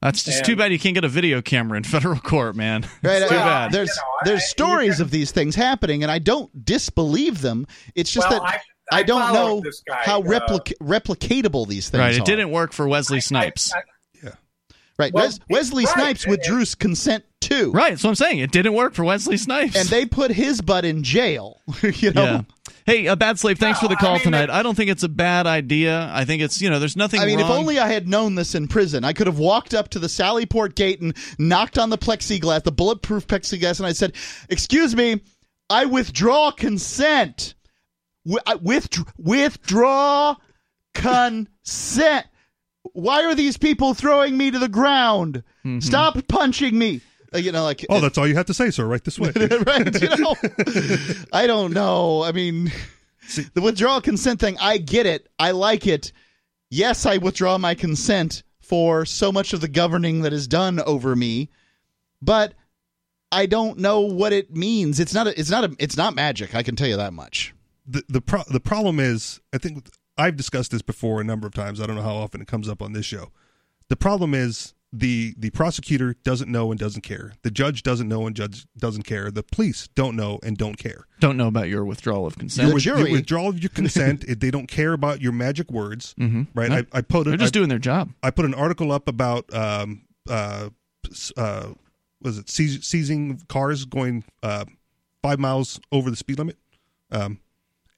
[0.00, 2.86] That's just And- too bad you can't get a video camera in federal court, man.
[3.02, 3.28] Right?
[3.28, 3.72] Too uh, bad.
[3.72, 7.40] There's You know, there's I- stories you of these things happening, and I don't disbelieve
[7.40, 7.66] them.
[7.94, 11.88] It's just well, that I, I, don't know this guy, how uh, replic- replicatable these
[11.88, 12.04] things are.
[12.04, 12.14] Right.
[12.14, 12.24] It are.
[12.24, 13.72] didn't work for Wesley Snipes.
[13.74, 13.82] I-
[14.98, 15.12] Right.
[15.14, 15.94] Well, Wes- Wesley right.
[15.94, 17.70] Snipes withdrew consent too.
[17.72, 17.90] right.
[17.90, 18.38] That's what I'm saying.
[18.40, 19.76] It didn't work for Wesley Snipes.
[19.76, 21.60] And they put his butt in jail.
[21.82, 22.24] you know.
[22.24, 22.40] yeah.
[22.86, 24.44] Hey, uh, Bad Slave, thanks No, for the I call mean, tonight.
[24.44, 26.10] it- I don't think it's a bad idea.
[26.12, 27.50] I think it's, you know, there's nothing I mean, wrong.
[27.50, 30.06] if only I had known this in prison, I could have walked up to the
[30.06, 34.14] Sallyport gate and knocked on the plexiglass, the bulletproof plexiglass, and I said,
[34.48, 35.20] "Excuse me,
[35.68, 37.54] I withdraw consent.
[38.24, 40.36] Wi- I withdraw, withdraw
[40.94, 42.26] consent.
[42.92, 45.42] Why are these people throwing me to the ground?
[45.64, 45.80] Mm-hmm.
[45.80, 47.00] Stop punching me."
[47.34, 48.86] Uh, you know, like oh, that's all you have to say, sir.
[48.86, 49.32] Right this way.
[49.66, 50.02] right?
[50.02, 50.34] You know,
[51.32, 52.22] I don't know.
[52.22, 52.72] I mean,
[53.54, 55.28] the withdrawal consent thing, I get it.
[55.38, 56.12] I like it.
[56.70, 61.16] Yes, I withdraw my consent for so much of the governing that is done over
[61.16, 61.50] me,
[62.20, 62.54] but
[63.32, 65.00] I don't know what it means.
[65.00, 65.26] It's not.
[65.26, 65.64] A, it's not.
[65.64, 66.54] A, it's not magic.
[66.54, 67.54] I can tell you that much.
[67.86, 71.54] the the pro- the problem is, I think I've discussed this before a number of
[71.54, 71.80] times.
[71.80, 73.32] I don't know how often it comes up on this show.
[73.88, 77.34] The problem is the the prosecutor doesn't know and doesn't care.
[77.42, 79.30] The judge doesn't know and judge doesn't care.
[79.30, 81.06] The police don't know and don't care.
[81.20, 82.68] Don't know about your withdrawal of consent.
[82.68, 86.14] The With- jury- your withdrawal of your consent, they don't care about your magic words,
[86.18, 86.46] Mhm.
[86.54, 86.70] right?
[86.70, 87.40] No, I, I put They're it.
[87.40, 88.10] just I, doing their job.
[88.22, 90.70] I put an article up about um uh
[91.36, 91.72] uh
[92.22, 94.64] was it seizing cars going uh
[95.22, 96.56] five miles over the speed limit.
[97.10, 97.40] Um,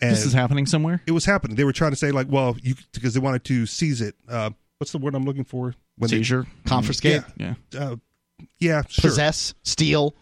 [0.00, 1.02] and This is happening somewhere.
[1.06, 1.56] it was happening.
[1.56, 4.14] They were trying to say like, well, you because they wanted to seize it.
[4.28, 5.74] Uh, what's the word I'm looking for?
[6.00, 6.46] When they- Seizure.
[6.66, 7.54] Confiscate, Yeah.
[7.78, 7.96] uh,
[8.58, 9.10] yeah, sure.
[9.10, 10.14] possess, steal.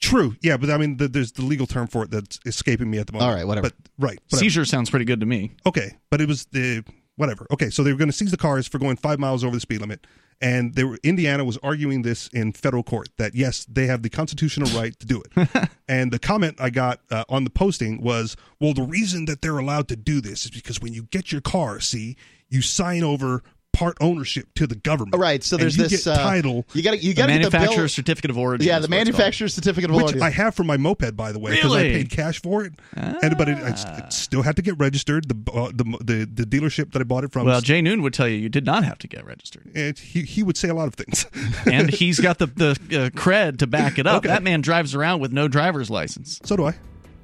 [0.00, 0.36] True.
[0.42, 3.06] Yeah, but I mean, the, there's the legal term for it that's escaping me at
[3.06, 3.28] the moment.
[3.30, 3.68] All right, whatever.
[3.70, 4.18] But right.
[4.30, 5.50] But, Seizure sounds pretty good to me.
[5.66, 6.84] okay, but it was the
[7.16, 7.46] whatever.
[7.50, 9.60] Okay, so they were going to seize the cars for going five miles over the
[9.60, 10.06] speed limit,
[10.40, 14.08] and they were Indiana was arguing this in federal court that yes, they have the
[14.08, 15.68] constitutional right to do it.
[15.88, 19.58] and the comment I got uh, on the posting was, well, the reason that they're
[19.58, 22.16] allowed to do this is because when you get your car, see,
[22.48, 23.42] you sign over
[23.72, 25.14] part ownership to the government.
[25.14, 26.66] All right, so and there's you this get uh, title.
[26.72, 27.88] You got to you got to get the manufacturer's bill.
[28.02, 28.66] certificate of origin.
[28.66, 29.06] Yeah, the what it's called.
[29.06, 30.22] manufacturer's certificate of which origin.
[30.22, 31.94] I have for my moped, by the way, because Really?
[31.94, 32.72] I paid cash for it.
[32.96, 35.28] And but it, I it still had to get registered.
[35.28, 37.46] The, uh, the the the dealership that I bought it from.
[37.46, 39.70] Well, Jay Noon would tell you you did not have to get registered.
[39.76, 41.26] it, he he would say a lot of things.
[41.70, 44.18] and he's got the the uh, cred to back it up.
[44.18, 44.28] Okay.
[44.28, 46.40] That man drives around with no driver's license.
[46.44, 46.74] so do I.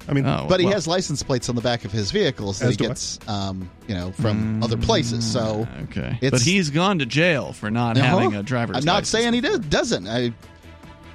[0.07, 2.59] I mean, Oh, but he well, has license plates on the back of his vehicles
[2.59, 5.25] that As he gets, um, you know, from other places.
[5.29, 6.17] So okay.
[6.21, 8.07] it's- But he's gone to jail for not Uh-huh.
[8.19, 8.77] having a driver's.
[8.77, 9.09] I'm not license.
[9.09, 10.07] saying he did, doesn't.
[10.07, 10.31] I,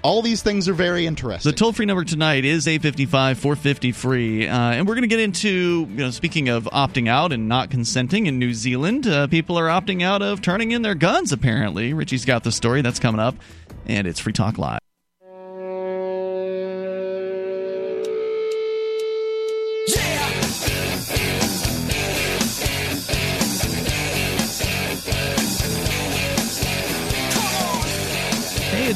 [0.03, 1.51] all these things are very interesting.
[1.53, 4.49] The toll free number tonight is 855 450 free.
[4.49, 7.71] Uh, and we're going to get into, you know, speaking of opting out and not
[7.71, 11.93] consenting in New Zealand, uh, people are opting out of turning in their guns, apparently.
[11.93, 13.37] Richie's got the story that's coming up,
[13.87, 14.81] and it's Free Talk Live.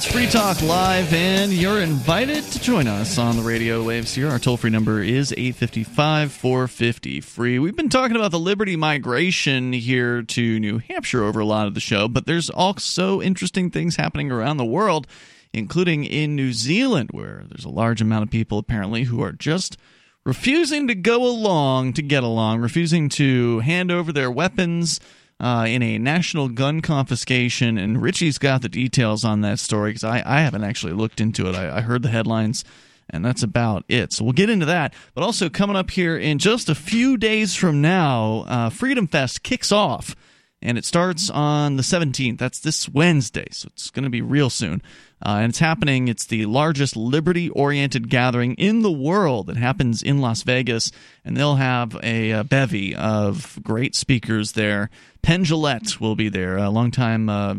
[0.05, 4.29] It's Free Talk Live, and you're invited to join us on the radio waves here.
[4.29, 7.59] Our toll free number is 855 450 free.
[7.59, 11.75] We've been talking about the Liberty migration here to New Hampshire over a lot of
[11.75, 15.07] the show, but there's also interesting things happening around the world,
[15.53, 19.79] including in New Zealand, where there's a large amount of people apparently who are just
[20.25, 25.01] refusing to go along to get along, refusing to hand over their weapons
[25.41, 27.79] uh, in a national gun confiscation.
[27.79, 31.49] And Richie's got the details on that story because I, I haven't actually looked into
[31.49, 31.55] it.
[31.55, 32.65] I, I heard the headlines.
[33.11, 34.15] And that's about it.
[34.15, 34.95] So we'll get into that.
[35.15, 39.43] But also, coming up here in just a few days from now, uh, Freedom Fest
[39.43, 40.17] kicks off
[40.65, 42.39] and it starts on the 17th.
[42.39, 44.83] That's this Wednesday, so it's going to be real soon.
[45.25, 46.09] Uh, and it's happening.
[46.09, 49.49] It's the largest liberty-oriented gathering in the world.
[49.49, 50.91] It happens in Las Vegas,
[51.25, 54.91] and they'll have a, uh bevy of great speakers there.
[55.23, 57.55] Penn Jillette will be there, a longtime uh,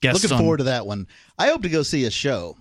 [0.00, 0.22] guest.
[0.22, 1.06] Looking on- forward to that one.
[1.38, 2.56] I hope to go see a show.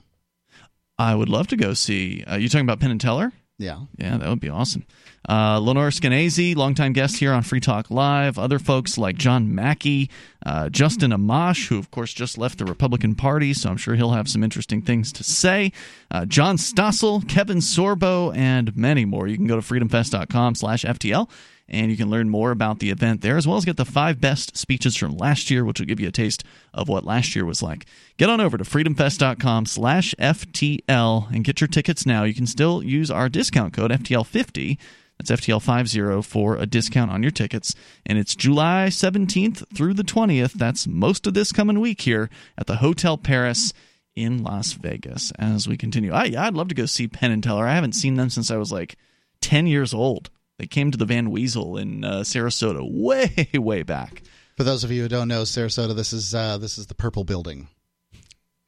[0.98, 2.24] I would love to go see.
[2.24, 3.32] Uh, you talking about Penn and Teller?
[3.60, 3.82] Yeah.
[3.98, 4.86] Yeah, that would be awesome.
[5.28, 8.40] Uh, Lenore Skenazy, longtime guest here on Free Talk Live.
[8.40, 10.10] Other folks like John Mackey,
[10.46, 14.12] uh, Justin Amash, who of course just left the Republican Party, so I'm sure he'll
[14.12, 15.72] have some interesting things to say.
[16.10, 19.28] Uh, John Stossel, Kevin Sorbo, and many more.
[19.28, 21.30] You can go to freedomfest.com slash FTL
[21.70, 24.22] and you can learn more about the event there, as well as get the five
[24.22, 27.46] best speeches from last year, which will give you a taste of what last year
[27.46, 27.86] was like.
[28.18, 32.24] Get on over to freedomfest.com slash FTL and get your tickets now.
[32.24, 34.78] You can still use our discount code FTL50.
[35.18, 37.74] That's FTL50 for a discount on your tickets.
[38.06, 40.54] And it's July 17th through the 20th.
[40.54, 43.74] That's most of this coming week here at the Hotel Paris
[44.16, 46.12] in Las Vegas as we continue.
[46.14, 47.68] I, I'd love to go see Penn and Teller.
[47.68, 48.96] I haven't seen them since I was like
[49.42, 50.30] 10 years old.
[50.60, 54.24] They came to the Van Wezel in uh, Sarasota way, way back.
[54.56, 57.24] For those of you who don't know Sarasota, this is uh, this is the Purple
[57.24, 57.68] Building.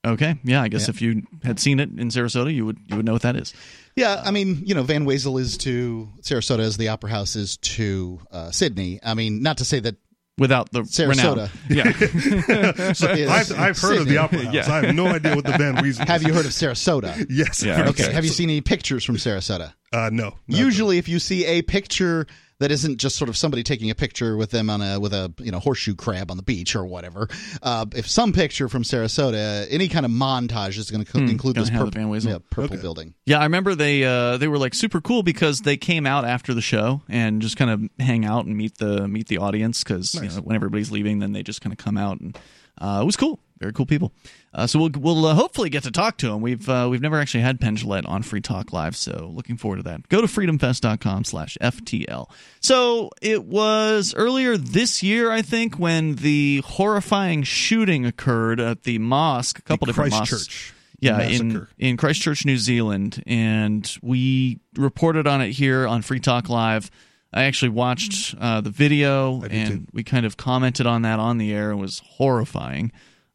[0.05, 0.91] Okay, yeah, I guess Yeah.
[0.91, 3.53] if you had seen it in Sarasota, you would you would know what that is.
[3.99, 7.57] Yeah, I mean, you know, Van Wezel is to Sarasota as the Opera House is
[7.57, 8.99] to uh, Sydney.
[9.03, 9.95] I mean, not to say that
[10.37, 11.09] Without the Sarasota.
[11.09, 11.49] renown.
[11.69, 13.29] yeah.
[13.29, 14.53] I've, I've heard of the Opera House.
[14.53, 14.71] Yeah.
[14.73, 16.07] I have no idea what the Van Wezel.
[16.07, 17.25] have you heard of Sarasota?
[17.29, 17.61] Yes.
[17.61, 18.13] Yeah, I've heard of Okay.
[18.13, 19.73] Have you seen any pictures from Sarasota?
[19.91, 20.35] Uh, no.
[20.47, 20.57] no.
[20.57, 22.27] Usually, if you see a picture
[22.59, 25.33] that isn't just sort of somebody taking a picture with them on a with a
[25.39, 27.27] you know horseshoe crab on the beach or whatever,
[27.63, 31.65] uh, if some picture from Sarasota, any kind of montage is going to include gonna
[31.65, 32.81] this have purple, the yeah, purple Okay.
[32.81, 33.13] building.
[33.25, 36.53] Yeah, I remember they uh, they were like super cool because they came out after
[36.53, 40.13] the show and just kind of hang out and meet the meet the audience because
[40.15, 42.37] you know, when everybody's leaving, then they just kind of come out and
[42.81, 43.39] it was cool.
[43.59, 44.13] Very cool people.
[44.53, 46.39] Uh, so we'll we'll uh, hopefully get to talk to him.
[46.41, 49.83] We've uh, we've never actually had Penn on Free Talk Live, so looking forward to
[49.83, 50.07] that.
[50.07, 52.29] Go to freedomfest.com/ftl.
[52.61, 58.97] So it was earlier this year, I think, when the horrifying shooting occurred at the
[58.97, 59.59] mosque.
[59.59, 60.29] A couple The different mosques.
[60.29, 66.21] Christchurch Yeah, in in Christchurch, New Zealand, and we reported on it here on Free
[66.21, 66.89] Talk Live.
[67.31, 69.85] I actually watched uh, the video, and too.
[69.93, 71.71] we kind of commented on that on the air.
[71.71, 72.91] It was horrifying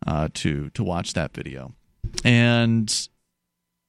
[0.07, 1.75] uh, to to watch that video,
[2.25, 3.09] and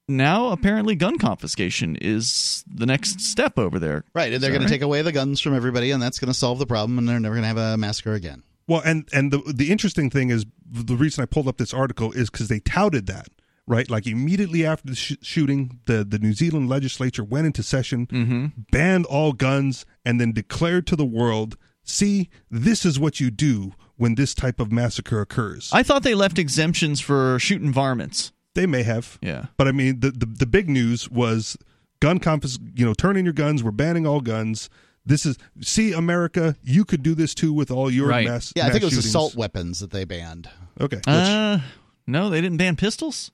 [0.07, 4.03] now apparently gun confiscation is the next step over there.
[4.13, 6.19] Right, and they're Is that going to take away the guns from everybody, and that's
[6.19, 8.43] going to solve the problem, and they're never going to have a massacre again.
[8.67, 12.11] Well, and and the the interesting thing is the reason I pulled up this article
[12.11, 13.29] is because they touted that
[13.67, 18.07] right, like immediately after the sh- shooting, the the New Zealand legislature went into session,
[18.07, 18.45] Mm-hmm.
[18.71, 23.73] banned all guns, and then declared to the world, "See, this is what you do
[23.97, 28.31] when this type of massacre occurs." I thought they left exemptions for shooting varmints.
[28.55, 29.47] they may have, Yeah.
[29.57, 31.57] but I mean, the the, the big news was
[31.99, 32.57] gun confis.
[32.77, 33.63] You know, turn in your guns.
[33.63, 34.69] We're banning all guns.
[35.07, 36.55] This is see America.
[36.63, 38.25] You could do this too with all your Right.
[38.27, 38.53] mass.
[38.55, 39.05] Yeah, I think it was shootings.
[39.07, 40.49] assault weapons that they banned.
[40.81, 41.59] Okay, which- Uh,
[42.07, 43.31] no, they didn't ban pistols.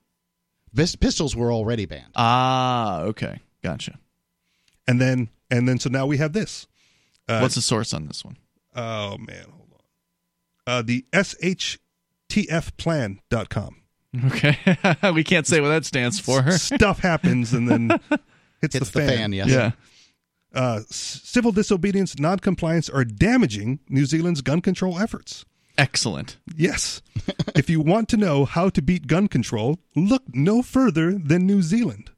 [0.75, 2.11] Pis- Pistols were already banned.
[2.15, 3.99] Ah, okay, gotcha.
[4.87, 6.67] and then and then so now we have this.
[7.27, 8.37] Uh, What's the source on this one?
[8.75, 9.79] Oh man, hold on.
[10.67, 11.05] Uh, the
[12.29, 13.75] shtfplan.com.
[14.25, 14.57] Okay,
[15.13, 16.51] we can't say what that stands for.
[16.51, 17.89] Stuff happens and then
[18.61, 19.31] hits, Hits the fan.
[19.31, 19.47] yes.
[19.49, 19.71] Yeah.
[20.53, 25.45] Uh, s- civil disobedience, noncompliance are damaging New Zealand's gun control efforts.
[25.81, 26.37] Excellent.
[26.55, 27.01] Yes.
[27.55, 31.63] if you want to know how to beat gun control, look no further than New
[31.63, 32.11] Zealand.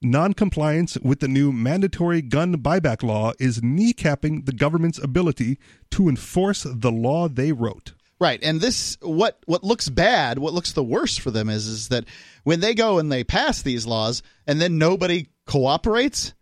[0.00, 5.58] Noncompliance with the new mandatory gun buyback law is kneecapping the government's ability
[5.90, 7.92] to enforce the law they wrote.
[8.18, 11.88] Right, and this what what looks bad, what looks the worst for them is is
[11.88, 12.06] that
[12.44, 16.32] when they go and they pass these laws and then nobody cooperates.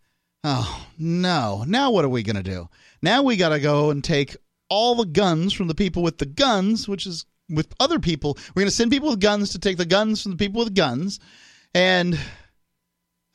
[0.44, 1.64] Oh no!
[1.66, 2.68] Now what are we gonna do?
[3.02, 4.36] Now we got to go and take
[4.72, 8.38] all the guns from the people with the guns, which is with other people.
[8.54, 11.20] We're gonna send people with guns to take the guns from the people with guns,
[11.74, 12.18] and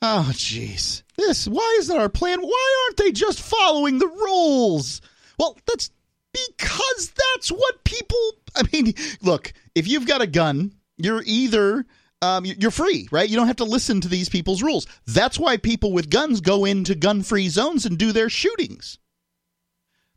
[0.02, 2.40] oh jeez, this why isn't our plan?
[2.40, 5.00] Why aren't they just following the rules?
[5.38, 5.90] Well, that's
[6.32, 11.84] because that's what people i mean look if you've got a gun you're either
[12.20, 15.56] um, you're free right you don't have to listen to these people's rules that's why
[15.56, 18.98] people with guns go into gun free zones and do their shootings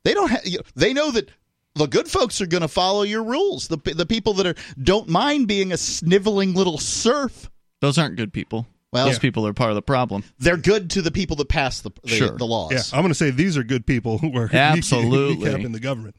[0.03, 0.41] they don't have
[0.75, 1.29] they know that
[1.75, 5.07] the good folks are going to follow your rules the, the people that are don't
[5.07, 7.49] mind being a sniveling little serf
[7.79, 8.67] Those aren't good people.
[8.91, 10.23] Well- those people are part of the problem.
[10.39, 12.37] they're good to the people that pass the, the, Sure.
[12.37, 15.49] the laws Yeah, I'm going to say these are good people who are Absolutely.
[15.63, 16.15] in the government.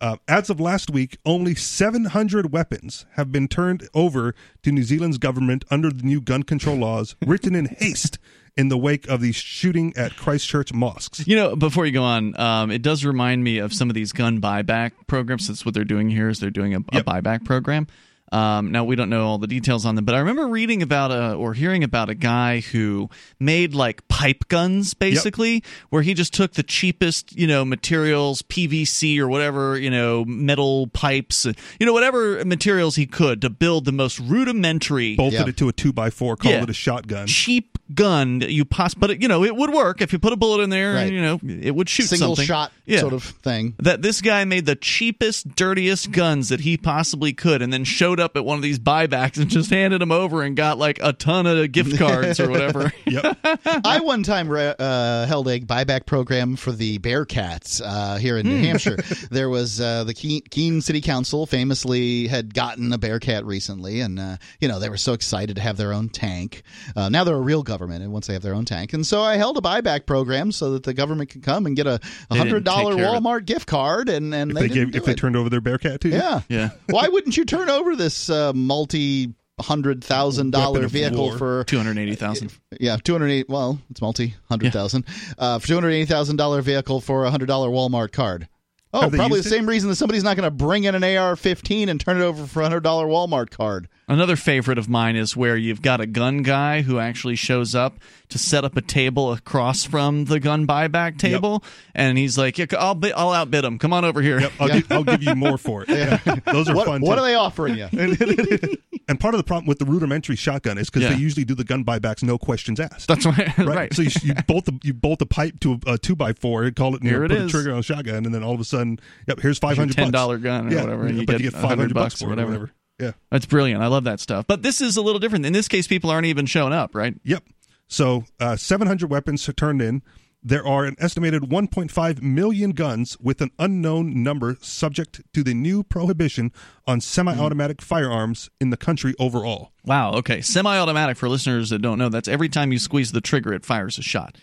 [0.00, 5.18] Uh, as of last week, only 700 weapons have been turned over to New Zealand's
[5.18, 8.18] government under the new gun control laws written in haste
[8.60, 11.26] in the wake of the shooting at Christchurch mosques.
[11.26, 14.12] You know, before you go on, um, it does remind me of some of these
[14.12, 15.48] gun buyback programs.
[15.48, 16.28] That's what they're doing here.
[16.28, 17.02] Is they're doing a, Yep.
[17.06, 17.86] a buyback program.
[18.32, 21.10] Um, now we don't know all the details on them, but I remember reading about
[21.10, 26.32] a or hearing about a guy who made like pipe guns, basically, where he just
[26.32, 31.44] took the cheapest, you know, materials, PVC or whatever, you know, metal pipes,
[31.80, 35.48] you know, whatever materials he could to build the most rudimentary Bolted Yeah.
[35.48, 36.62] it to a 2x4, called Yeah.
[36.62, 37.26] it a shotgun.
[37.26, 40.36] cheap gun you poss but it, you know it would work if you put a
[40.36, 41.12] bullet in there Right.
[41.12, 43.00] you know it would shoot single something shot yeah.
[43.00, 47.62] sort of thing that this guy made the cheapest dirtiest guns that he possibly could
[47.62, 50.56] and then showed up at one of these buybacks and just handed them over and
[50.56, 53.38] got like a ton of gift cards or whatever Yep.
[53.84, 58.46] I one time re- uh, held a buyback program for the Bearcats uh, here in
[58.46, 58.98] New Hampshire.
[59.30, 64.18] There was uh, the Keene, Keene City Council famously had gotten a Bearcat recently, and
[64.18, 66.62] uh, you know they were so excited to have their own tank.
[66.96, 69.22] Uh, now they're a real government, and once they have their own tank, and so
[69.22, 72.00] I held a buyback program so that the government could come and get a
[72.30, 73.22] hundred dollar take of.
[73.22, 75.60] Walmart gift card, and and If they, they, gave, do if they turned over their
[75.60, 76.14] Bearcat to you.
[76.16, 76.40] yeah.
[76.48, 81.38] yeah Why wouldn't you turn over this uh, multi hundred thousand dollar vehicle war.
[81.38, 83.48] for 280000 yeah, two hundred eight.
[83.48, 85.04] Well, it's multi hundred thousand.
[85.38, 88.48] Uh, for two hundred eighty thousand dollar vehicle for a hundred dollar Walmart card.
[88.92, 89.50] Oh, Have probably the used it?
[89.50, 92.24] same reason that somebody's not going to bring in an AR fifteen and turn it
[92.24, 93.88] over for a hundred dollar Walmart card.
[94.08, 97.98] Another favorite of mine is where you've got a gun guy who actually shows up
[98.30, 101.62] to set up a table across from the gun buyback table,
[101.94, 103.78] and he's like, yeah, "I'll bi- I'll outbid him.
[103.78, 104.74] Come on over here." Yep, I'll, Yeah.
[104.80, 105.90] give, I'll give you more for it.
[105.90, 106.18] Yeah.
[106.52, 107.00] Those are What, fun.
[107.02, 107.20] what too.
[107.20, 107.88] are they offering you?
[109.10, 111.16] And part of the problem with the rudimentary shotgun is because Yeah.
[111.16, 113.08] they usually do the gun buybacks, no questions asked.
[113.08, 113.58] That's right.
[113.58, 113.66] right.
[113.66, 113.92] right.
[113.94, 116.62] So you, you bolt the you bolt the pipe to a, a two by four
[116.62, 117.46] and call it, you Here know, put is.
[117.46, 119.96] a trigger on a shotgun, and then all of a sudden, yep, here's five hundred
[119.96, 122.14] ten dollar gun or yeah, whatever, and you but get, you get five hundred bucks
[122.14, 122.70] bucks or for it whatever.
[123.00, 123.12] Yeah.
[123.32, 123.82] That's brilliant.
[123.82, 124.46] I love that stuff.
[124.46, 125.44] But this is a little different.
[125.44, 127.14] In this case, people aren't even showing up, right?
[127.24, 127.42] Yep.
[127.88, 130.02] So uh, 700 weapons are turned in.
[130.42, 135.82] There are an estimated 1.5 million guns with an unknown number subject to the new
[135.82, 136.50] prohibition
[136.86, 139.72] on semi automatic firearms in the country overall.
[139.84, 140.12] Wow.
[140.14, 140.40] Okay.
[140.40, 143.98] Semi-automatic for listeners that don't know, that's every time you squeeze the trigger, it fires
[143.98, 144.36] a shot.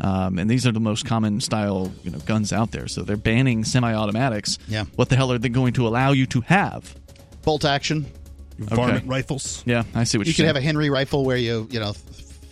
[0.00, 2.88] Um, and these are the most common style, you know, guns out there.
[2.88, 4.58] So they're banning semi-automatics.
[4.68, 4.84] Yeah.
[4.96, 6.94] What the hell are they going to allow you to have?
[7.42, 8.06] Bolt action.
[8.58, 9.62] Varmint rifles.
[9.66, 11.94] Yeah, I see what You are could have a Henry rifle where you you know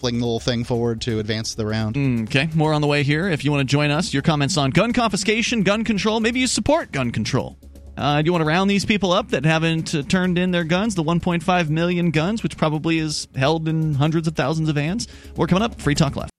[0.00, 1.96] fling the little thing forward to advance the round.
[2.28, 3.28] Okay, more on the way here.
[3.28, 6.46] If you want to join us, your comments on gun confiscation, gun control, maybe you
[6.46, 7.58] support gun control.
[7.98, 10.64] Uh, do you want to round these people up that haven't uh, turned in their
[10.64, 15.06] guns, the 1.5 million guns, which probably is held in hundreds of thousands of hands?
[15.36, 16.30] We're coming up, Free Talk Live.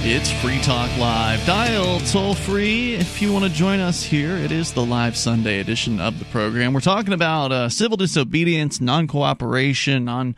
[0.00, 1.44] It's Free Talk Live.
[1.44, 4.36] Dial toll free if you want to join us here.
[4.36, 6.72] It is the live Sunday edition of the program.
[6.72, 10.36] We're talking about uh, civil disobedience, non cooperation, non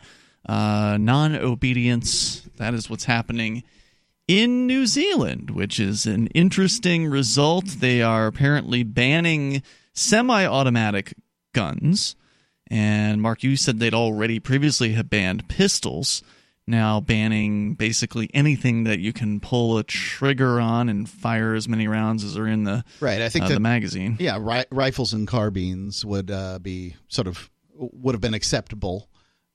[0.49, 2.41] uh, non obedience.
[2.57, 3.63] That is what's happening
[4.27, 7.65] in New Zealand, which is an interesting result.
[7.65, 9.61] They are apparently banning
[9.93, 11.13] semi automatic
[11.53, 12.15] guns.
[12.69, 16.23] And Mark, you said they'd already previously have banned pistols.
[16.71, 21.87] Now banning basically anything that you can pull a trigger on and fire as many
[21.87, 23.21] rounds as are in the Right.
[23.21, 24.15] I think uh, that the magazine.
[24.19, 29.09] yeah, ri- rifles and carbines would uh, be sort of would have been acceptable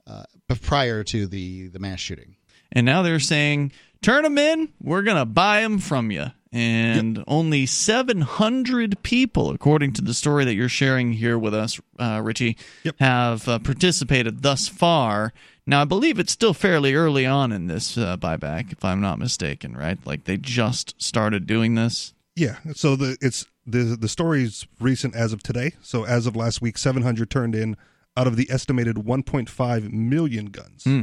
[0.07, 0.25] uh,
[0.63, 2.37] prior to the the mass shooting.
[2.73, 6.27] And now they're saying, turn them in, we're going to buy them from you.
[6.53, 12.21] And only 700 people, according to the story that you're sharing here with us, uh,
[12.25, 12.97] Richie, Yep.
[12.99, 15.33] have uh, participated thus far.
[15.67, 19.19] Now, I believe it's still fairly early on in this uh, buyback, if I'm not
[19.19, 19.99] mistaken, right?
[20.07, 22.15] Like they just started doing this.
[22.37, 22.57] Yeah.
[22.75, 25.73] So the it's the the story's recent as of today.
[25.83, 27.77] So as of last week, 700 turned in
[28.17, 31.01] out of the estimated 1.5 million guns Hmm.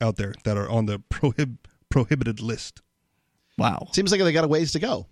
[0.00, 1.56] out there that are on the prohib-
[1.90, 2.80] prohibited list.
[3.58, 3.88] Wow.
[3.92, 5.06] Seems like they got a ways to go.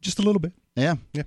[0.00, 0.52] Just a little bit.
[0.74, 0.96] Yeah.
[1.12, 1.22] Yeah.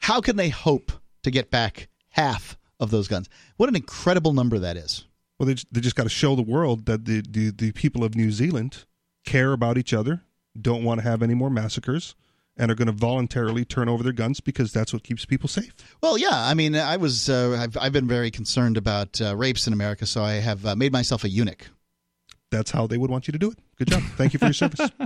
[0.00, 3.28] How can they hope to get back half of those guns?
[3.56, 5.04] What an incredible number that is.
[5.38, 8.02] Well, they just, they just got to show the world that the, the the people
[8.04, 8.84] of New Zealand
[9.24, 10.22] care about each other,
[10.60, 12.14] don't want to have any more massacres,
[12.56, 15.74] and are going to voluntarily turn over their guns because that's what keeps people safe.
[16.02, 16.30] Well, yeah.
[16.32, 20.06] I mean, I was uh, I've, I've been very concerned about uh, rapes in America,
[20.06, 21.68] so I have uh, made myself a eunuch.
[22.50, 23.58] That's how they would want you to do it.
[23.76, 24.02] Good job.
[24.16, 24.90] Thank you for your service.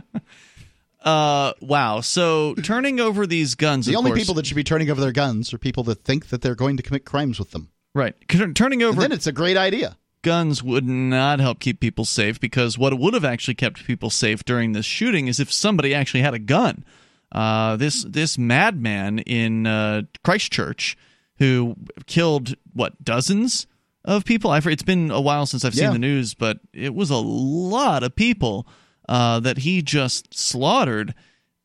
[1.02, 2.00] Uh, wow.
[2.00, 5.00] So turning over these guns, The of only course- people that should be turning over
[5.00, 7.70] their guns are people that think that they're going to commit crimes with them.
[7.94, 9.96] right, turning And over then it's a great idea.
[10.22, 14.44] Guns would not help keep people safe because what would have actually kept people safe
[14.44, 16.84] during this shooting is if somebody actually had a gun.
[17.32, 20.96] Uh, this this madman in uh, Christchurch
[21.38, 23.66] who killed what dozens
[24.04, 24.50] of people.
[24.50, 25.92] I've, it's been a while since I've seen Yeah.
[25.92, 28.66] the news, but it was a lot of people
[29.08, 31.14] uh, that he just slaughtered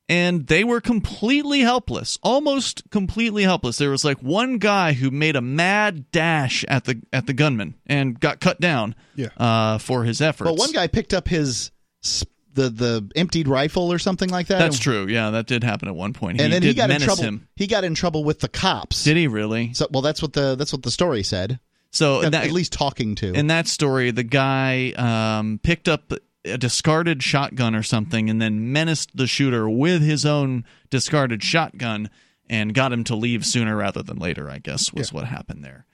[0.07, 5.35] and they were completely helpless almost completely helpless there was like one guy who made
[5.35, 9.29] a mad dash at the at the gunman and got cut down Yeah.
[9.37, 11.71] uh, for his efforts But one guy picked up his
[12.05, 14.59] sp- the the emptied rifle or something like that.
[14.59, 16.89] that's true yeah that did happen at one point And he then did he got
[16.91, 17.23] in trouble.
[17.23, 19.03] him He got in trouble with the cops.
[19.03, 21.59] did he really So, well, that's what the that's what the story said.
[21.91, 23.33] so At, that, at least talking to.
[23.33, 26.13] in that story the guy um, picked up
[26.45, 32.09] a discarded shotgun or something and then menaced the shooter with his own discarded shotgun
[32.47, 35.85] and got him to leave sooner rather than later i guess was what happened there.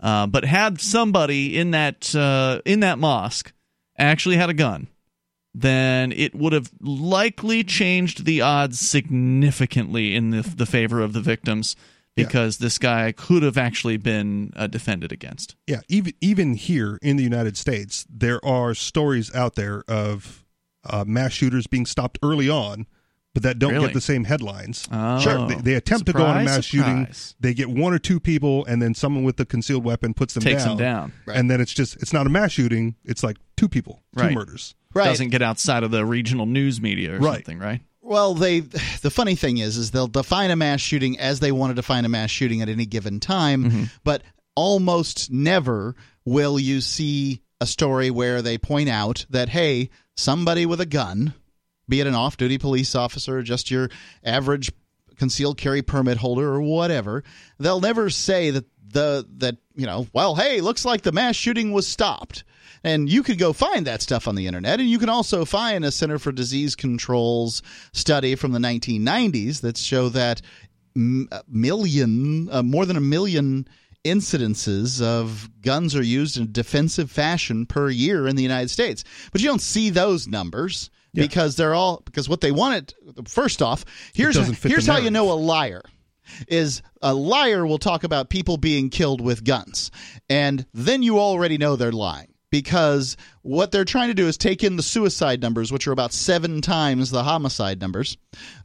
[0.00, 3.52] Uh, but had somebody in that uh, in that mosque
[3.98, 4.88] actually had a gun
[5.54, 11.20] then it would have likely changed the odds significantly in the, the favor of the
[11.20, 11.74] victims
[12.20, 12.26] Yeah.
[12.26, 17.16] because this guy could have actually been uh, defended against Yeah, even even here in
[17.16, 20.44] the United States, there are stories out there of
[20.84, 22.86] uh, mass shooters being stopped early on
[23.32, 23.86] but that don't Really?
[23.86, 24.88] get the same headlines.
[24.90, 27.08] Oh, Sure, they, they attempt to go on a surprise, mass shooting.
[27.38, 30.42] They get one or two people, and then someone with a concealed weapon puts them
[30.42, 30.76] Takes down.
[30.78, 31.12] them down.
[31.32, 32.96] And then it's just it's not a mass shooting.
[33.04, 34.34] It's like two people, two Right.
[34.34, 34.74] murders.
[34.94, 35.04] Right.
[35.04, 37.34] Doesn't get outside of the regional news media or Right.
[37.36, 37.82] something, right?
[38.02, 38.60] Well, they
[39.02, 42.04] the funny thing is is they'll define a mass shooting as they want to define
[42.04, 43.84] a mass shooting at any given time, mm-hmm.
[44.04, 44.22] but
[44.54, 45.94] almost never
[46.24, 51.34] will you see a story where they point out that hey, somebody with a gun,
[51.88, 53.90] be it an off-duty police officer just your
[54.24, 54.72] average
[55.16, 57.22] concealed carry permit holder or whatever,
[57.58, 61.72] they'll never say that the that you know, well, hey, looks like the mass shooting
[61.72, 62.44] was stopped.
[62.82, 64.80] And you could go find that stuff on the internet.
[64.80, 67.62] And you can also find a Center for Disease Control's
[67.92, 70.40] study from the 1990s that show that
[70.96, 73.68] a million, uh, more than a million
[74.04, 79.04] incidences of guns are used in a defensive fashion per year in the United States.
[79.30, 82.94] But you don't see those numbers because they're all because what they wanted.
[83.26, 85.82] First off, here's doesn't fit the here's how you know a liar
[86.48, 89.90] is a liar will talk about people being killed with guns
[90.28, 94.64] and then you already know they're lying because what they're trying to do is take
[94.64, 98.16] in the suicide numbers which are about seven times the homicide numbers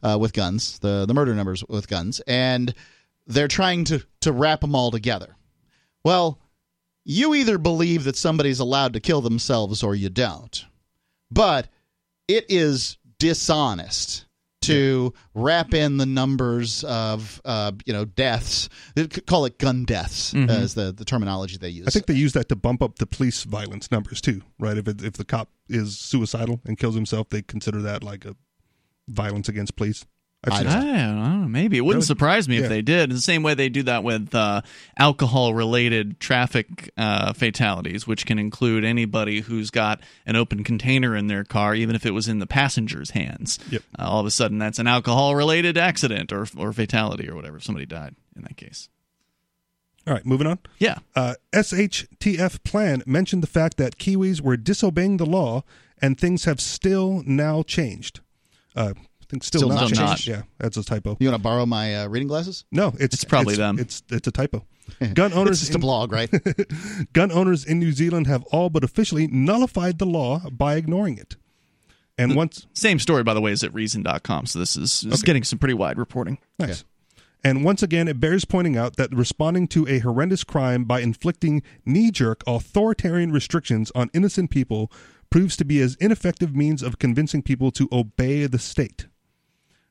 [0.02, 2.74] uh, with guns the, the murder numbers with guns and
[3.26, 5.36] they're trying to, to wrap them all together.
[6.04, 6.40] Well
[7.04, 10.64] you either believe that somebody's allowed to kill themselves or you don't.
[11.30, 11.68] But
[12.26, 14.25] it is dishonest
[14.66, 19.84] to wrap in the numbers of uh, you know deaths they c- call it gun
[19.84, 20.50] deaths Mm-hmm.
[20.50, 23.06] as the, the terminology they use I think they use that to bump up the
[23.06, 24.76] police violence numbers too, right?
[24.76, 28.34] If it, if the cop is suicidal and kills himself, they consider that like a
[29.08, 30.04] violence against police.
[30.52, 31.48] I seen I don't know.
[31.48, 32.06] Maybe it wouldn't Really?
[32.06, 32.64] surprise me Yeah.
[32.64, 33.10] if they did.
[33.10, 34.62] In the same way they do that with uh,
[34.98, 41.44] alcohol-related traffic uh, fatalities, which can include anybody who's got an open container in their
[41.44, 43.58] car, even if it was in the passenger's hands.
[43.70, 43.82] Yep.
[43.98, 47.58] Uh, all of a sudden, that's an alcohol-related accident or or fatality or whatever.
[47.60, 48.88] Somebody died in that case.
[50.06, 50.58] All right, moving on.
[50.78, 50.98] Yeah.
[51.16, 55.64] Uh, SHTF plan mentioned the fact that Kiwis were disobeying the law,
[56.00, 58.20] and things have still now changed.
[59.28, 60.26] Think still, Still not not.
[60.26, 61.16] Yeah, that's a typo.
[61.18, 63.78] you want to borrow my uh, reading glasses No, it's It's probably it's, them.
[63.78, 64.64] It's it's a typo.
[65.14, 66.30] Gun it's owners a in- blog right
[67.12, 71.34] gun owners in New Zealand have all but officially nullified the law by ignoring it.
[72.16, 74.46] And once Same story, by the way, is at Reason.com.
[74.46, 75.26] So this is, this is Okay.
[75.26, 76.38] getting some pretty wide reporting.
[76.58, 76.84] Nice.
[77.44, 81.62] And once again, it bears pointing out that responding to a horrendous crime by inflicting
[81.84, 84.90] knee jerk authoritarian restrictions on innocent people
[85.30, 89.06] proves to be as ineffective means of convincing people to obey the state.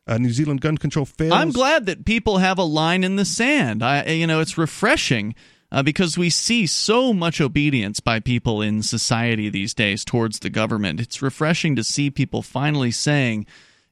[0.08, 1.34] Uh, New Zealand gun control fails.
[1.34, 3.84] I'm glad that people have a line in the sand.
[3.84, 5.34] I, you know, it's refreshing
[5.72, 10.50] uh, because we see so much obedience by people in society these days towards the
[10.50, 11.00] government.
[11.00, 13.48] It's refreshing to see people finally saying,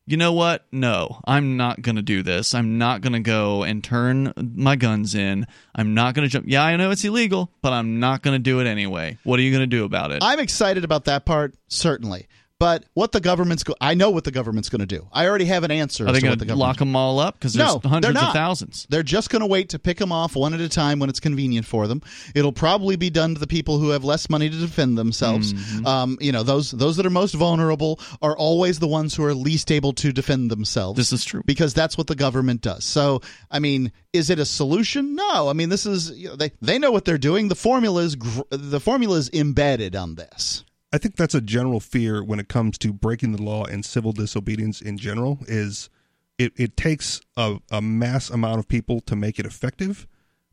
[0.05, 0.65] you know what?
[0.71, 2.53] No, I'm not going to do this.
[2.53, 5.47] I'm not going to go and turn my guns in.
[5.73, 6.45] I'm not going to jump.
[6.47, 9.17] Yeah, I know it's illegal, but I'm not going to do it anyway.
[9.23, 10.21] What are you going to do about it?
[10.21, 12.27] i'm excited about that part certainly
[12.63, 15.45] but what the government's go- i know what the government's going to do i already
[15.45, 17.35] have an answer are they going what the to lock them all up?
[17.35, 18.87] Because there's No, hundreds of thousands.
[18.89, 21.19] They're just going to wait to pick them off one at a time when it's
[21.19, 22.01] convenient for them.
[22.35, 25.53] It'll probably be done to the people who have less money to defend themselves.
[25.53, 25.85] Mm-hmm.
[25.85, 29.33] Um, you know, those those that are most vulnerable are always the ones who are
[29.33, 30.97] least able to defend themselves.
[30.97, 31.43] This is true.
[31.45, 32.83] because that's what the government does.
[32.83, 35.15] So, I mean, is it a solution?
[35.15, 35.49] No.
[35.49, 37.47] I mean, this is you know, they they know what they're doing.
[37.47, 40.63] The formula is gr- the formula is embedded on this.
[40.93, 44.11] I think that's a general fear when it comes to breaking the law and civil
[44.11, 45.89] disobedience in general is
[46.37, 50.05] it, it takes a, a mass amount of people to make it effective,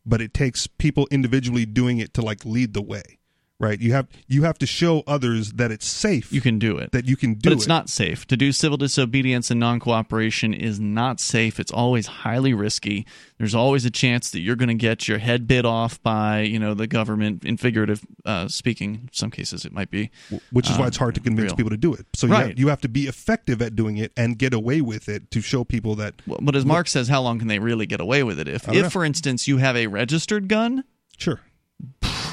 [0.06, 3.19] but it takes people individually doing it to like lead the way.
[3.60, 3.78] Right?
[3.78, 6.32] You have you have to show others that it's safe.
[6.32, 6.92] You can do it.
[6.92, 7.42] that you can do it.
[7.44, 7.68] but it's it.
[7.68, 13.06] not safe to do civil disobedience and non-cooperation is not safe it's always highly risky
[13.38, 16.58] there's always a chance that you're going to get your head bit off by you
[16.58, 20.10] know the government in figurative uh, speaking in some cases it might be
[20.52, 21.56] which is why it's hard to convince real.
[21.56, 22.06] people to do it.
[22.14, 22.46] So you, Right.
[22.48, 25.40] have, you have to be effective at doing it and get away with it to
[25.42, 28.22] show people that Well, but as mark says how long can they really get away
[28.22, 28.88] with it if if know.
[28.90, 30.84] for instance you have a registered gun
[31.18, 31.40] sure.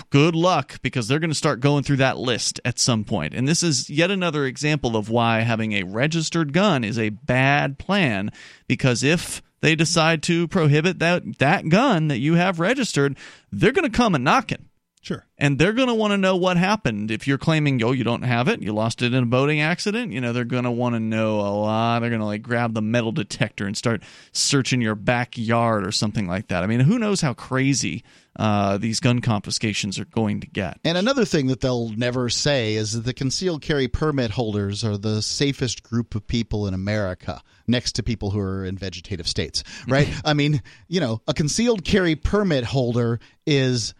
[0.09, 3.33] Good luck because they're going to start going through that list at some point.
[3.33, 7.77] And this is yet another example of why having a registered gun is a bad
[7.77, 8.31] plan
[8.67, 13.17] because if they decide to prohibit that that gun that you have registered,
[13.51, 14.69] they're going to come a knocking.
[15.01, 15.25] Sure.
[15.37, 17.11] and they're going to want to know what happened.
[17.11, 20.11] If you're claiming, oh, you don't have it, you lost it in a boating accident,
[20.11, 21.99] you know, they're going to want to know a lot.
[21.99, 26.27] They're going to like grab the metal detector and start searching your backyard or something
[26.27, 26.63] like that.
[26.63, 28.03] I mean, who knows how crazy
[28.37, 30.79] uh, these gun confiscations are going to get.
[30.83, 34.97] And another thing that they'll never say is that the concealed carry permit holders are
[34.97, 39.63] the safest group of people in America, next to people who are in vegetative states,
[39.87, 40.09] right?
[40.25, 43.93] I mean, you know, a concealed carry permit holder is.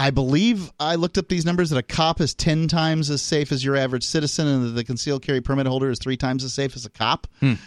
[0.00, 3.52] I believe I looked up these numbers that a cop is 10 times as safe
[3.52, 6.54] as your average citizen, and that the concealed carry permit holder is three times as
[6.54, 7.26] safe as a cop,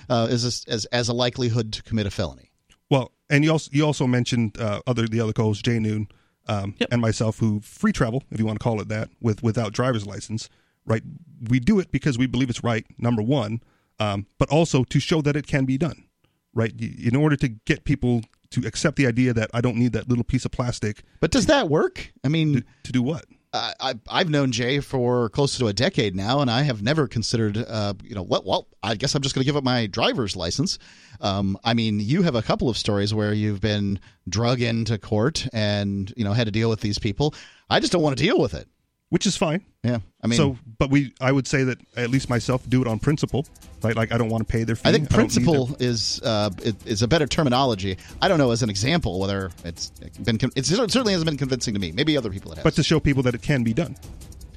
[0.10, 2.50] uh, is a, as, as a likelihood to commit a felony.
[2.90, 6.08] Well, and you also you also mentioned uh, other the other co-host Jay Noon
[6.48, 6.90] um, Yep.
[6.92, 10.08] and myself who free travel, if you want to call it that, with without driver's
[10.08, 10.50] license.
[10.86, 11.04] Right,
[11.50, 12.86] we do it because we believe it's right.
[12.98, 13.62] Number one,
[14.00, 16.06] um, but also to show that it can be done.
[16.54, 18.22] Right, in order to get people
[18.54, 21.46] to accept the idea that I don't need that little piece of plastic But does
[21.48, 22.12] that work?
[22.24, 23.26] I mean, to, to do what?
[23.54, 27.08] I, I- I've known Jay for close to a decade now, and I have never
[27.08, 29.86] considered, uh, you know, well, well, I guess I'm just going to give up my
[29.88, 30.80] driver's license.
[31.22, 35.48] Um, I mean, you have a couple of stories where you've been drug into court
[35.54, 37.36] and you know had to deal with these people.
[37.70, 38.68] I just don't want to deal with it.
[39.14, 39.64] Which is fine.
[39.84, 42.88] Yeah, I mean, so, but we, I would say that at least myself do it
[42.88, 43.46] on principle,
[43.84, 43.96] right?
[43.96, 44.90] Like I don't want to pay their fee.
[44.90, 46.50] I think don't need their- principle is uh,
[46.84, 48.00] is a better terminology.
[48.24, 49.92] I don't know as an example whether it's
[50.24, 51.92] been it certainly hasn't been convincing to me.
[51.92, 52.64] Maybe other people it has.
[52.64, 53.96] but to show people that it can be done.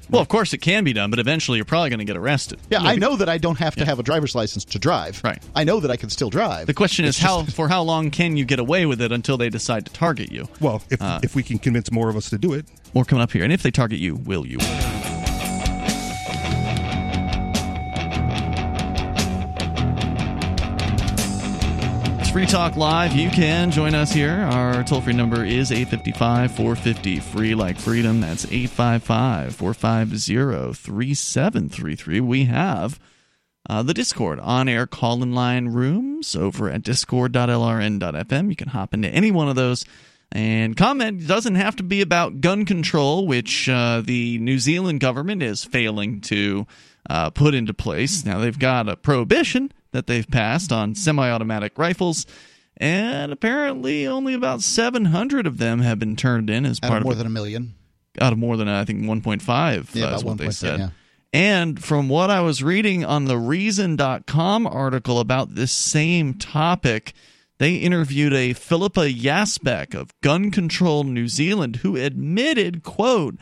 [0.09, 2.59] Well, of course it can be done, but eventually you're probably going to get arrested.
[2.69, 5.21] yeah, I know that I don't have to have a driver's license to drive.
[5.23, 5.41] Right.
[5.55, 6.67] I know that I can still drive.
[6.67, 9.37] The question is just- how for how long can you get away with it until
[9.37, 10.47] they decide to target you?
[10.61, 11.19] Well, if Uh.
[11.23, 13.51] if we can convince more of us to do it, More coming up here, and
[13.51, 14.57] if they target you, will you?
[22.37, 23.13] Free Talk Live.
[23.13, 24.29] You can join us here.
[24.29, 28.21] Our toll free number is 855 450 free like freedom.
[28.21, 32.19] That's 855 450 3733.
[32.19, 32.99] We have
[33.67, 38.49] uh, the Discord on air call in line rooms over at discord.lrn.fm.
[38.51, 39.83] You can hop into any one of those
[40.31, 41.23] and comment.
[41.23, 45.63] It doesn't have to be about gun control, which uh, the New Zealand government is
[45.63, 46.67] failing to
[47.09, 48.23] uh, put into place.
[48.25, 52.25] Now, they've got a prohibition that they've passed on semi automatic rifles.
[52.79, 57.05] And apparently, only about 700 of them have been turned in as out part of
[57.05, 57.73] more of than a million.
[58.21, 60.79] out of more than I think 1.5 Yeah, is what they 1.5, said.
[60.79, 60.89] yeah.
[61.33, 67.13] And from what I was reading on the Reason.com article about this same topic,
[67.57, 73.37] they interviewed a Philippa Yasbek of Gun Control New Zealand who admitted, quote,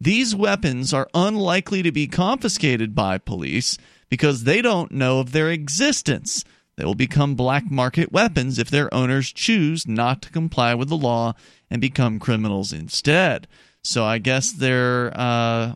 [0.00, 3.76] these weapons are unlikely to be confiscated by police
[4.08, 6.44] because they don't know of their existence.
[6.76, 10.96] They will become black market weapons if their owners choose not to comply with the
[10.96, 11.34] law
[11.70, 13.48] and become criminals instead.
[13.82, 15.74] So I guess they're uh,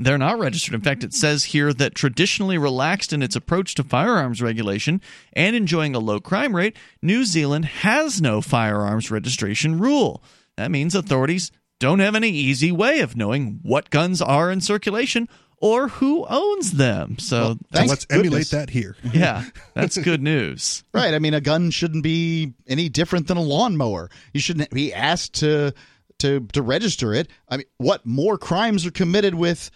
[0.00, 0.74] they're not registered.
[0.74, 5.00] In fact, it says here that traditionally relaxed in its approach to firearms regulation
[5.34, 10.22] and enjoying a low crime rate, New Zealand has no firearms registration rule.
[10.56, 15.28] That means authorities don't have any easy way of knowing what guns are in circulation
[15.60, 17.18] or who owns them.
[17.18, 18.26] So, so Thank let's goodness.
[18.26, 18.96] emulate that here.
[19.12, 20.84] yeah, that's good news.
[20.92, 21.14] Right.
[21.14, 24.10] I mean, a gun shouldn't be any different than a lawnmower.
[24.34, 25.72] You shouldn't be asked to
[26.18, 27.28] to to register it.
[27.48, 29.70] I mean, what more crimes are committed with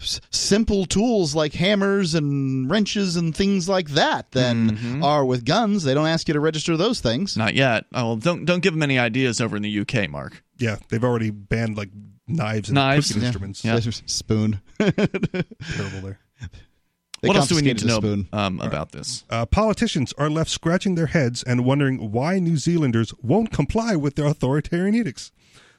[0.00, 5.04] s- simple tools like hammers and wrenches and things like that than mm-hmm.
[5.04, 5.84] are with guns?
[5.84, 7.36] They don't ask you to register those things.
[7.36, 7.84] Not yet.
[7.92, 10.42] Oh, well, don't don't give them any ideas over in the UK, Mark.
[10.58, 11.90] Yeah, they've already banned like
[12.26, 13.28] knives and Knives, cooking yeah.
[13.28, 13.64] instruments.
[13.64, 13.80] Yeah.
[14.06, 14.60] Spoon.
[14.78, 16.18] Terrible there.
[17.20, 18.28] They what else do we need to know spoon.
[18.34, 19.24] um, about this?
[19.30, 24.16] Uh, politicians are left scratching their heads and wondering why New Zealanders won't comply with
[24.16, 25.32] their authoritarian edicts.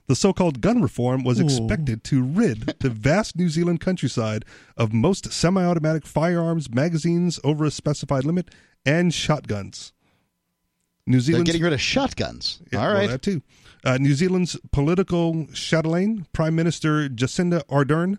[0.07, 4.45] The so called gun reform was expected to rid the vast New Zealand countryside
[4.77, 8.49] of most semi automatic firearms, magazines over a specified limit,
[8.85, 9.93] and shotguns.
[11.07, 12.61] New They're getting rid of shotguns.
[12.71, 13.41] Yeah, All well, that too.
[13.85, 18.17] Uh, New Zealand's political chatelaine, Prime Minister Jacinda Ardern,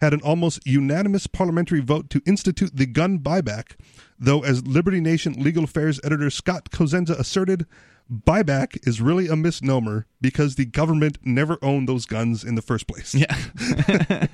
[0.00, 3.76] had an almost unanimous parliamentary vote to institute the gun buyback,
[4.18, 7.66] though, as Liberty Nation legal affairs editor Scott Cosenza asserted,
[8.10, 12.86] buyback is really a misnomer because the government never owned those guns in the first
[12.88, 13.14] place.
[13.14, 13.32] Yeah.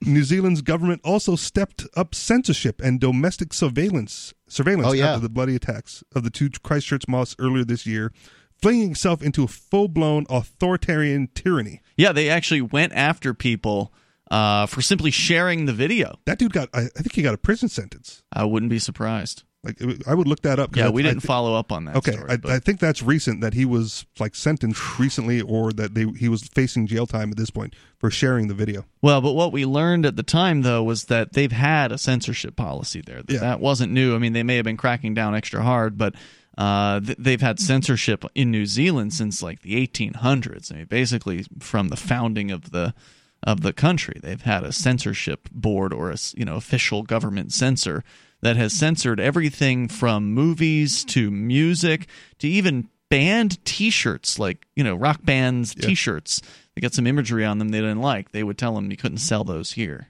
[0.00, 5.08] New Zealand's government also stepped up censorship and domestic surveillance surveillance Oh, yeah.
[5.10, 8.12] after the bloody attacks of the two Christchurch mosques earlier this year,
[8.62, 11.82] flinging itself into a full-blown authoritarian tyranny.
[11.96, 13.92] Yeah, they actually went after people
[14.30, 16.18] uh, for simply sharing the video.
[16.24, 18.22] That dude got I, I think he got a prison sentence.
[18.32, 19.42] I wouldn't be surprised.
[19.64, 19.78] Like
[20.08, 20.74] I would look that up.
[20.74, 21.94] Yeah, I- we didn't thi- follow up on that.
[21.96, 25.94] Okay, story, I, I think that's recent that he was like sentenced recently, or that
[25.94, 28.84] they he was facing jail time at this point for sharing the video.
[29.02, 32.56] Well, but what we learned at the time, though, was that they've had a censorship
[32.56, 33.22] policy there.
[33.22, 33.40] That, Yeah.
[33.40, 34.16] that wasn't new.
[34.16, 36.14] I mean, they may have been cracking down extra hard, but
[36.58, 40.72] uh, th- they've had censorship in New Zealand since like the 1800s.
[40.72, 42.94] I mean, basically from the founding of the
[43.44, 48.04] of the country, they've had a censorship board or a you know official government censor
[48.40, 52.06] that has censored everything from movies to music
[52.38, 56.42] to even band T-shirts, like you know rock bands T-shirts.
[56.74, 58.32] They got some imagery on them they didn't like.
[58.32, 60.08] They would tell them you couldn't sell those here.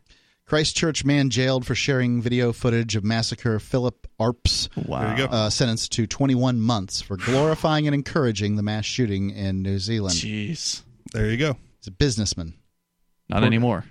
[0.52, 3.58] Christchurch man jailed for sharing video footage of massacre.
[3.58, 5.00] Philip Arps Wow.
[5.00, 5.32] There you go.
[5.34, 10.14] uh, sentenced to 21 months for glorifying and encouraging the mass shooting in New Zealand.
[10.14, 10.82] Jeez,
[11.14, 11.56] There you go.
[11.78, 12.52] He's a businessman.
[13.30, 13.86] not anymore.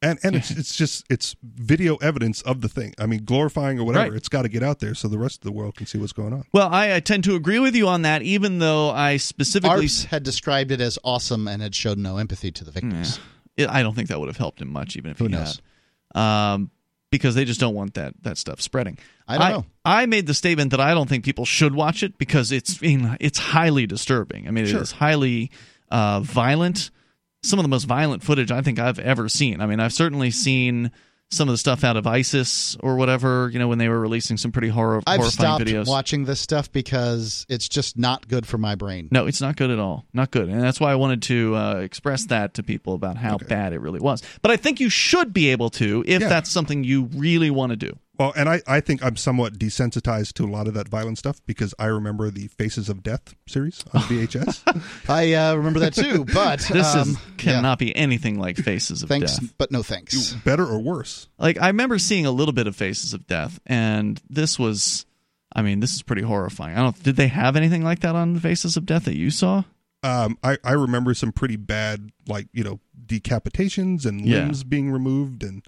[0.00, 2.94] And and it's it's just it's video evidence of the thing.
[2.96, 4.10] I mean, glorifying or whatever.
[4.10, 4.16] Right.
[4.16, 6.12] It's got to get out there so the rest of the world can see what's
[6.12, 6.44] going on.
[6.52, 9.86] Well, I, I tend to agree with you on that, even though I specifically.
[9.86, 13.16] Arps had described it as awesome and had showed no empathy to the victims.
[13.16, 13.24] Yeah.
[13.66, 15.60] I don't think that would have helped him much, even if Who he knows?
[16.14, 16.20] had.
[16.54, 16.70] Um,
[17.10, 18.98] because they just don't want that that stuff spreading.
[19.26, 19.66] I don't know.
[19.84, 23.16] I made the statement that I don't think people should watch it because it's in,
[23.20, 24.46] it's highly disturbing.
[24.46, 24.82] I mean, it Sure.
[24.82, 25.50] is highly
[25.90, 26.90] uh, violent.
[27.42, 29.60] Some of the most violent footage I think I've ever seen.
[29.60, 30.90] I mean, I've certainly seen
[31.30, 33.50] some of the stuff out of ISIS or whatever.
[33.52, 35.86] You know, when they were releasing some pretty horror, I've horrifying stopped videos.
[35.86, 39.08] watching this stuff because it's just not good for my brain.
[39.10, 40.06] No, it's not good at all.
[40.12, 40.48] Not good.
[40.48, 43.80] And that's why I wanted to uh, express that to people about how bad it
[43.80, 44.22] really was.
[44.42, 46.28] But I think you should be able to if Yeah.
[46.28, 47.98] that's something you really want to do.
[48.18, 51.40] Well, and I, I think I'm somewhat desensitized to a lot of that violent stuff
[51.46, 55.08] because I remember the Faces of Death series on VHS.
[55.08, 59.08] I uh, remember that too, but This um, is cannot be anything like Faces of
[59.08, 59.54] thanks, Death.
[59.56, 60.32] but no thanks.
[60.44, 61.28] Better or worse?
[61.38, 65.06] Like I remember seeing a little bit of Faces of Death, and this was,
[65.54, 66.76] I mean, this is pretty horrifying.
[66.76, 67.00] I don't.
[67.02, 69.62] Did they have anything like that on Faces of Death that you saw?
[70.02, 74.38] Um, I, I remember some pretty bad, like, you know, decapitations and Yeah.
[74.42, 75.42] limbs being removed.
[75.42, 75.64] And,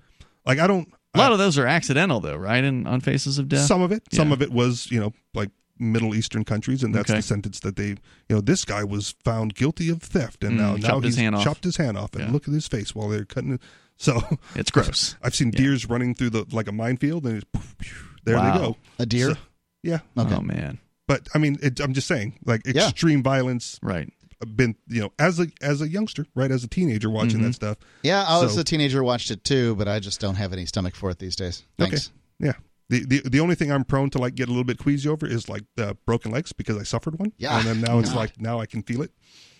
[0.46, 0.88] like, I don't.
[1.14, 2.62] A lot I- of those are accidental, though, right?
[2.62, 3.66] In on Faces of Death.
[3.66, 4.02] Some of it.
[4.12, 7.18] Some of it was, you know, like Middle Eastern countries, and that's Okay.
[7.18, 7.96] the sentence that they, you
[8.28, 11.22] know, this guy was found guilty of theft, and Mm, now now chopped his he's
[11.22, 11.44] hand off.
[11.44, 12.30] chopped his hand off, and Yeah.
[12.32, 13.60] look at his face while they're cutting it.
[13.96, 14.22] So
[14.54, 15.16] It's gross.
[15.22, 15.58] I've seen Yeah.
[15.58, 17.46] deers running through the like a minefield, and it's,
[18.24, 18.52] there Wow.
[18.52, 18.76] they go.
[18.98, 19.30] A deer?
[19.34, 19.36] So-
[19.82, 20.34] yeah, Okay.
[20.34, 22.88] Oh man, but I mean, it, I'm just saying, like Yeah.
[22.88, 23.78] extreme violence.
[23.82, 24.10] right.
[24.42, 27.46] I've Been you know, as a as a youngster, right, as a teenager watching Mm-hmm.
[27.48, 27.76] that stuff.
[28.02, 30.64] Yeah, I was So- a teenager, watched it too, but I just don't have any
[30.66, 31.62] stomach for it these days.
[31.78, 32.10] Thanks.
[32.40, 32.46] Okay.
[32.48, 32.52] Yeah.
[32.88, 35.26] The, the the only thing I'm prone to like get a little bit queasy over
[35.26, 37.32] is like the broken legs because I suffered one.
[37.36, 37.58] Yeah.
[37.58, 39.12] And then now it's like now I can feel it.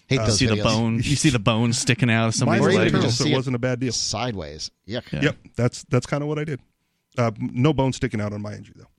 [0.09, 0.63] Hate You those see the videos.
[0.65, 0.97] bone.
[0.97, 2.87] You see the bone sticking out of Mine somebody's was Or even leg.
[2.89, 3.93] internal, so it it wasn't a bad deal.
[3.93, 4.73] Sideways.
[4.89, 5.13] Yuck.
[5.13, 5.23] Yeah.
[5.23, 5.37] Yep.
[5.55, 6.61] That's that's kind of what I did.
[7.17, 8.90] Uh, no bone sticking out on my injury though.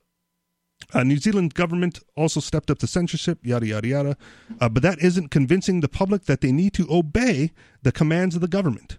[0.94, 4.16] Uh, New Zealand government also stepped up the censorship, yada yada yada,
[4.60, 7.50] uh, but that isn't convincing the public that they need to obey
[7.82, 8.98] the commands of the government.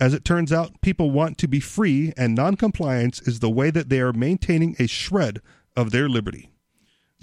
[0.00, 3.88] As it turns out, people want to be free, and noncompliance is the way that
[3.88, 5.40] they are maintaining a shred
[5.76, 6.50] of their liberty.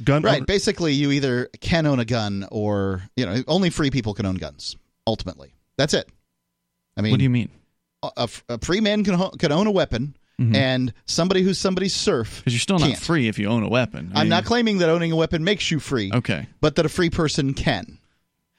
[0.04, 0.38] Gun Right.
[0.38, 4.26] owner- Basically, you either can own a gun or, you know, only free people can
[4.26, 5.54] own guns, ultimately.
[5.78, 6.10] That's it.
[6.96, 7.50] I mean, What do you mean?
[8.04, 11.94] a, a- a free man can, ho- can own a weapon, and somebody who's somebody's
[11.94, 12.38] serf.
[12.40, 12.99] Because you're still not can't.
[12.99, 14.11] free if you own a weapon.
[14.16, 16.48] I I'm mean- not claiming that owning a weapon makes you free, Okay.
[16.61, 17.98] but that a free person can.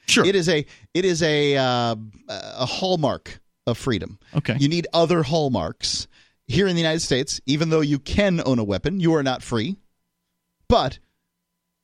[0.07, 0.25] Sure.
[0.25, 1.97] It is a it is a uh,
[2.29, 4.19] a hallmark of freedom.
[4.35, 4.57] Okay.
[4.59, 6.07] You need other hallmarks.
[6.49, 9.41] Here in the United States, even though you can own a weapon, you are not
[9.41, 9.77] free.
[10.69, 10.99] But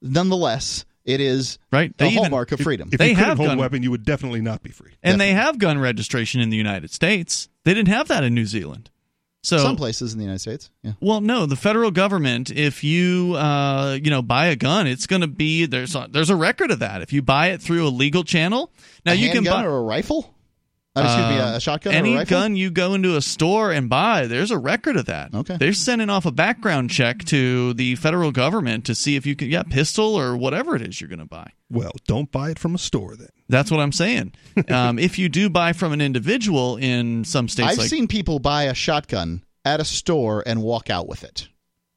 [0.02, 1.97] nonetheless, it is Right.
[1.97, 2.89] the They even- hallmark of freedom.
[2.93, 4.93] if They you couldn't have hold gun- a weapon, you would definitely not be free.
[5.02, 7.48] and they have gun registration in the United States.
[7.64, 8.90] They didn't have that in New Zealand.
[9.47, 10.70] So Some places in the United States.
[10.82, 10.94] Yeah.
[11.01, 12.51] Well, no, the federal government.
[12.51, 16.31] If you, uh, you know, buy a gun, it's going to be there's a, there's
[16.31, 17.01] a record of that.
[17.01, 18.73] If you buy it through a legal channel,
[19.05, 20.35] now a you can buy or a rifle?
[20.97, 22.39] Uh, excuse me, um, a, a shotgun any or a rifle?
[22.39, 24.27] gun you go into a store and buy.
[24.27, 25.35] There's a record of that.
[25.35, 25.56] Okay.
[25.59, 29.48] they're sending off a background check to the federal government to see if you can,
[29.48, 31.52] yeah, pistol or whatever it is you're going to buy.
[31.70, 33.28] Well, don't buy it from a store then.
[33.48, 34.32] That's what I'm saying.
[34.70, 38.39] um, if you do buy from an individual in some states, I've like seen people
[38.39, 41.48] buy a shotgun at a store and walk out with it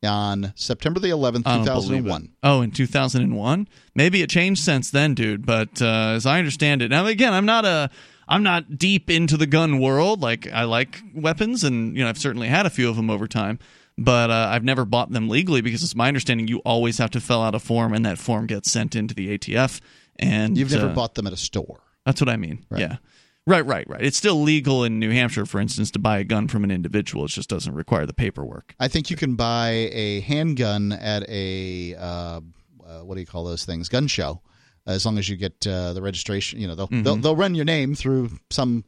[0.04, 2.30] on September the 11th, I don't believe 2001.
[2.44, 3.68] Oh, in 2001?
[3.96, 5.46] Maybe it changed since then, dude.
[5.46, 7.90] But uh, as I understand it, now again, I'm not a,
[8.30, 10.22] I'm not deep into the gun world.
[10.22, 13.28] Like I like weapons, and you know, I've certainly had a few of them over
[13.28, 13.60] time.
[13.98, 17.20] But uh, I've never bought them legally because it's my understanding you always have to
[17.20, 19.82] fill out a form, and that form gets sent into the ATF.
[20.18, 21.82] And You've never uh, bought them at a store.
[22.06, 22.66] That's what I mean.
[22.70, 22.82] Right.
[22.82, 22.98] Yeah.
[23.46, 24.02] Right, right, right.
[24.02, 27.26] It's still legal in New Hampshire, for instance, to buy a gun from an individual.
[27.26, 28.76] It just doesn't require the paperwork.
[28.80, 32.42] I think you can buy a handgun at a uh,
[32.86, 33.90] uh, what do you call those things?
[33.90, 34.42] Gun show,
[34.86, 36.60] as long as you get uh, the registration.
[36.60, 37.04] You know, they'll, Mm-hmm.
[37.04, 38.84] they'll they'll run your name through some,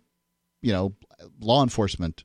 [0.62, 0.94] you know,
[1.40, 2.24] law enforcement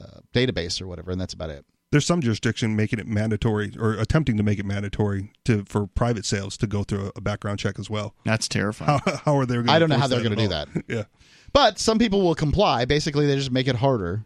[0.00, 1.64] uh, database or whatever, and that's about it.
[1.92, 6.24] There's some jurisdiction making it mandatory or attempting to make it mandatory to for private
[6.24, 8.14] sales to go through a background check as well.
[8.24, 9.00] That's terrifying.
[9.04, 9.54] How, how are they?
[9.56, 10.68] Gonna I don't know how they're going to do that.
[10.88, 11.04] yeah.
[11.52, 12.84] But some people will comply.
[12.84, 14.24] Basically, they just make it harder.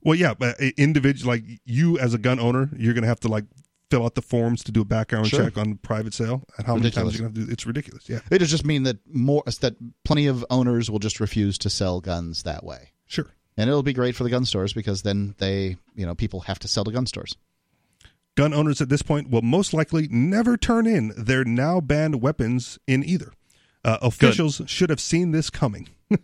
[0.00, 3.28] Well, yeah, but individual like you as a gun owner, you're going to have to
[3.28, 3.44] like
[3.92, 5.44] fill out the forms to do a background Sure.
[5.44, 6.42] check on private sale.
[6.56, 6.82] And how Ridiculous.
[6.82, 7.52] many times you're you going to have to do?
[7.52, 8.08] It's ridiculous.
[8.08, 9.74] Yeah, It does just mean that more that
[10.04, 12.92] plenty of owners will just refuse to sell guns that way.
[13.06, 13.26] sure.
[13.56, 16.58] And it'll be great for the gun stores because then they, you know, people have
[16.60, 17.36] to sell to gun stores.
[18.34, 22.78] Gun owners at this point will most likely never turn in their now banned weapons
[22.86, 23.32] in either.
[23.84, 25.90] Uh, officials should have seen this coming.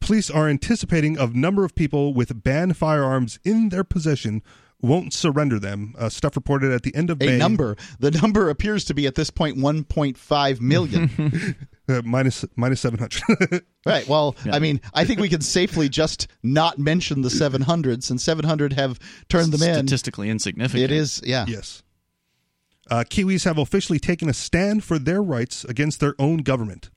[0.00, 4.42] Police are anticipating a number of people with banned firearms in their possession
[4.80, 5.94] won't surrender them.
[5.98, 7.38] Uh, stuff reported at the end of A May.
[7.38, 7.76] number.
[7.98, 11.56] The number appears to be at this point 1.5 million.
[11.88, 13.64] uh, minus minus seven hundred.
[13.86, 14.06] right.
[14.08, 18.74] Well, I mean, I think we can safely just not mention the 700 since 700
[18.74, 18.98] have
[19.28, 19.74] turned them in.
[19.74, 20.84] Statistically insignificant.
[20.84, 21.44] It is, yeah.
[21.48, 21.82] yes.
[22.90, 26.90] Uh, Kiwis have officially taken a stand for their rights against their own government.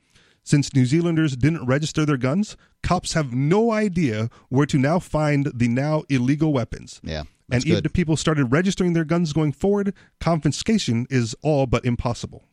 [0.43, 5.51] Since New Zealanders didn't register their guns, cops have no idea where to now find
[5.53, 7.01] the now illegal weapons.
[7.03, 7.23] Yeah.
[7.49, 11.85] And That's even if people started registering their guns going forward, confiscation is all but
[11.85, 12.43] impossible.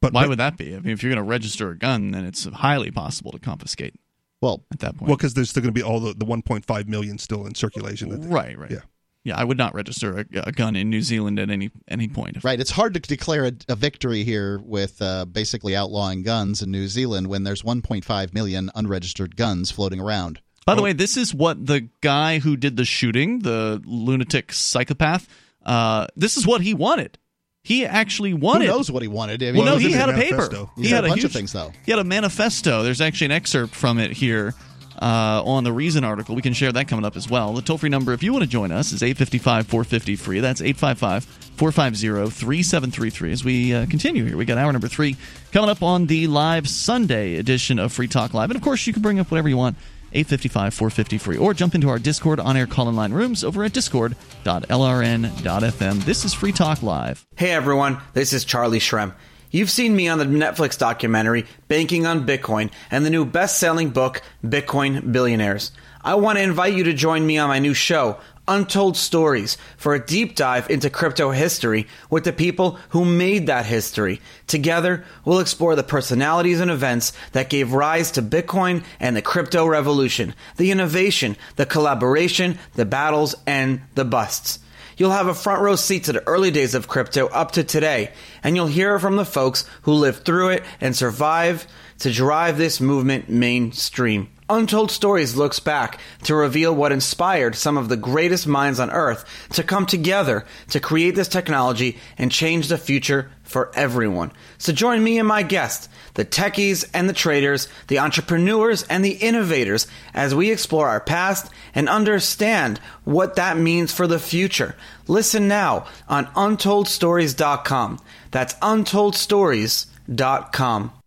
[0.00, 0.74] But Why would that be?
[0.74, 3.94] I mean, if you're going to register a gun, then it's highly possible to confiscate
[4.42, 5.08] Well, at that point.
[5.08, 8.10] well, because there's still going to be all the, the 1.5 million still in circulation.
[8.10, 8.70] that they- right, right.
[8.70, 8.80] Yeah.
[9.26, 12.44] Yeah, I would not register a, a gun in New Zealand at any any point.
[12.44, 12.60] Right.
[12.60, 16.88] It's hard to declare a, a victory here with uh, basically outlawing guns in New
[16.88, 20.42] Zealand when there's 1.5 million unregistered guns floating around.
[20.66, 25.28] By the way, this is what the guy who did the shooting, the lunatic psychopath,
[25.64, 27.18] uh, this is what he wanted.
[27.62, 28.66] He actually Who wanted.
[28.66, 29.42] knows what he wanted?
[29.42, 30.36] I mean, Well, no, he had a his paper.
[30.36, 30.70] manifesto.
[30.76, 31.72] He got had a bunch of things, though.
[31.84, 32.82] He had a manifesto.
[32.82, 34.54] There's actually an excerpt from it here
[35.00, 36.34] uh, on the Reason article.
[36.34, 37.54] We can share that coming up as well.
[37.54, 40.40] The toll free number, if you want to join us, is 855 450 free.
[40.40, 41.24] That's 855
[41.56, 43.32] 450 3733.
[43.32, 45.16] As we uh, continue here, we got hour number three
[45.52, 48.50] coming up on the live Sunday edition of Free Talk Live.
[48.50, 49.76] And of course, you can bring up whatever you want.
[50.14, 53.64] 855 450 free or jump into our discord on air call in line rooms over
[53.64, 59.12] at discord.lrn.fm this is free talk live Hey everyone, this is Charlie Shrem.
[59.50, 63.90] You've seen me on the Netflix documentary Banking on Bitcoin and the new best selling
[63.90, 65.70] book Bitcoin Billionaires.
[66.02, 69.94] I want to invite you to join me on my new show, Untold Stories, for
[69.94, 74.20] a deep dive into crypto history with the people who made that history.
[74.46, 79.66] Together, we'll explore the personalities and events that gave rise to Bitcoin and the crypto
[79.66, 84.58] revolution, the innovation, the collaboration, the battles, and the busts.
[84.96, 88.12] You'll have a front row seat to the early days of crypto up to today,
[88.42, 91.66] and you'll hear from the folks who lived through it and survived
[92.00, 94.28] to drive this movement mainstream.
[94.48, 99.24] Untold Stories looks back to reveal what inspired some of the greatest minds on earth
[99.52, 104.32] to come together to create this technology and change the future for everyone.
[104.58, 109.12] So join me and my guests, the techies and the traders, the entrepreneurs and the
[109.12, 114.74] innovators, as we explore our past and understand what that means for the future.
[115.06, 118.00] Listen now on UntoldStories.com.
[118.30, 121.03] That's UntoldStories.com.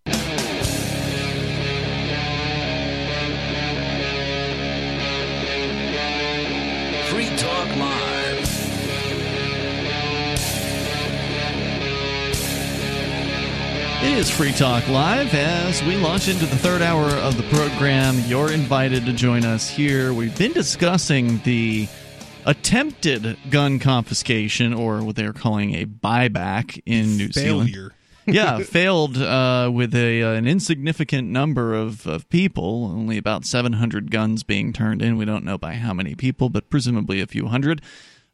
[14.27, 18.19] is Free Talk Live as we launch into the third hour of the program.
[18.25, 20.13] You're invited to join us here.
[20.13, 21.87] We've been discussing the
[22.45, 27.69] attempted gun confiscation, or what they're calling a buyback in New Zealand.
[27.69, 27.91] Failure.
[28.25, 32.85] yeah, failed uh, with a uh, an insignificant number of, of people.
[32.85, 35.17] Only about 700 guns being turned in.
[35.17, 37.81] We don't know by how many people, but presumably a few hundred.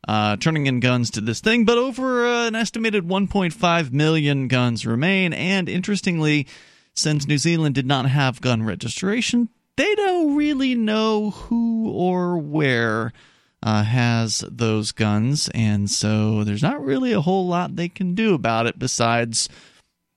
[0.06, 4.86] Uh, turning in guns to this thing, but over uh, an estimated 1.5 million guns
[4.86, 5.32] remain.
[5.32, 6.46] And interestingly,
[6.94, 9.48] since New Zealand did not have gun registration,
[9.78, 13.14] they don't really know who or where
[13.64, 18.34] uh, has those guns, and so there's not really a whole lot they can do
[18.34, 19.48] about it besides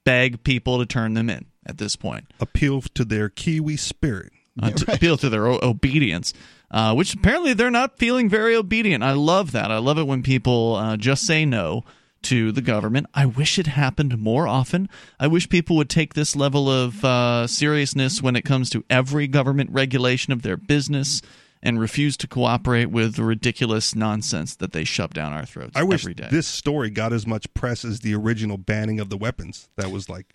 [0.04, 2.24] beg people to turn them in at this point.
[2.40, 4.32] Appeal to their Kiwi spirit.
[4.60, 6.32] Uh, to appeal to their o- obedience,
[6.70, 9.02] uh, which apparently they're not feeling very obedient.
[9.04, 9.70] I love that.
[9.70, 11.84] I love it when people uh, just say no
[12.22, 13.06] to the government.
[13.14, 14.88] I wish it happened more often.
[15.20, 19.28] I wish people would take this level of uh, seriousness when it comes to every
[19.28, 21.22] government regulation of their business
[21.62, 25.82] and refuse to cooperate with the ridiculous nonsense that they shove down our throats I
[25.84, 26.28] wish every day.
[26.30, 29.68] this story got as much press as the original banning of the weapons.
[29.76, 30.26] That was like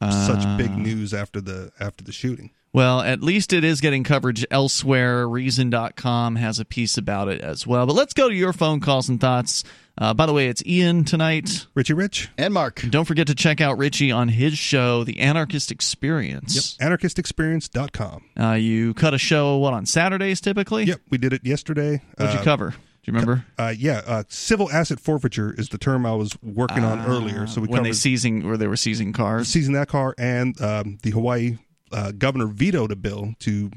[0.00, 2.50] such big Uh, news after the after the shooting.
[2.74, 5.28] Well, at least it is getting coverage elsewhere.
[5.28, 7.86] Reason.com has a piece about it as well.
[7.86, 9.62] But let's go to your phone calls and thoughts.
[9.96, 11.68] Uh, by the way, it's Ian tonight.
[11.76, 12.30] Richie Rich.
[12.36, 12.82] And Mark.
[12.82, 16.76] And don't forget to check out Richie on his show, The Anarchist Experience.
[16.78, 18.24] Anarchistexperience.com.
[18.40, 20.82] Uh, you cut a show, what, on Saturdays typically?
[20.84, 22.02] Yep, we did it yesterday.
[22.16, 22.70] What'd you Uh, cover?
[22.70, 23.44] Do you remember?
[23.58, 27.46] Uh, yeah, uh, civil asset forfeiture is the term I was working on earlier.
[27.46, 29.46] So we Uh, when they seizing, where they were seizing cars.
[29.46, 31.58] seizing that car, and um, the Hawaii
[31.94, 33.70] uh, governor vetoed a bill to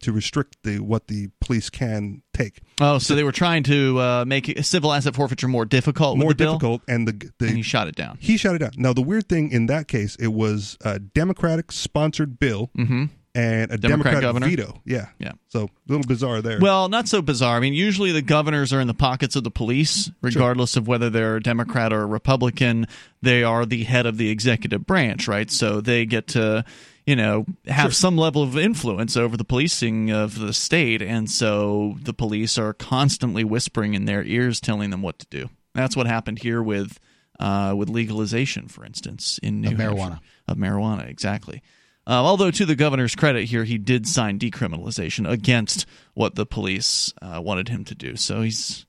[0.00, 2.60] to restrict the what the police can take.
[2.80, 6.18] Oh, so they were trying to uh, make civil asset forfeiture more difficult.
[6.18, 8.16] More with the bill, difficult, and the, the and he shot it down.
[8.20, 8.70] he shot it down.
[8.76, 13.06] Now the weird thing in that case, it was a Democratic sponsored bill Mm-hmm.
[13.34, 14.46] and a Democrat Democratic governor?
[14.46, 14.80] veto.
[14.84, 15.32] Yeah, Yeah.
[15.48, 16.60] So a little bizarre there.
[16.60, 17.56] Well, not so bizarre.
[17.56, 21.10] I mean, usually the governors are in the pockets of the police, regardless of whether
[21.10, 22.86] they're a Democrat or a Republican.
[23.20, 25.50] They are the head of the executive branch, right?
[25.50, 26.64] So they get to,
[27.06, 31.00] you know, have some level of influence over the policing of the state.
[31.00, 35.48] And so the police are constantly whispering in their ears, telling them what to do.
[35.72, 36.98] That's what happened here with.
[37.38, 39.98] Uh, with legalization, for instance, in New Of Hampshire.
[39.98, 40.20] marijuana.
[40.48, 41.62] of marijuana, exactly.
[42.06, 45.84] Uh, although, to the governor's credit here, he did sign decriminalization against
[46.14, 48.16] what the police uh, wanted him to do.
[48.16, 48.85] So he's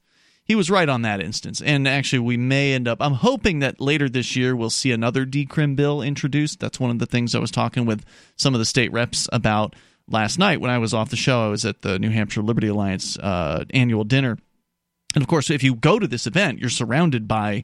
[0.47, 1.61] he was right on that instance.
[1.61, 2.99] And actually, we may end up.
[3.01, 6.59] I'm hoping that later this year we'll see another decrim bill introduced.
[6.59, 8.05] That's one of the things I was talking with
[8.37, 9.75] some of the state reps about
[10.07, 11.45] last night when I was off the show.
[11.45, 14.37] I was at the New Hampshire Liberty Alliance uh, annual dinner.
[15.15, 17.63] And of course, if you go to this event, you're surrounded by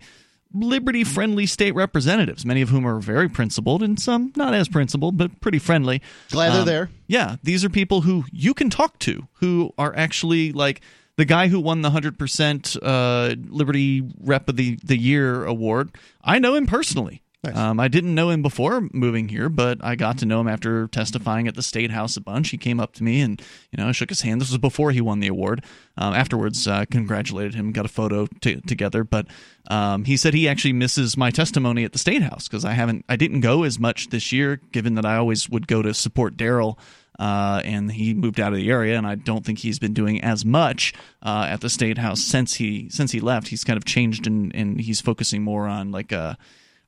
[0.53, 5.18] liberty friendly state representatives, many of whom are very principled and some not as principled,
[5.18, 6.01] but pretty friendly.
[6.30, 6.89] Glad they're Um, there.
[7.07, 10.81] Yeah, these are people who you can talk to who are actually like
[11.18, 15.91] the guy who won the 100% uh, Liberty Rep of the, the Year award.
[16.23, 17.23] I know him personally.
[17.44, 17.57] Nice.
[17.57, 20.88] Um, I didn't know him before moving here, but I got to know him after
[20.88, 22.52] testifying at the state house a bunch.
[22.52, 24.40] He came up to me and you know shook his hand.
[24.40, 25.65] This was before he won the award.
[25.98, 29.03] Um, afterwards, uh, congratulated him, got a photo t- together.
[29.03, 29.27] But
[29.69, 33.03] um, he said he actually misses my testimony at the state house because I haven't,
[33.10, 36.38] I didn't go as much this year, given that I always would go to support
[36.38, 36.77] Daryl.
[37.19, 40.22] Uh, and he moved out of the area, and I don't think he's been doing
[40.22, 43.49] as much uh, at the state house since he since he left.
[43.49, 46.38] He's kind of changed, and and he's focusing more on like a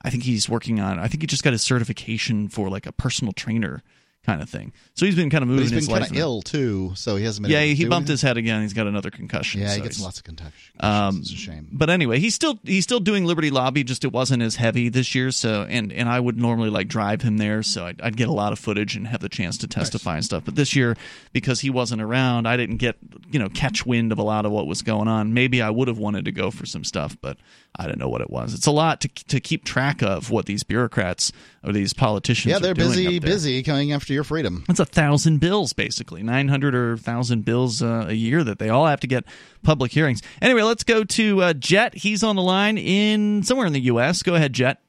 [0.01, 0.99] I think he's working on.
[0.99, 3.83] I think he just got his certification for like a personal trainer
[4.25, 4.73] kind of thing.
[4.95, 7.23] So he's been kind of But moving he's been kind of ill too, so he
[7.25, 7.51] hasn't been.
[7.51, 8.13] Yeah, able to he bumped anything.
[8.13, 8.61] his head again.
[8.63, 9.61] He's got another concussion.
[9.61, 10.71] Yeah, so he gets lots of concussions.
[10.79, 11.67] um, it's a shame.
[11.71, 13.83] But anyway, he's still he's still doing Liberty Lobby.
[13.83, 15.31] Just it wasn't as heavy this year.
[15.31, 18.33] So and and I would normally like drive him there, so I'd, I'd get a
[18.33, 20.43] lot of footage and have the chance to testify and stuff.
[20.45, 20.97] But this year,
[21.33, 22.95] because he wasn't around, I didn't get
[23.31, 25.33] you know catch wind of a lot of what was going on.
[25.33, 27.37] Maybe I would have wanted to go for some stuff, but
[27.77, 28.53] I don't know what it was.
[28.53, 31.31] It's a lot to to keep track of what these bureaucrats
[31.63, 32.51] or these politicians.
[32.51, 34.63] Yeah, they're doing busy, busy coming after your freedom.
[34.67, 38.69] That's a thousand bills, basically nine hundred or thousand bills uh, a year that they
[38.69, 39.25] all have to get
[39.63, 40.21] public hearings.
[40.41, 41.95] Anyway, let's go to uh, Jet.
[41.95, 44.23] He's on the line in somewhere in the U.S.
[44.23, 44.79] Go ahead, Jet.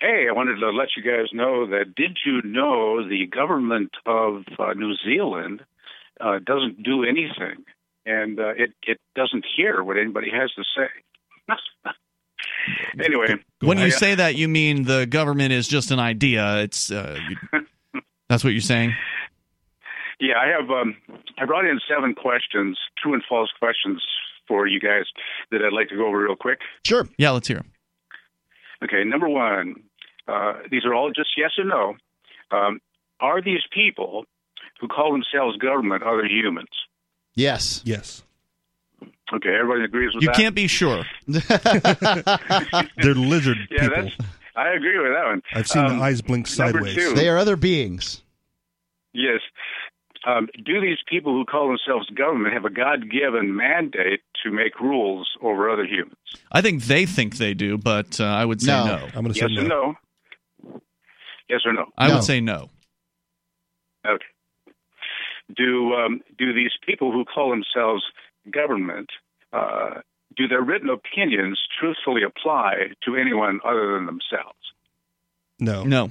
[0.00, 4.42] Hey, I wanted to let you guys know that did you know the government of
[4.58, 5.62] uh, New Zealand
[6.20, 7.64] uh, doesn't do anything,
[8.06, 10.88] and uh, it it doesn't hear what anybody has to say.
[13.04, 16.58] anyway, When you uh, say that, you mean the government is just an idea.
[16.62, 18.94] It's uh, you, that's what you're saying.
[20.20, 20.96] yeah, I have um,
[21.38, 24.02] I brought in seven questions, true and false questions
[24.48, 25.04] for you guys
[25.50, 26.60] that I'd like to go over real quick.
[26.84, 27.08] Sure.
[27.18, 27.70] Yeah, let's hear 'em.
[28.82, 29.76] Okay, number one,
[30.28, 31.94] uh, these are all just yes or no.
[32.50, 32.80] Um,
[33.20, 34.26] are these people
[34.80, 36.68] who call themselves government other humans?
[37.34, 37.82] Yes.
[37.84, 38.22] yes,
[39.32, 40.38] Okay, everybody agrees with You that.
[40.38, 41.04] You can't be sure.
[41.26, 44.04] they're lizard Yeah, people.
[44.04, 44.16] that's.
[44.56, 45.42] I agree with that one.
[45.52, 46.94] I've seen Um, the eyes blink sideways.
[46.94, 47.14] two.
[47.14, 48.22] They are other beings.
[49.12, 49.40] Yes.
[50.26, 55.28] Um, do these people who call themselves government have a God-given mandate to make rules
[55.42, 56.14] over other humans?
[56.52, 58.84] I think they think they do, but uh, I would say No.
[58.86, 59.04] no.
[59.14, 59.96] I'm going to say Yes say or no.
[60.62, 60.80] no?
[61.48, 61.86] Yes or no?
[61.98, 62.14] I No.
[62.14, 62.70] would say no.
[64.06, 64.24] Okay.
[65.56, 68.02] Do um, do these people who call themselves
[68.50, 69.08] government
[69.52, 70.00] uh,
[70.36, 74.58] do their written opinions truthfully apply to anyone other than themselves?
[75.60, 75.84] No.
[75.84, 76.10] No.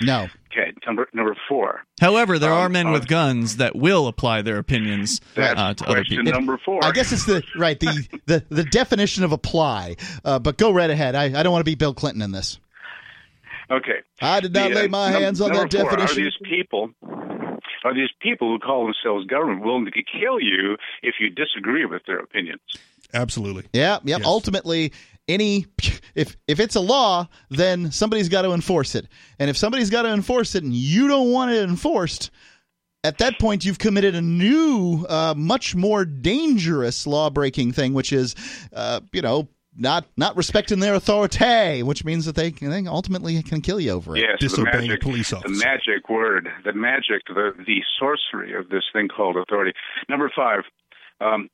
[0.00, 0.26] No.
[0.50, 1.82] Okay, number number four.
[2.00, 5.74] However, there are Um, men uh, with guns that will apply their opinions That's uh,
[5.74, 6.32] to other question people.
[6.32, 6.84] number four.
[6.84, 9.96] I guess it's the right the the, the definition of apply.
[10.24, 11.14] Uh, but go right ahead.
[11.14, 12.58] I, I don't want to be Bill Clinton in this.
[13.70, 14.00] Okay.
[14.20, 16.20] I did not The, uh, lay my num- hands on number that four, definition.
[16.20, 16.90] Are these people?
[17.84, 22.02] Are these people who call themselves government willing to kill you if you disagree with
[22.06, 22.60] their opinions?
[23.14, 23.64] Absolutely.
[23.72, 24.20] Yeah, yep.
[24.20, 24.22] Yes.
[24.24, 24.92] Ultimately,
[25.28, 25.66] any
[26.14, 29.06] if if it's a law, then somebody's got to enforce it.
[29.38, 32.30] And if somebody's got to enforce it, and you don't want it enforced,
[33.04, 38.34] at that point you've committed a new, uh, much more dangerous law-breaking thing, which is,
[38.72, 39.48] uh, you know.
[39.74, 44.14] Not not respecting their authority, which means that they, they ultimately can kill you over
[44.14, 44.20] it.
[44.20, 48.68] Yes, the Disobeying a magic, police the magic word, the magic, the the sorcery of
[48.68, 49.72] this thing called authority.
[50.10, 50.64] Number five,
[51.22, 51.48] um,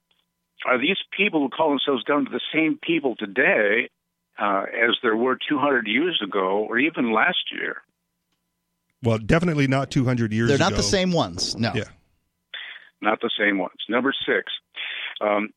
[0.66, 3.88] are these people who call themselves government the same people today
[4.38, 7.82] uh, as there were 200 years ago, or even last year?
[9.02, 10.56] Well, definitely not 200 years ago.
[10.56, 10.74] They're ago.
[10.74, 11.56] not the same ones.
[11.56, 11.72] No.
[11.74, 11.84] Yeah.
[13.00, 13.76] Not the same ones.
[13.88, 14.52] Number six.
[15.20, 15.50] Um,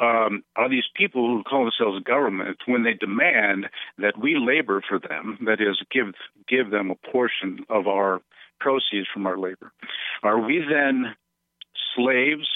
[0.00, 3.66] um, are these people who call themselves government when they demand
[3.98, 6.14] that we labor for them, that is, give
[6.48, 8.20] give them a portion of our
[8.58, 9.72] proceeds from our labor?
[10.22, 11.14] Are we then
[11.94, 12.48] slaves?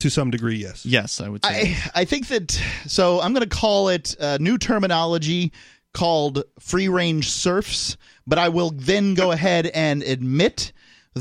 [0.00, 0.86] To some degree, yes.
[0.86, 1.74] Yes, I would say.
[1.94, 2.52] I, I think that
[2.86, 5.52] so I'm going to call it uh, new terminology
[5.92, 10.72] called free range serfs, but I will then go ahead and admit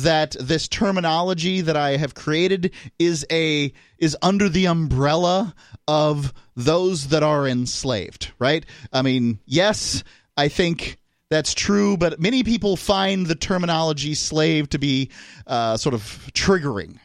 [0.03, 5.55] that this terminology that I have created is a is under the umbrella
[5.87, 8.65] of those that are enslaved, right?
[8.93, 10.03] I mean, yes,
[10.35, 10.97] I think
[11.29, 15.09] that's true, but many people find the terminology slave to be
[15.45, 16.01] uh, sort of
[16.31, 16.99] triggering.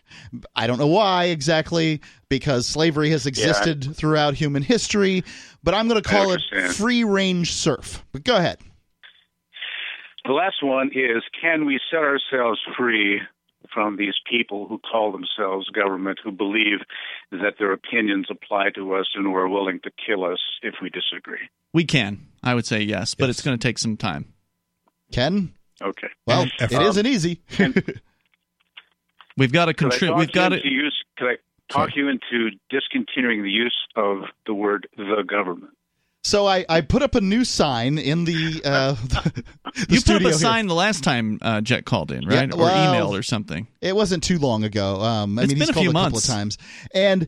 [0.55, 5.25] I don't know why exactly, because slavery has existed throughout human history,
[5.63, 6.41] but I'm going to call it
[6.73, 8.05] free range serf.
[8.13, 8.59] But go ahead.
[10.25, 13.21] The last one is can we set ourselves free
[13.73, 16.79] from these people who call themselves government, who believe
[17.31, 20.91] that their opinions apply to us and who are willing to kill us if we
[20.91, 21.49] disagree?
[21.73, 22.27] we can.
[22.43, 23.37] I would say yes, but Yes.
[23.39, 24.33] it's going to take some time.
[25.11, 25.55] Ken?
[25.81, 26.09] Okay.
[26.27, 26.73] Well, effort.
[26.75, 27.41] it isn't easy.
[29.39, 30.17] We've got to Could contribute.
[30.19, 30.61] We've got to.
[30.69, 31.37] use, could I
[31.71, 35.73] talk you into discontinuing the use of the word the government?
[36.23, 39.45] So I, I put up a new sign in the, uh, the
[39.89, 40.33] You put up a here.
[40.33, 42.55] sign the last time uh, Jet called in, Yeah, right?
[42.55, 43.67] or well, emailed or something.
[43.81, 45.01] It wasn't too long ago.
[45.01, 46.59] Um, I It's mean, been he's a called few a couple of times.
[46.95, 47.27] And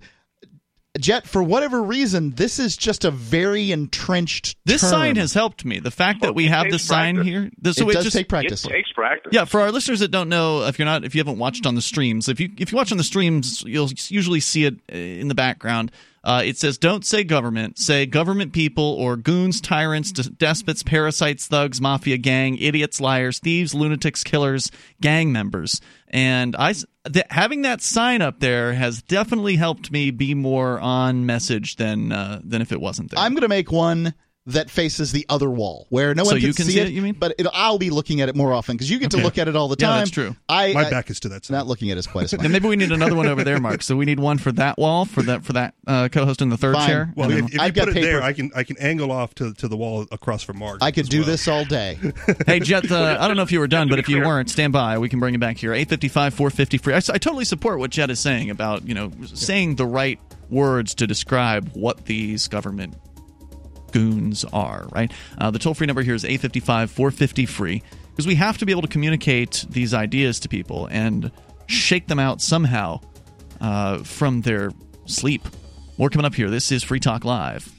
[1.01, 4.55] Jet, for whatever reason, this is just a very entrenched.
[4.65, 4.91] This term.
[4.91, 5.81] sign has helped me.
[5.81, 7.51] The fact that we have takes this sign here.
[7.59, 8.65] This, so it does just, take practice.
[8.65, 9.31] It takes practice.
[9.33, 11.75] Yeah, for our listeners that don't know, if you're not, if you haven't watched on
[11.75, 14.95] the streams, if you if you watch on the streams, you'll usually see it uh,
[14.97, 15.91] in the background.
[16.25, 17.79] Uh, it says, "Don't say government.
[17.79, 24.25] Say government people or goons, tyrants, despots, parasites, thugs, mafia, gang, idiots, liars, thieves, lunatics,
[24.25, 24.71] killers,
[25.01, 30.35] gang members." And I, th- having that sign up there has definitely helped me be
[30.35, 33.21] more on message than uh, than if it wasn't there.
[33.21, 34.15] I'm to make one
[34.47, 36.89] that faces the other wall, where no So one you can can see see it.
[36.89, 37.15] it, you mean?
[37.19, 39.49] But it, I'll be looking at it more often because you get to look at
[39.49, 39.87] it all the time.
[39.89, 39.99] Yeah, time.
[40.01, 40.37] that's true.
[40.51, 41.55] I, My I- back is to that side.
[41.55, 42.51] not looking at it as quite as Then much.
[42.51, 43.83] maybe we need another one over there, Mark.
[43.83, 46.59] So we need one for that wall for that for that uh, co-host in the
[46.59, 46.87] third Fine.
[46.89, 47.13] chair.
[47.17, 48.07] Well, And if, then- if I've you got put it paper.
[48.07, 50.79] there, I can I can angle off to to the wall across from Mark.
[50.83, 51.27] I could do well.
[51.27, 51.99] this all day.
[52.47, 54.27] hey, Jet, uh, I don't know if you were done, but if you clear.
[54.27, 54.99] weren't, stand by.
[54.99, 55.73] We can bring it back here.
[55.73, 56.93] 855 450 free.
[56.93, 60.19] I, s- I totally support what Jet is saying about, you know, saying the right
[60.51, 62.95] words to describe what these government
[63.95, 65.11] goons are, right?
[65.39, 68.73] Uh, the toll free number here is 855 450 free because we have to be
[68.73, 71.31] able to communicate these ideas to people and
[71.67, 73.01] shake them out somehow
[73.61, 74.73] uh, from their
[75.07, 75.43] sleep.
[75.97, 76.51] More coming up here.
[76.51, 77.73] This is Free Talk Live.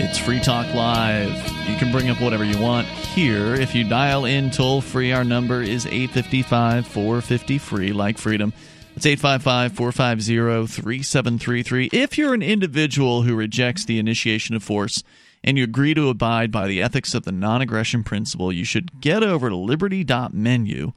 [0.00, 1.57] It's Free Talk Live.
[1.68, 3.54] You can bring up whatever you want here.
[3.54, 8.54] If you dial in toll free, our number is 855 450 free, like freedom.
[8.96, 11.90] It's 855 450 3733.
[11.92, 15.04] If you're an individual who rejects the initiation of force
[15.44, 19.02] and you agree to abide by the ethics of the non aggression principle, you should
[19.02, 20.94] get over to liberty.menu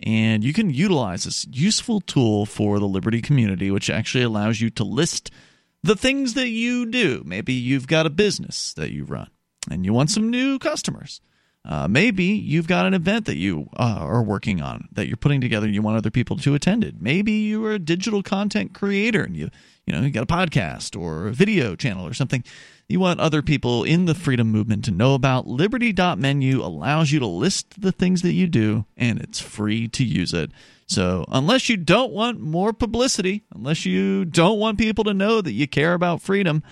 [0.00, 4.68] and you can utilize this useful tool for the Liberty community, which actually allows you
[4.70, 5.30] to list
[5.84, 7.22] the things that you do.
[7.24, 9.30] Maybe you've got a business that you run
[9.70, 11.20] and you want some new customers.
[11.64, 15.40] Uh, maybe you've got an event that you uh, are working on that you're putting
[15.40, 16.94] together and you want other people to attend it.
[17.00, 19.50] Maybe you are a digital content creator and you
[19.84, 22.42] you know you got a podcast or a video channel or something.
[22.88, 27.26] you want other people in the freedom movement to know about, liberty.menu allows you to
[27.26, 30.50] list the things that you do, and it's free to use it.
[30.86, 35.52] So, unless you don't want more publicity, unless you don't want people to know that
[35.52, 36.62] you care about freedom,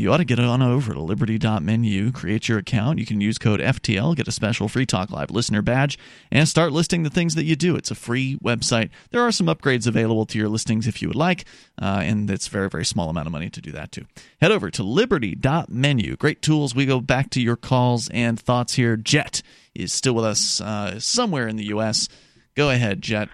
[0.00, 2.98] you ought to get on over to liberty.menu, create your account.
[2.98, 5.98] You can use code FTL, get a special Free Talk Live listener badge,
[6.30, 7.76] and start listing the things that you do.
[7.76, 8.90] It's a free website.
[9.10, 11.44] There are some upgrades available to your listings if you would like,
[11.80, 14.06] uh, and it's very, very small amount of money to do that too.
[14.40, 16.16] Head over to liberty.menu.
[16.16, 16.74] Great tools.
[16.74, 18.96] We go back to your calls and thoughts here.
[18.96, 19.42] Jet
[19.74, 22.08] is still with us uh, somewhere in the U.S.
[22.54, 23.28] Go ahead, Jet.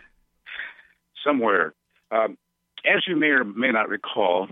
[1.25, 1.75] Somewhere.
[2.11, 2.39] Um,
[2.85, 4.49] as you may or may not recall,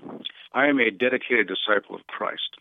[0.56, 2.56] I am a dedicated disciple of Christ,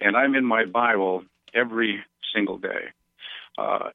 [0.00, 2.92] and I'm in my Bible every single day.
[3.58, 3.90] Uh,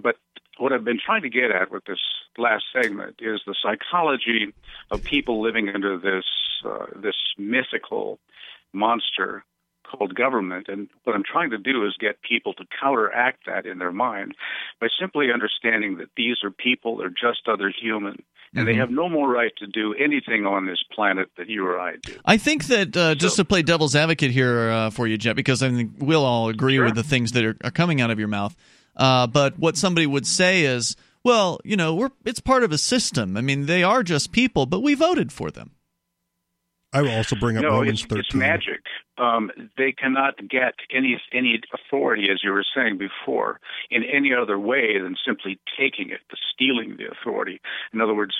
[0.00, 0.14] but
[0.58, 1.98] what I've been trying to get at with this
[2.38, 4.54] last segment is the psychology
[4.92, 6.24] of people living under this
[6.64, 8.20] uh, this mythical
[8.72, 9.44] monster
[9.84, 10.68] called government.
[10.68, 14.34] And what I'm trying to do is get people to counteract that in their mind
[14.80, 18.22] by simply understanding that these are people, they're just other human,
[18.54, 18.78] and they Mhm.
[18.78, 22.12] have no more right to do anything on this planet than you or I do.
[22.24, 25.62] I think that uh, just to play devil's advocate here uh, for you, Jet, because
[25.62, 28.28] I think we'll all agree with the things that are, are coming out of your
[28.28, 28.54] mouth.
[28.96, 32.78] Uh, but what somebody would say is, well, you know, we're it's part of a
[32.78, 33.36] system.
[33.36, 35.70] I mean, they are just people, but we voted for them.
[36.94, 38.18] I will also bring up no, Romans it's, 13.
[38.20, 38.80] it's magic.
[39.18, 43.60] Um, they cannot get any any authority, as you were saying before,
[43.90, 47.60] in any other way than simply taking it, the stealing the authority.
[47.92, 48.34] In other words,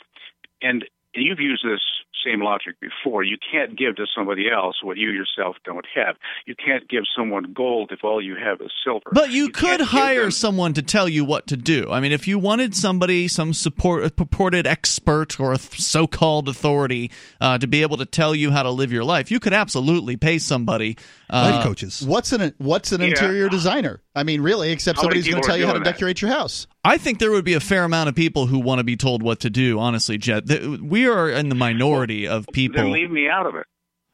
[0.63, 1.81] and you've used this
[2.25, 3.23] same logic before.
[3.23, 6.17] You can't give to somebody else what you yourself don't have.
[6.47, 9.11] You can't give someone gold if all you have is silver.
[9.13, 11.89] But you, could hire them- someone to tell you what to do.
[11.91, 17.11] I mean, if you wanted somebody, some support, a purported expert or a so-called authority
[17.43, 20.17] uh, to be able to tell you how to live your life, you could absolutely
[20.17, 20.97] pay somebody.
[21.31, 22.05] Uh, coaches.
[22.07, 23.09] What's an what's an Yeah.
[23.09, 24.03] interior designer?
[24.15, 25.93] I mean, really, except How many somebody's going to tell you how to doing that?
[25.95, 26.67] decorate your house.
[26.85, 29.23] I think there would be a fair amount of people who want to be told
[29.23, 29.81] what to do.
[29.81, 30.61] Honestly, Jet, Th-
[31.05, 32.83] we are in the minority of people.
[32.83, 33.67] Then leave me out of it.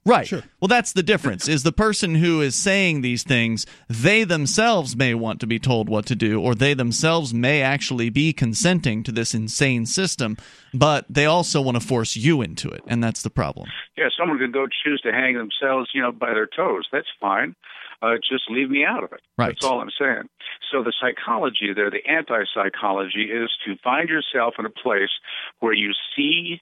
[0.07, 0.27] Right.
[0.27, 0.43] Sure.
[0.61, 1.47] Well, that's the difference.
[1.47, 5.91] Is the person who is saying these things, they themselves may want to be told
[5.91, 10.39] what to do, or they themselves may actually be consenting to this insane system,
[10.73, 13.69] but they also want to force you into it, and that's the problem.
[13.97, 16.89] Yeah, someone could go choose to hang themselves, you know, by their toes.
[16.91, 17.55] That's fine.
[18.03, 19.21] Uh, just leave me out of it.
[19.37, 19.49] Right.
[19.49, 20.29] That's all I'm saying.
[20.73, 25.11] So the psychology there, the anti-psychology, is to find yourself in a place
[25.59, 26.61] where you see,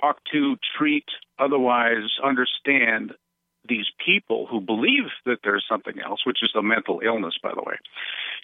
[0.00, 1.06] talk to, treat,
[1.38, 3.14] otherwise understand
[3.68, 7.62] these people who believe that there's something else, which is a mental illness, by the
[7.62, 7.74] way,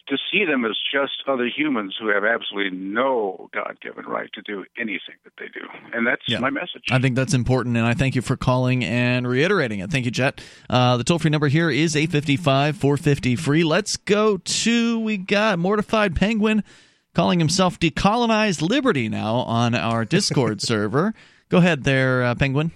[0.08, 4.42] to see them as just other humans who have absolutely no God given right to
[4.42, 5.66] do anything that they do.
[5.92, 6.40] And that's Yeah.
[6.40, 6.84] my message.
[6.90, 9.90] I think that's important, and I thank you for calling and reiterating it.
[9.90, 10.40] Thank you, Jet.
[10.68, 13.62] Uh, the toll free number here is 855 450 free.
[13.64, 16.64] Let's go to, we got Mortified Penguin
[17.14, 21.14] calling himself Decolonized Liberty now on our Discord server.
[21.48, 22.72] Go ahead there, uh, Penguin.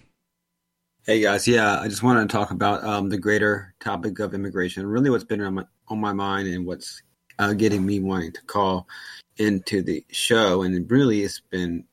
[1.07, 4.85] Hey guys, yeah, I just wanted to talk about um, the greater topic of immigration.
[4.87, 7.01] Really, what's been on my, on my mind and what's
[7.39, 8.89] uh, getting me wanting to call
[9.37, 11.85] into the show, and it really has been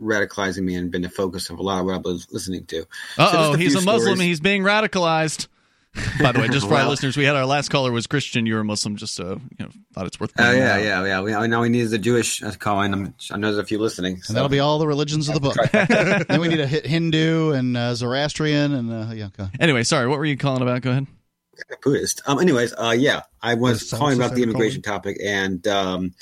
[0.00, 2.82] radicalizing me and been the focus of a lot of what I was listening to.
[3.18, 4.16] Uh oh, a he's few a Muslim.
[4.16, 4.20] stories.
[4.20, 5.48] He's being radicalized.
[6.20, 8.44] By the way, just for our listeners, we had our last caller was Christian.
[8.44, 8.96] You're a Muslim.
[8.96, 10.32] Just so you know, thought it's worth.
[10.38, 11.04] Oh pointing yeah, that out.
[11.04, 11.20] yeah, yeah.
[11.22, 12.92] We, I know we need the Jewish uh, call in.
[12.92, 14.20] I'm, I know there's a few listening.
[14.28, 15.56] And that'll be all the religions of the book.
[16.28, 19.26] then we need a hit Hindu and uh, Zoroastrian and uh, yeah.
[19.26, 19.48] Okay.
[19.58, 20.06] Anyway, sorry.
[20.06, 20.82] What were you calling about?
[20.82, 21.06] Go ahead.
[21.82, 22.22] Buddhist.
[22.26, 22.38] Um.
[22.38, 26.14] Anyways, uh, yeah, I was calling about the immigration topic, and um,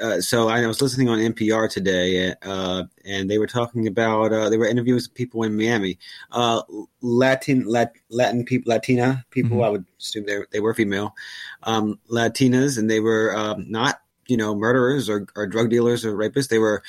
[0.00, 4.48] uh, so I was listening on NPR today, uh, and they were talking about uh,
[4.48, 5.98] they were interviewing some people in Miami,
[6.32, 6.62] uh,
[7.00, 9.62] Latin Lat, Latin people, Latina people.
[9.62, 11.14] I would assume they they were female,
[11.62, 16.16] um, Latinas, and they were um, not you know murderers or, or drug dealers or
[16.16, 16.48] rapists.
[16.48, 16.82] They were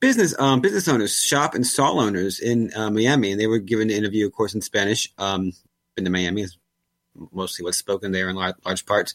[0.00, 3.90] business um, business owners, shop and stall owners in uh, Miami, and they were given
[3.90, 5.12] an interview, of course, in Spanish.
[5.18, 5.52] Um,
[5.96, 6.46] been to Miami,
[7.32, 9.14] mostly what's spoken there in large, large parts,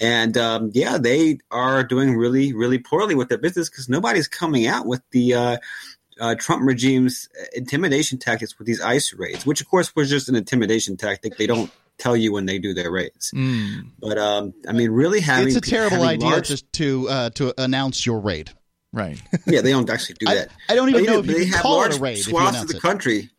[0.00, 4.66] and um, yeah, they are doing really, really poorly with their business because nobody's coming
[4.66, 5.34] out with the.
[5.34, 5.56] Uh,
[6.20, 10.36] uh, Trump regime's intimidation tactics with these ICE raids, which of course was just an
[10.36, 11.36] intimidation tactic.
[11.36, 13.32] They don't tell you when they do their raids.
[13.34, 13.90] Mm.
[13.98, 17.52] But um, I mean, really having it's a terrible idea large- just to uh, to
[17.60, 18.50] announce your raid.
[18.92, 19.20] Right.
[19.44, 20.48] yeah, they don't actually do I- that.
[20.68, 22.00] I don't even But, know know, if you they can have call it large a
[22.00, 22.80] raid if swaths of announce the it.
[22.82, 23.30] country,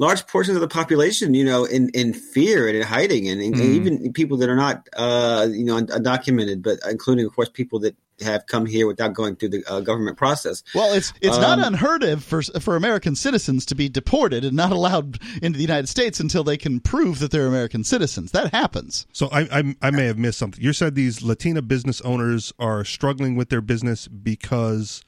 [0.00, 3.54] large portions of the population, you know, in, in fear and in hiding, and, and
[3.56, 3.74] Mm.
[3.78, 7.94] even people that are not, uh, you know, undocumented, but including, of course, people that
[8.22, 10.62] have come here without going through the uh, government process.
[10.74, 14.54] Well, it's it's not Um, unheard of for for American citizens to be deported and
[14.54, 18.32] not allowed into the United States until they can prove that they're American citizens.
[18.32, 19.06] That happens.
[19.12, 20.62] So I, I I may have missed something.
[20.62, 25.02] You said these Latina business owners are struggling with their business because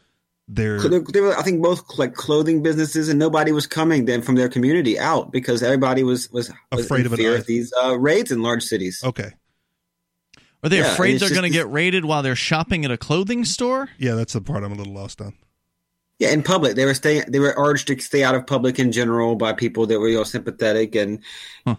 [0.55, 4.23] they're There, there were, I think, both like clothing businesses, and nobody was coming then
[4.23, 7.99] from their community out because everybody was was, was Afraid of fear of these uh,
[7.99, 9.03] raids in large cities.
[9.05, 9.33] okay.
[10.65, 13.45] Are they Yeah, afraid they're going to get raided while they're shopping at a clothing
[13.45, 13.89] store?
[13.99, 15.35] Yeah, that's the part I'm a little lost on.
[16.21, 17.25] Yeah, in public, they were staying.
[17.29, 20.19] They were urged to stay out of public in general by people that were you
[20.19, 21.19] know sympathetic, and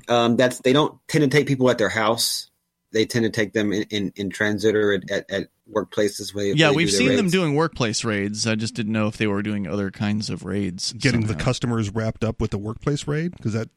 [0.10, 2.50] um, that's they don't tend to take people at their house.
[2.94, 6.34] They tend to take them in, in, in transit or at, at, at workplaces.
[6.34, 8.48] Where, Yeah, they we've do their seen them doing workplace raids.
[8.48, 10.94] I just didn't know if they were doing other kinds of raids.
[10.94, 13.70] Getting the customers wrapped up with the workplace raid because that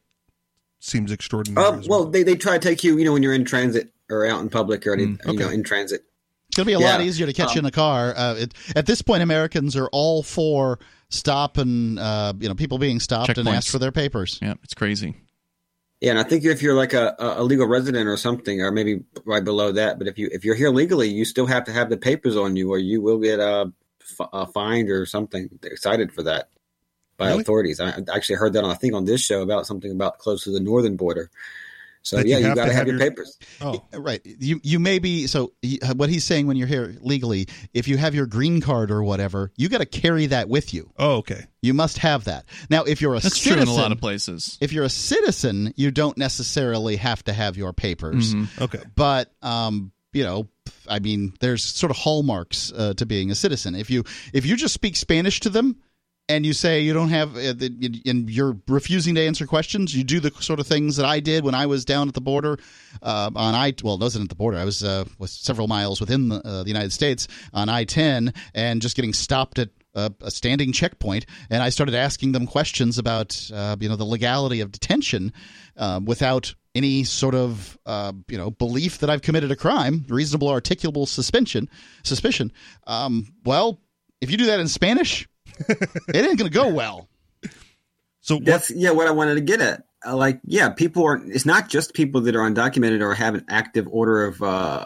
[0.79, 1.65] seems extraordinary.
[1.67, 3.91] Uh, as well, they they try to take you, you know, when you're in transit
[4.09, 5.53] or out in public or any, Mm, you know okay.
[5.53, 6.03] in transit.
[6.49, 8.13] It's going to be a lot easier to catch you in Um, a car.
[8.15, 10.79] Uh, it, at this point, Americans are all for
[11.09, 14.39] stop and uh, you know people being stopped and asked for their papers.
[14.41, 15.15] Yeah, it's crazy.
[15.99, 19.03] Yeah, and I think if you're like a, a legal resident or something, or maybe
[19.25, 21.89] right below that, but if you if you're here legally, you still have to have
[21.89, 23.65] the papers on you, or you will get uh,
[24.01, 25.49] f- uh, fined or something.
[25.61, 26.49] They're excited for that
[27.17, 27.41] by Really?
[27.41, 27.79] authorities.
[27.79, 30.43] I I actually heard that on I think on this show about something about close
[30.43, 31.31] to the northern border.
[32.07, 33.37] So That you yeah, you, have got to to have, have your your- papers.
[33.61, 34.21] Oh, Right.
[34.25, 35.51] You you may be so
[35.95, 39.51] what he's saying when you're here legally, if you have your green card or whatever,
[39.57, 40.91] you got to carry that with you.
[40.97, 41.45] oh, okay.
[41.61, 42.45] You must have that.
[42.69, 44.57] Now, if you're a That's citizen, true in a lot of places.
[44.61, 48.33] if you're a citizen, you don't necessarily have to have your papers.
[48.35, 48.61] Mhm.
[48.61, 48.81] Okay.
[48.95, 50.47] But um, you know,
[50.87, 53.75] I mean, there's sort of hallmarks uh, to being a citizen.
[53.75, 54.03] If you
[54.33, 55.75] if you just speak Spanish to them
[56.29, 60.03] and you say you don't have uh, the, and you're refusing to answer questions, you
[60.03, 62.59] do the sort of things that I did when I was down at the border
[63.01, 64.57] uh, on I well, it wasn't at the border.
[64.57, 68.81] I was uh, was several miles within the, uh, the United States on I-10 and
[68.81, 73.77] just getting stopped at a, standing checkpoint, and I started asking them questions about uh,
[73.79, 75.33] you know the legality of detention
[75.75, 80.49] um, without any sort of uh, you know belief that I've committed a crime, reasonable
[80.49, 81.69] articulable suspension
[82.03, 82.51] Suspicion.
[82.85, 83.81] Um, well,
[84.21, 85.27] if you do that in Spanish,
[85.69, 87.07] it ain't going to go well.
[88.21, 89.83] So what, That's yeah, what I wanted to get at.
[90.05, 91.21] Uh, like, yeah, people are.
[91.25, 94.85] It's not just people that are undocumented or have an active order of uh,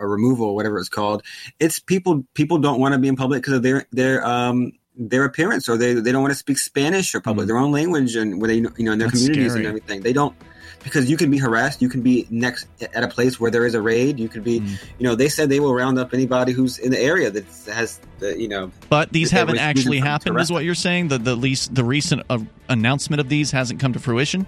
[0.00, 1.22] a removal or whatever it's called.
[1.60, 2.24] It's people.
[2.34, 5.76] People don't want to be in public because of their their um their appearance or
[5.76, 8.56] they they don't want to speak Spanish or public their own language and where they
[8.56, 9.64] you know in their That's communities scary.
[9.64, 10.00] and everything.
[10.00, 10.34] They don't
[10.82, 11.82] because you can be harassed.
[11.82, 14.18] You can be next at a place where there is a raid.
[14.18, 14.62] You could be.
[14.98, 18.00] You know, they said they will round up anybody who's in the area that has
[18.18, 21.08] the you know But these haven't actually for them to happened, is what you're saying?
[21.08, 22.38] The the least the recent uh,
[22.68, 24.46] announcement of these hasn't come to fruition.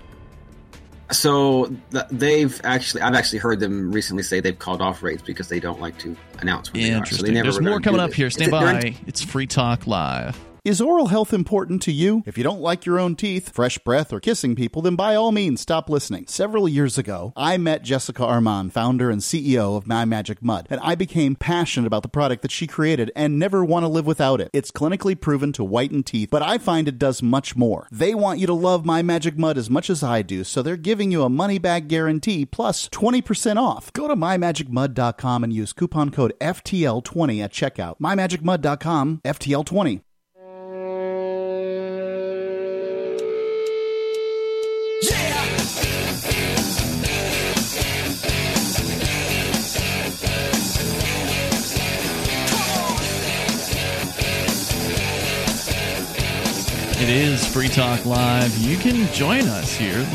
[1.13, 1.75] So
[2.13, 5.81] they've actually, I've actually heard them recently say they've called off raids because they don't
[5.81, 7.05] like to announce when they are.
[7.05, 8.17] So they never There's more coming up this.
[8.17, 8.31] here.
[8.31, 8.95] Stand It's- by.
[9.09, 10.39] It's Free Talk Live.
[10.63, 12.23] Is oral health important to you?
[12.27, 15.33] If you don't like your own teeth, fresh breath, or kissing people, then by all
[15.33, 16.27] means stop listening.
[16.27, 20.79] Several years ago, I met Jessica Armand, founder and CEO of My Magic Mud, and
[20.83, 24.39] I became passionate about the product that she created and never want to live without
[24.39, 24.51] it.
[24.53, 27.89] It's clinically proven to whiten teeth, but I find it does much more.
[27.91, 30.77] They want you to love My Magic Mud as much as I do, so they're
[30.77, 33.91] giving you a money back guarantee plus 20% off.
[33.95, 37.99] Go to mymagicmud.com and use coupon code FTL20 at checkout.
[37.99, 40.03] mymagicmud.com, FTL20.
[57.11, 58.57] Is Free Talk Live.
[58.59, 60.07] You can join us here.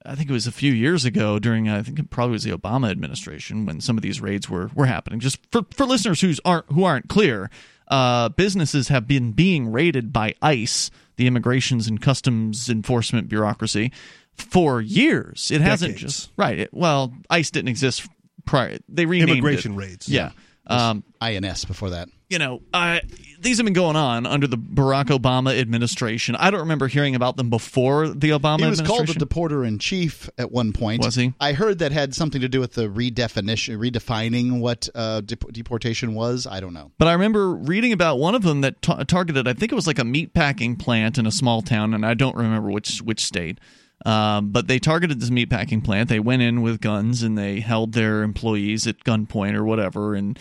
[0.05, 2.51] I think it was a few years ago during I think it probably was the
[2.51, 5.19] Obama administration when some of these raids were were happening.
[5.19, 7.49] Just for for listeners who aren't who aren't clear,
[7.87, 13.91] uh, businesses have been being raided by ICE, the Immigrations and Customs Enforcement bureaucracy,
[14.33, 15.51] for years.
[15.51, 16.13] It hasn't Decades.
[16.15, 16.59] just right.
[16.59, 18.07] It, well, ICE didn't exist
[18.45, 18.77] prior.
[18.89, 19.77] They renamed Immigration it.
[19.77, 20.09] raids.
[20.09, 20.31] Yeah.
[20.67, 22.07] Um, INS before that.
[22.29, 22.99] you know, uh,
[23.41, 26.35] these have been going on under the Barack Obama administration.
[26.35, 29.79] I don't remember hearing about them before the Obama He was called the deporter in
[29.79, 31.03] chief at one point.
[31.03, 31.33] Was he?
[31.39, 36.13] I heard that had something to do with the redefinition, redefining what uh, dep- deportation
[36.13, 36.45] was.
[36.45, 36.91] I don't know.
[36.97, 39.87] But I remember reading about one of them that ta- targeted, I think it was
[39.87, 43.23] like a meat packing plant in a small town, and I don't remember which which
[43.23, 43.59] state.
[44.05, 46.09] Um, but they targeted this meat packing plant.
[46.09, 50.39] They went in with guns and they held their employees at gunpoint or whatever, and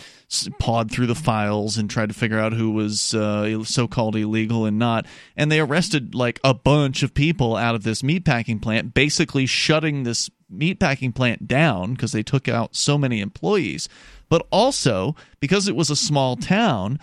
[0.59, 4.79] pawed through the files and tried to figure out who was uh, so-called illegal and
[4.79, 5.05] not.
[5.37, 9.45] And they arrested like a bunch of people out of this meat packing plant, basically
[9.45, 13.87] shutting this meat packing plant down because they took out so many employees.
[14.27, 16.99] But also because it was a small town,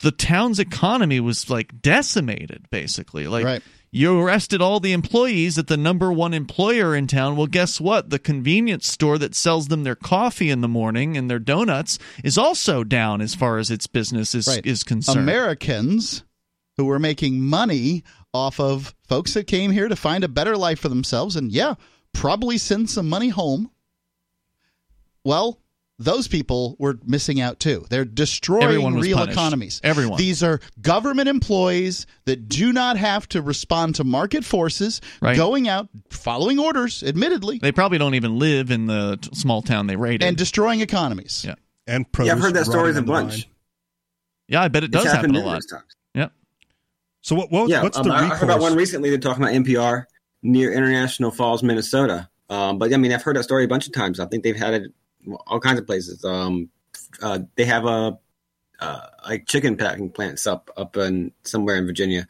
[0.00, 3.62] the town's economy was like decimated basically like Right.
[3.94, 8.08] You arrested all the employees at the number one employer in town well guess what
[8.10, 12.38] the convenience store that sells them their coffee in the morning and their donuts is
[12.38, 14.64] also down as far as its business is Right.
[14.64, 16.24] is concerned Americans
[16.78, 18.02] who were making money
[18.32, 21.74] off of folks that came here to find a better life for themselves and, yeah,
[22.14, 23.70] probably send some money home.
[25.22, 25.58] Well,
[26.04, 27.84] those people were missing out too.
[27.90, 29.38] They're destroying Everyone was real punished.
[29.38, 29.80] economies.
[29.84, 30.18] Everyone.
[30.18, 35.36] These are government employees that do not have to respond to market forces, Right.
[35.36, 39.86] going out, following orders, admittedly, they probably don't even live in the t- small town
[39.86, 41.44] they raided and destroying economies.
[41.46, 41.54] Yeah.
[41.86, 43.32] And Yeah, I've heard that story rotting a bunch.
[43.32, 43.44] vine.
[44.48, 45.96] yeah i bet it does it's happen a lot numerous times.
[46.14, 46.32] yep
[47.22, 47.50] So what?
[47.50, 49.10] what yeah, what's um, the I I heard about one recently.
[49.10, 50.04] They're talking about NPR
[50.42, 52.28] near International Falls, Minnesota.
[52.50, 54.20] Um, but I mean, I've heard that story a bunch of times.
[54.20, 54.92] I think they've had it
[55.46, 56.24] all kinds of places.
[56.24, 56.70] Um,
[57.22, 58.18] uh, they have a
[58.80, 62.26] uh, like chicken packing plants up up in somewhere in Virginia.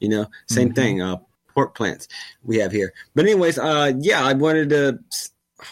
[0.00, 0.74] You know, same Mm-hmm.
[0.74, 1.02] thing.
[1.02, 1.16] Uh,
[1.54, 2.08] pork plants
[2.42, 2.92] we have here.
[3.14, 4.98] But anyways, uh, yeah, I wanted to.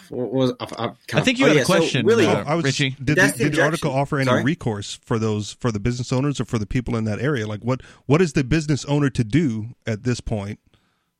[0.08, 2.44] What was I, I, I think you oh, had a yeah, so question, really, uh,
[2.44, 2.90] I was, Richie.
[3.02, 4.44] Did, the, the did the article offer any Sorry?
[4.44, 7.46] recourse for those for the business owners or for the people in that area?
[7.46, 10.60] Like what what is the business owner to do at this point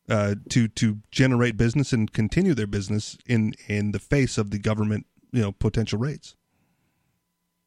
[0.08, 4.58] uh, to to generate business and continue their business in in the face of the
[4.60, 6.36] government you know potential rates?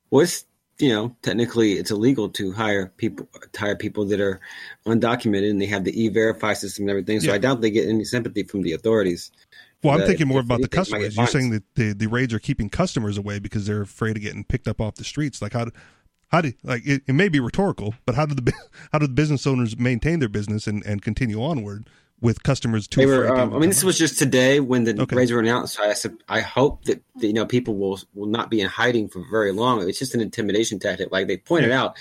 [0.09, 0.45] Well, it's
[0.79, 4.39] you know technically it's illegal to hire people to hire people that are
[4.85, 7.19] undocumented and they have the e-verify system and everything.
[7.19, 7.35] So Yeah.
[7.35, 9.31] I doubt they get any sympathy from the authorities.
[9.83, 11.17] Well, I'm thinking more about the customers.
[11.17, 14.45] You're saying that the, the raids are keeping customers away because they're afraid of getting
[14.45, 15.41] picked up off the streets.
[15.41, 15.71] Like how do,
[16.29, 18.53] how do like it, it may be rhetorical, but how do the
[18.91, 21.89] how do the business owners maintain their business and, and continue onward
[22.23, 23.37] with customers too were.
[23.37, 25.15] Um, I mean, this was just today when the Okay.
[25.15, 25.75] raids were announced.
[25.75, 28.67] So I said, I hope that, that, you know people will will not be in
[28.67, 29.87] hiding for very long.
[29.87, 31.11] It's just an intimidation tactic.
[31.11, 31.97] Like they pointed out,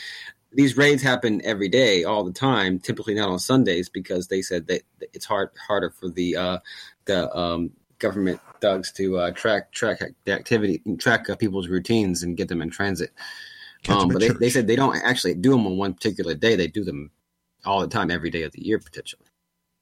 [0.52, 2.78] these raids happen every day, all the time.
[2.78, 4.82] Typically not on Sundays because they said that
[5.12, 6.58] it's hard harder for the uh,
[7.04, 12.36] the um, government thugs to uh, track track the activity, track uh, people's routines, and
[12.36, 13.10] get them in transit.
[13.88, 16.54] Um, but they, they said they don't actually do them on one particular day.
[16.54, 17.10] They do them
[17.64, 19.26] all the time, every day of the year, potentially.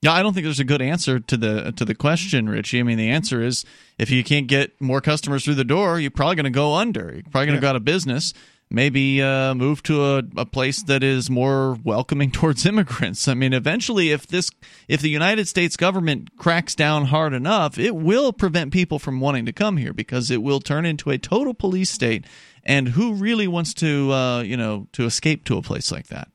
[0.03, 2.81] Yeah, I don't think there's a good answer to the to the question, Richie.
[2.81, 3.67] I mean, the answer is
[3.99, 7.13] if you can't get more customers through the door, you're probably going to go under.
[7.13, 8.33] You're probably going to go out of business.
[8.73, 13.29] Maybe uh, move to a, a place that is more welcoming towards immigrants.
[13.29, 14.49] I mean, eventually, if this
[14.89, 19.45] if the United States government cracks down hard enough, it will prevent people from wanting
[19.47, 22.25] to come here because it will turn into a total police state.
[22.65, 26.29] And who really wants to uh, you know to escape to a place like that?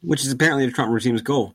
[0.00, 1.54] Which is apparently the Trump regime's goal.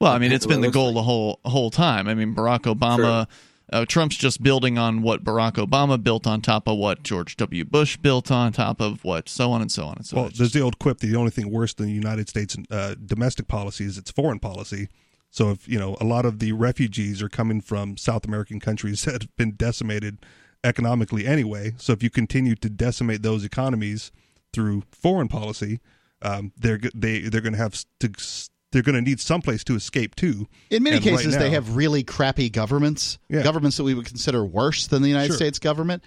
[0.00, 2.06] Well, I mean, it's been the looks goal the whole whole time.
[2.08, 3.26] I mean, Barack Obama,
[3.72, 7.64] uh, Trump's just building on what Barack Obama built on top of what George W.
[7.64, 10.32] Bush built on top of what, so on and so on and so Well, on.
[10.36, 13.84] there's the old quip: the only thing worse than the United States uh, domestic policy
[13.84, 14.88] is its foreign policy.
[15.30, 19.02] So if you know a lot of the refugees are coming from South American countries
[19.06, 20.18] that have been decimated
[20.64, 21.72] economically anyway.
[21.76, 24.10] So if you continue to decimate those economies
[24.52, 25.80] through foreign policy,
[26.22, 29.74] um, they're they they're going to have to s- they're going to need someplace to
[29.74, 30.46] escape to.
[30.70, 33.42] In many And right cases, they have really crappy governments, Yeah.
[33.42, 35.36] governments that we would consider worse than the United Sure.
[35.36, 36.02] States government.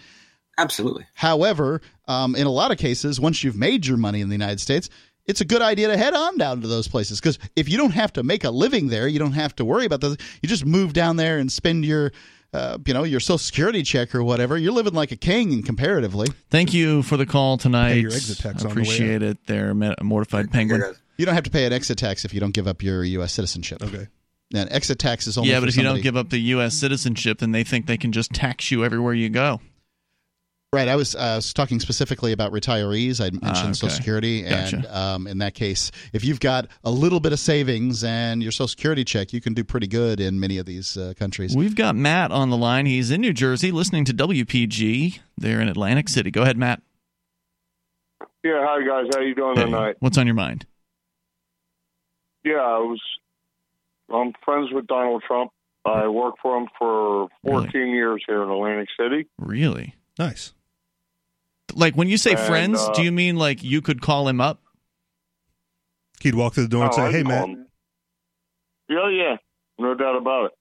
[0.57, 1.05] Absolutely.
[1.13, 4.59] However, um, in a lot of cases, once you've made your money in the United
[4.59, 4.89] States,
[5.25, 7.91] it's a good idea to head on down to those places because if you don't
[7.93, 10.17] have to make a living there, you don't have to worry about those.
[10.41, 12.11] You just move down there and spend your,
[12.53, 14.57] uh, you know, your Social Security check or whatever.
[14.57, 16.27] You're living like a king, comparatively.
[16.49, 17.93] Thank you for the call tonight.
[17.93, 20.83] Pay your exit tax I on the way appreciate it there, Ma- Mortified Penguin.
[21.21, 21.27] Here it is.
[21.27, 23.33] You don't have to pay an exit tax if you don't give up your U.S.
[23.33, 23.83] citizenship.
[23.83, 24.07] Okay.
[24.53, 26.73] And exit tax is only yeah, for but if you don't give up the U.S.
[26.73, 29.61] citizenship, then they think they can just tax you everywhere you go.
[30.73, 30.87] Right.
[30.87, 33.19] I was, uh, I was talking specifically about retirees.
[33.19, 33.73] I mentioned Ah, okay.
[33.73, 34.45] Social Security.
[34.45, 38.53] And um, in that case, if you've got a little bit of savings and your
[38.53, 41.55] Social Security check, you can do pretty good in many of these uh, countries.
[41.55, 42.85] We've got Matt on the line.
[42.85, 45.19] He's in New Jersey, listening to WPG.
[45.37, 46.31] There in Atlantic City.
[46.31, 46.81] Go ahead, Matt.
[48.43, 49.09] Yeah, hi guys.
[49.13, 49.97] How you doing Hey, tonight?
[49.99, 50.65] what's on your mind?
[52.43, 53.01] Yeah, I was.
[54.13, 55.51] I'm friends with Donald Trump.
[55.85, 59.25] I worked for him for 14 years here in Atlantic City.
[59.39, 59.95] Really?
[60.19, 60.53] Nice.
[61.73, 64.41] Like when you say And, friends, uh, do you mean like you could call him
[64.41, 64.61] up?
[66.19, 67.65] He'd walk through the door and Oh, say, I "Hey, man." Him.
[68.89, 69.35] Yeah, yeah,
[69.79, 70.51] no doubt about it.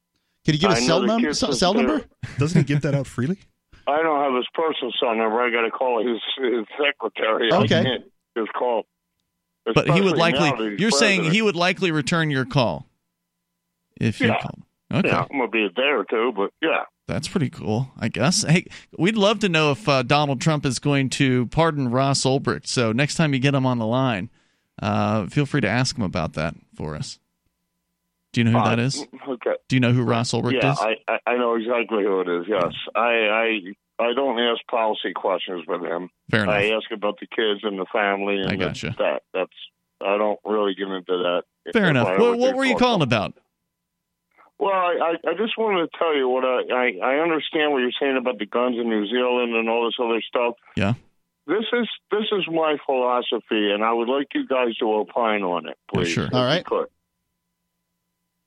[0.45, 2.05] Can you give a I know cell, the num- cell, are cell number?
[2.39, 3.39] Doesn't he give that out freely?
[3.87, 5.41] I don't have his personal cell number.
[5.41, 7.53] I got to call his his secretary.
[7.53, 7.81] Okay.
[7.81, 8.05] I can't
[8.39, 8.85] just call.
[9.75, 10.51] But he would likely.
[10.51, 12.87] now that he's You're saying he would likely return your call
[14.01, 14.41] if you Yeah.
[14.41, 14.63] called.
[14.93, 15.09] Okay.
[15.09, 16.85] Yeah, I'm gonna be a day or two, but yeah.
[17.07, 18.45] That's pretty cool, I guess.
[18.45, 18.67] Hey,
[18.99, 22.67] we'd love to know if uh, Donald Trump is going to pardon Ross Ulbricht.
[22.67, 24.31] So next time you get him on the line,
[24.81, 27.19] uh, feel free to ask him about that for us.
[28.33, 29.05] Do you know who that is?
[29.29, 29.55] Okay.
[29.69, 30.79] Do you know who Ross Ulbricht yeah, is?
[30.79, 32.47] I, I I know exactly who it is.
[32.49, 33.61] Yes, I I
[34.01, 36.11] I don't ask policy questions with him.
[36.31, 36.55] Fair enough.
[36.55, 38.95] I ask about the kids and the family and I the- gotcha.
[38.99, 39.23] that.
[39.35, 39.53] That's
[40.03, 41.43] I don't really get into that.
[41.73, 42.09] Fair If enough.
[42.09, 43.35] I Well, what were you calling about?
[44.59, 47.79] Well, I, I I just wanted to tell you what I, I I understand what
[47.79, 50.55] you're saying about the guns in New Zealand and all this other stuff.
[50.77, 50.95] Yeah.
[51.47, 55.67] This is this is my philosophy, and I would like you guys to opine on
[55.69, 56.09] it, please.
[56.09, 56.25] sure.
[56.27, 56.65] if All you right.
[56.65, 56.87] could.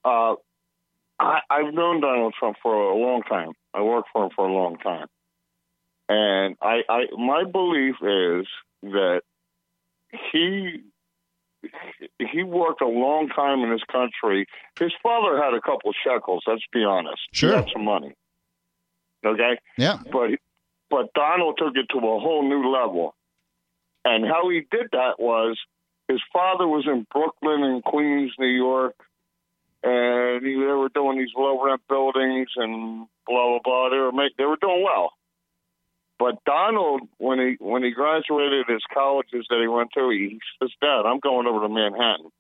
[0.05, 0.35] Uh,
[1.19, 3.51] I, I've known Donald Trump for a long time.
[3.73, 5.07] I worked for him for a long time,
[6.09, 8.47] and I, I my belief is
[8.83, 9.21] that
[10.31, 10.81] he
[12.19, 14.45] he worked a long time in this country.
[14.79, 16.43] His father had a couple shekels.
[16.45, 17.21] Let's be honest.
[17.31, 17.51] Sure.
[17.51, 18.13] he had some money.
[19.25, 19.99] Okay, Yeah.
[20.11, 20.31] but
[20.89, 23.15] but Donald took it to a whole new level,
[24.03, 25.57] and how he did that was
[26.09, 28.95] his father was in Brooklyn and Queens, New York,
[29.81, 33.89] and he, they were doing these low rent buildings and blah blah blah.
[33.89, 35.13] They were make, they were doing well.
[36.23, 40.71] But Donald, when he when he graduated his colleges that he went to, he says,
[40.79, 42.31] "Dad, I'm going over to Manhattan."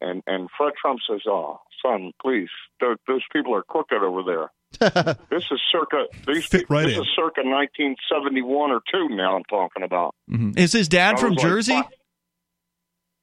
[0.00, 2.50] And and Fred Trump says, "Oh, son, please,
[2.80, 4.52] those, those people are crooked over there."
[5.28, 7.02] this is circa these Fit right this in.
[7.02, 9.08] is circa 1971 or two.
[9.08, 10.14] Now I'm talking about.
[10.30, 10.56] Mhm.
[10.56, 11.82] Is his dad from like, Jersey?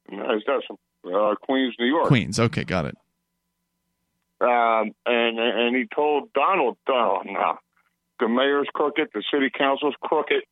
[0.10, 0.76] No, he's got some
[1.10, 2.08] uh, Queens, New York.
[2.10, 2.42] Queens.
[2.42, 2.98] Okay, got it.
[4.42, 7.58] Um, and and he told Donald, "Oh no,
[8.22, 10.44] the mayor's crooked, the city council's crooked."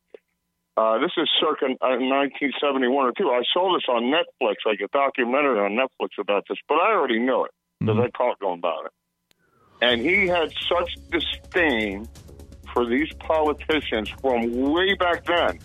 [0.76, 3.28] Uh, this is circa uh, 1971 or two.
[3.30, 7.18] I saw this on Netflix, like a documentary on Netflix about this, but I already
[7.18, 8.92] knew it because I talked to him about it.
[9.82, 12.08] And he had such disdain
[12.72, 15.58] for these politicians from way back then.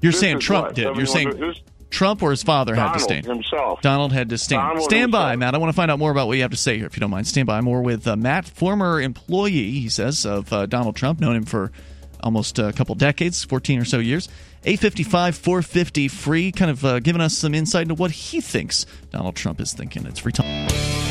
[0.00, 0.96] You're This saying Trump what, did.
[0.96, 1.60] You're saying this-
[1.90, 3.24] Trump or his father had Donald disdain.
[3.24, 3.80] himself.
[3.80, 4.58] Donald had disdain.
[4.58, 5.36] Donald Stand by.
[5.36, 5.54] Matt.
[5.54, 7.00] I want to find out more about what you have to say here, if you
[7.00, 7.26] don't mind.
[7.26, 7.60] Stand by.
[7.60, 11.20] More with uh, Matt, former employee, he says, of uh, Donald Trump.
[11.20, 11.72] Known him for
[12.20, 14.28] almost a couple decades, 14 or so years.
[14.64, 19.36] 855 450 free, kind of uh, giving us some insight into what he thinks Donald
[19.36, 20.04] Trump is thinking.
[20.06, 21.05] It's free time.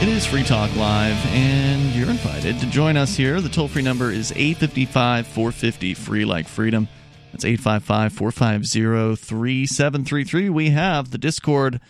[0.00, 3.40] It is Free Talk Live, and you're invited to join us here.
[3.40, 6.86] The toll free number is 855 450 free like freedom.
[7.32, 10.50] That's 855 450 3733.
[10.50, 11.80] We have the Discord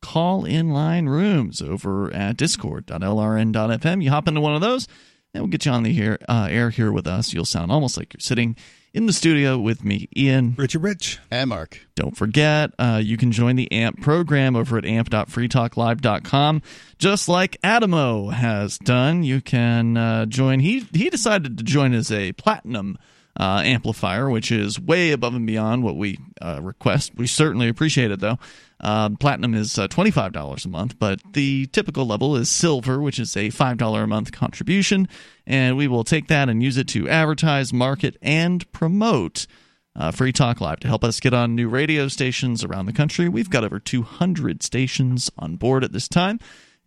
[0.00, 4.02] call in line rooms over at discord.lrn.fm.
[4.02, 4.86] You hop into one of those,
[5.34, 7.34] and we'll get you on the air, uh, air here with us.
[7.34, 8.54] You'll sound almost like you're sitting
[8.96, 10.54] in the studio with me, Ian.
[10.56, 11.18] Richard Rich.
[11.30, 11.86] And Mark.
[11.96, 16.62] Don't forget, uh, you can join the AMP program over at amp.freetalklive.com,
[16.98, 19.22] just like Adamo has done.
[19.22, 20.60] You can uh, join.
[20.60, 22.96] He he decided to join as a platinum
[23.38, 27.12] uh, amplifier, which is way above and beyond what we uh, request.
[27.16, 28.38] We certainly appreciate it, though.
[28.80, 33.36] Um, platinum is uh, $25 a month, but the typical level is silver, which is
[33.36, 35.08] a $5 a month contribution.
[35.46, 39.46] And we will take that and use it to advertise, market, and promote
[39.94, 43.28] uh, Free Talk Live to help us get on new radio stations around the country.
[43.28, 46.38] We've got over 200 stations on board at this time.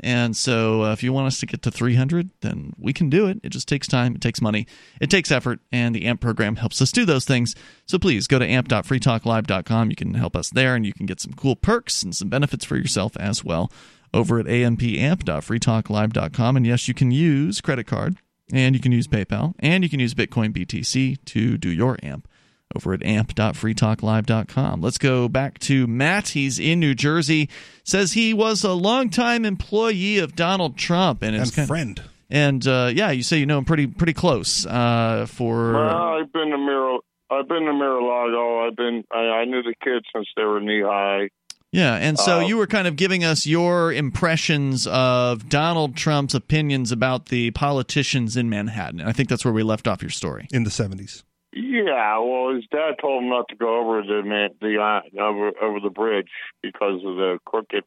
[0.01, 3.27] And so, uh, if you want us to get to 300, then we can do
[3.27, 3.39] it.
[3.43, 4.67] It just takes time, it takes money,
[5.01, 7.55] it takes effort, and the AMP program helps us do those things.
[7.85, 9.89] So, please go to amp.freetalklive.com.
[9.89, 12.65] You can help us there, and you can get some cool perks and some benefits
[12.65, 13.71] for yourself as well
[14.13, 16.57] over at ampamp.freetalklive.com.
[16.57, 18.17] And yes, you can use credit card
[18.51, 22.27] And you can use PayPal, and you can use Bitcoin BTC to do your AMP
[22.75, 24.81] over at amp.freetalklive.com.
[24.81, 26.29] Let's go back to Matt.
[26.29, 27.49] He's in New Jersey.
[27.83, 32.01] Says he was a longtime employee of Donald Trump and, his friend.
[32.29, 34.65] And uh, yeah, you say you know him pretty pretty close.
[34.65, 36.99] Uh, for well, I've been to Mir.
[37.31, 38.67] I've been to Mar-a-Lago.
[38.67, 39.03] I've been.
[39.11, 41.29] I, I knew the kids since they were knee high.
[41.71, 46.33] Yeah, and so Uh, you were kind of giving us your impressions of Donald Trump's
[46.33, 49.01] opinions about the politicians in Manhattan.
[49.01, 50.47] I think that's where we left off your story.
[50.51, 51.21] In the 70s.
[51.51, 55.79] Yeah, well, his dad told him not to go over the the uh, over over
[55.79, 56.29] the bridge
[56.61, 57.83] because of the crooked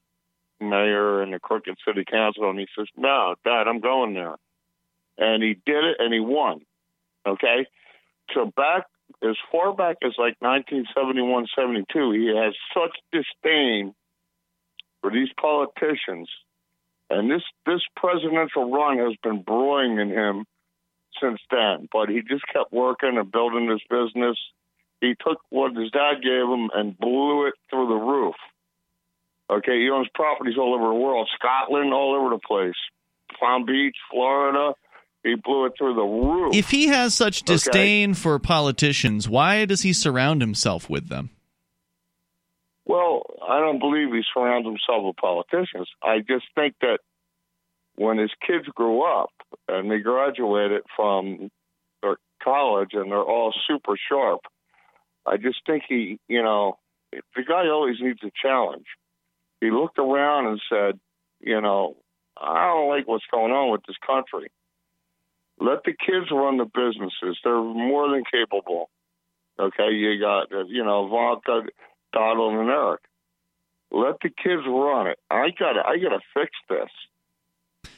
[0.60, 4.34] mayor and the crooked city council, and he says, "No, Dad, I'm going there,"
[5.16, 6.62] and he did it, and he won.
[7.24, 7.66] Okay,
[8.34, 8.86] so back
[9.22, 13.94] as far back as like 1971, 72, he has such disdain
[15.00, 16.28] for these politicians,
[17.10, 20.46] and this this presidential run has been brewing in him
[21.20, 21.88] since then.
[21.92, 24.36] But he just kept working and building his business.
[25.00, 28.36] He took what his dad gave him and blew it through the roof.
[29.50, 32.76] Okay, he owns properties all over the world, Scotland, all over the place,
[33.38, 34.74] Palm Beach, Florida.
[35.24, 36.54] He blew it through the roof.
[36.54, 37.54] If he has such Okay.
[37.54, 41.30] disdain for politicians, why does he surround himself with them?
[42.84, 45.88] Well, I don't believe he surrounds himself with politicians.
[46.02, 46.98] I just think that
[47.96, 49.30] when his kids grow up
[49.68, 51.50] and they graduated from
[52.02, 54.40] their college and they're all super sharp,
[55.26, 56.78] I just think he, you know,
[57.12, 58.86] the guy always needs a challenge.
[59.60, 60.98] He looked around and said,
[61.40, 61.96] you know,
[62.40, 64.50] I don't like what's going on with this country.
[65.60, 67.38] Let the kids run the businesses.
[67.44, 68.90] They're more than capable.
[69.60, 71.68] Okay, you got, you know, Ivanka,
[72.12, 73.00] Donald, and Eric.
[73.90, 75.18] Let the kids run it.
[75.30, 76.88] I got I got to fix this.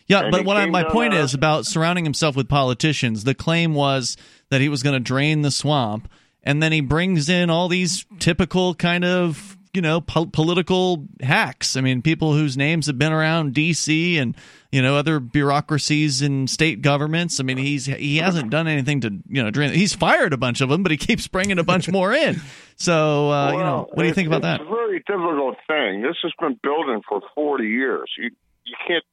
[0.06, 3.24] Yeah, And but what I, my down point is about surrounding himself with politicians.
[3.24, 4.16] The claim was
[4.50, 6.10] that he was going to drain the swamp,
[6.42, 11.76] and then he brings in all these typical kind of you know po- political hacks.
[11.76, 14.18] I mean, people whose names have been around D.C.
[14.18, 14.36] and
[14.70, 17.40] you know other bureaucracies in state governments.
[17.40, 19.72] I mean, he's he hasn't done anything to you know drain.
[19.72, 22.40] He's fired a bunch of them, but he keeps bringing a bunch more in.
[22.76, 24.60] So uh, you know, what do you think about that?
[24.60, 26.02] It's a very difficult thing.
[26.02, 28.10] This has been building for forty years.
[28.18, 28.30] You
[28.64, 29.04] you can't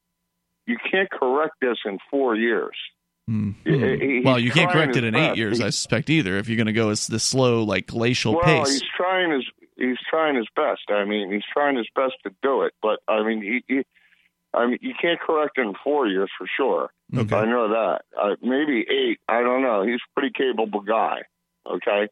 [0.66, 2.76] you can't correct this in four years.
[3.28, 3.52] Hmm.
[3.64, 6.38] He- Well, you can't correct it in eight years, I suspect either.
[6.38, 8.74] If you're going to go as this slow, like glacial well, pace.
[8.74, 9.46] he's trying his
[9.78, 10.90] he's trying his best.
[10.90, 12.74] I mean, he's trying his best to do it.
[12.82, 13.84] But I mean, he, he
[14.54, 16.90] I mean, you can't correct it in four years for sure.
[17.16, 17.36] Okay.
[17.36, 18.02] I know that.
[18.20, 19.20] Uh, maybe eight.
[19.28, 19.84] I don't know.
[19.84, 21.22] He's a pretty capable guy.
[21.66, 22.10] Okay.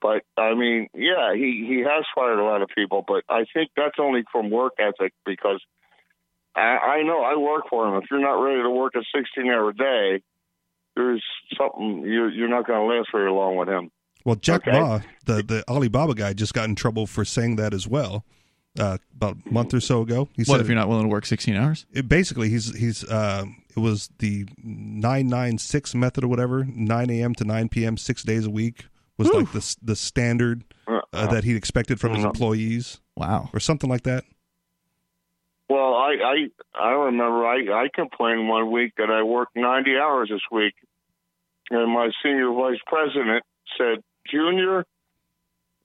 [0.00, 3.70] But I mean, yeah, he he has fired a lot of people, but I think
[3.76, 5.60] that's only from work ethic because
[6.56, 6.60] I,
[6.98, 8.02] I know I work for him.
[8.02, 10.22] If you're not ready to work a 16 hour day,
[10.94, 11.22] there's
[11.58, 13.90] something you're you're not going to last very long with him.
[14.24, 14.78] Well, Jack Okay.
[14.80, 18.24] Ma, the, the Alibaba guy, just got in trouble for saying that as well.
[18.78, 21.08] Uh, about a month or so ago, he what said if you're not willing to
[21.08, 21.86] work 16 hours?
[21.94, 27.08] it, basically he's he's uh, it was the nine nine six method or whatever, nine
[27.08, 27.34] a.m.
[27.36, 27.96] to nine p.m.
[27.96, 28.84] six days a week
[29.16, 32.28] was like the the standard uh, that he expected from his Uh-huh.
[32.32, 33.00] employees.
[33.16, 34.24] Wow, or something like that.
[35.68, 40.28] Well, I I I remember I I complained one week that I worked 90 hours
[40.30, 40.74] this week,
[41.70, 43.42] and my senior vice president
[43.76, 44.84] said, "Junior,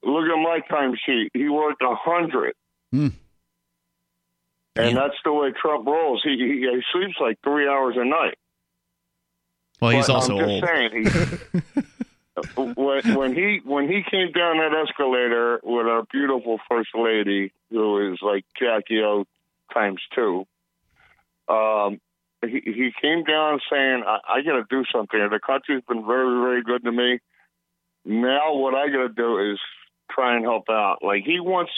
[0.04, 1.30] look at my timesheet.
[1.34, 2.54] He worked a hundred,
[2.92, 3.08] hmm.
[4.76, 6.22] and that's the way Trump rolls.
[6.24, 8.38] He, he he sleeps like three hours a night.
[9.80, 10.64] Well, he's But also old.
[10.64, 11.82] saying, he,
[12.76, 18.12] when when he when he came down that escalator with our beautiful first lady, who
[18.12, 19.24] is like Jackie O
[19.72, 20.44] times two,
[21.48, 21.98] um,
[22.44, 25.18] he he came down saying, "I, I got to do something.
[25.30, 27.18] The country's been very very good to me.
[28.04, 29.58] Now what I got to do is
[30.10, 30.98] try and help out.
[31.02, 31.72] Like he wants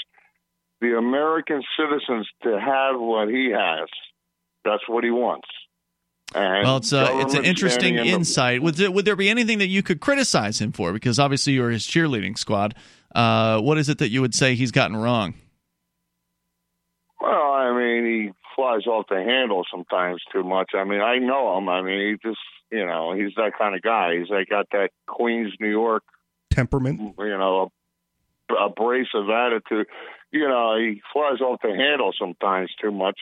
[0.80, 3.88] the American citizens to have what he has.
[4.64, 5.48] That's what he wants."
[6.34, 8.60] And Well, it's uh, it's an interesting in the- insight.
[8.62, 10.92] Would there, would there be anything that you could criticize him for?
[10.92, 12.74] Because obviously you're his cheerleading squad.
[13.14, 15.34] Uh, what is it that you would say he's gotten wrong?
[17.74, 20.70] Mean, he flies off the handle sometimes too much.
[20.74, 21.68] I mean, I know him.
[21.68, 22.40] I mean, he just,
[22.70, 24.16] you know, he's that kind of guy.
[24.18, 26.02] He's like got that Queens, New York,
[26.50, 27.14] temperament.
[27.18, 27.70] You know,
[28.50, 29.86] a, abrasive attitude.
[30.30, 33.18] You know, he flies off the handle sometimes too much,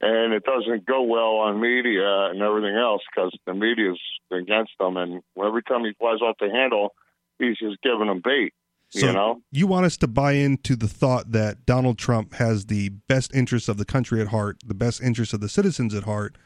[0.00, 4.00] and it doesn't go well on media and everything else because the media's
[4.30, 4.96] against him.
[4.96, 6.94] And every time he flies off the handle,
[7.38, 8.52] he's just giving them bait.
[8.90, 9.42] So you know.
[9.50, 13.68] you want us to buy into the thought that Donald Trump has the best interests
[13.68, 16.38] of the country at heart, the best interests of the citizens at heart,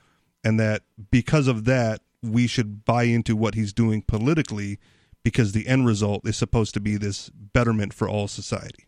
[0.43, 4.79] and that because of that, we should buy into what he's doing politically
[5.23, 8.87] because the end result is supposed to be this betterment for all society.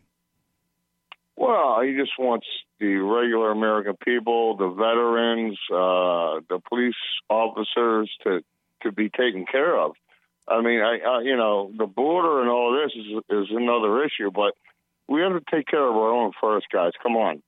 [1.37, 2.47] Well, he just wants
[2.79, 6.95] the regular American people, the veterans, uh, the police
[7.29, 8.43] officers to
[8.81, 9.93] to be taken care of.
[10.47, 14.31] I mean, I, I you know the border and all this is is another issue,
[14.31, 14.53] but
[15.07, 16.91] we have to take care of our own first, guys.
[17.01, 17.41] Come on.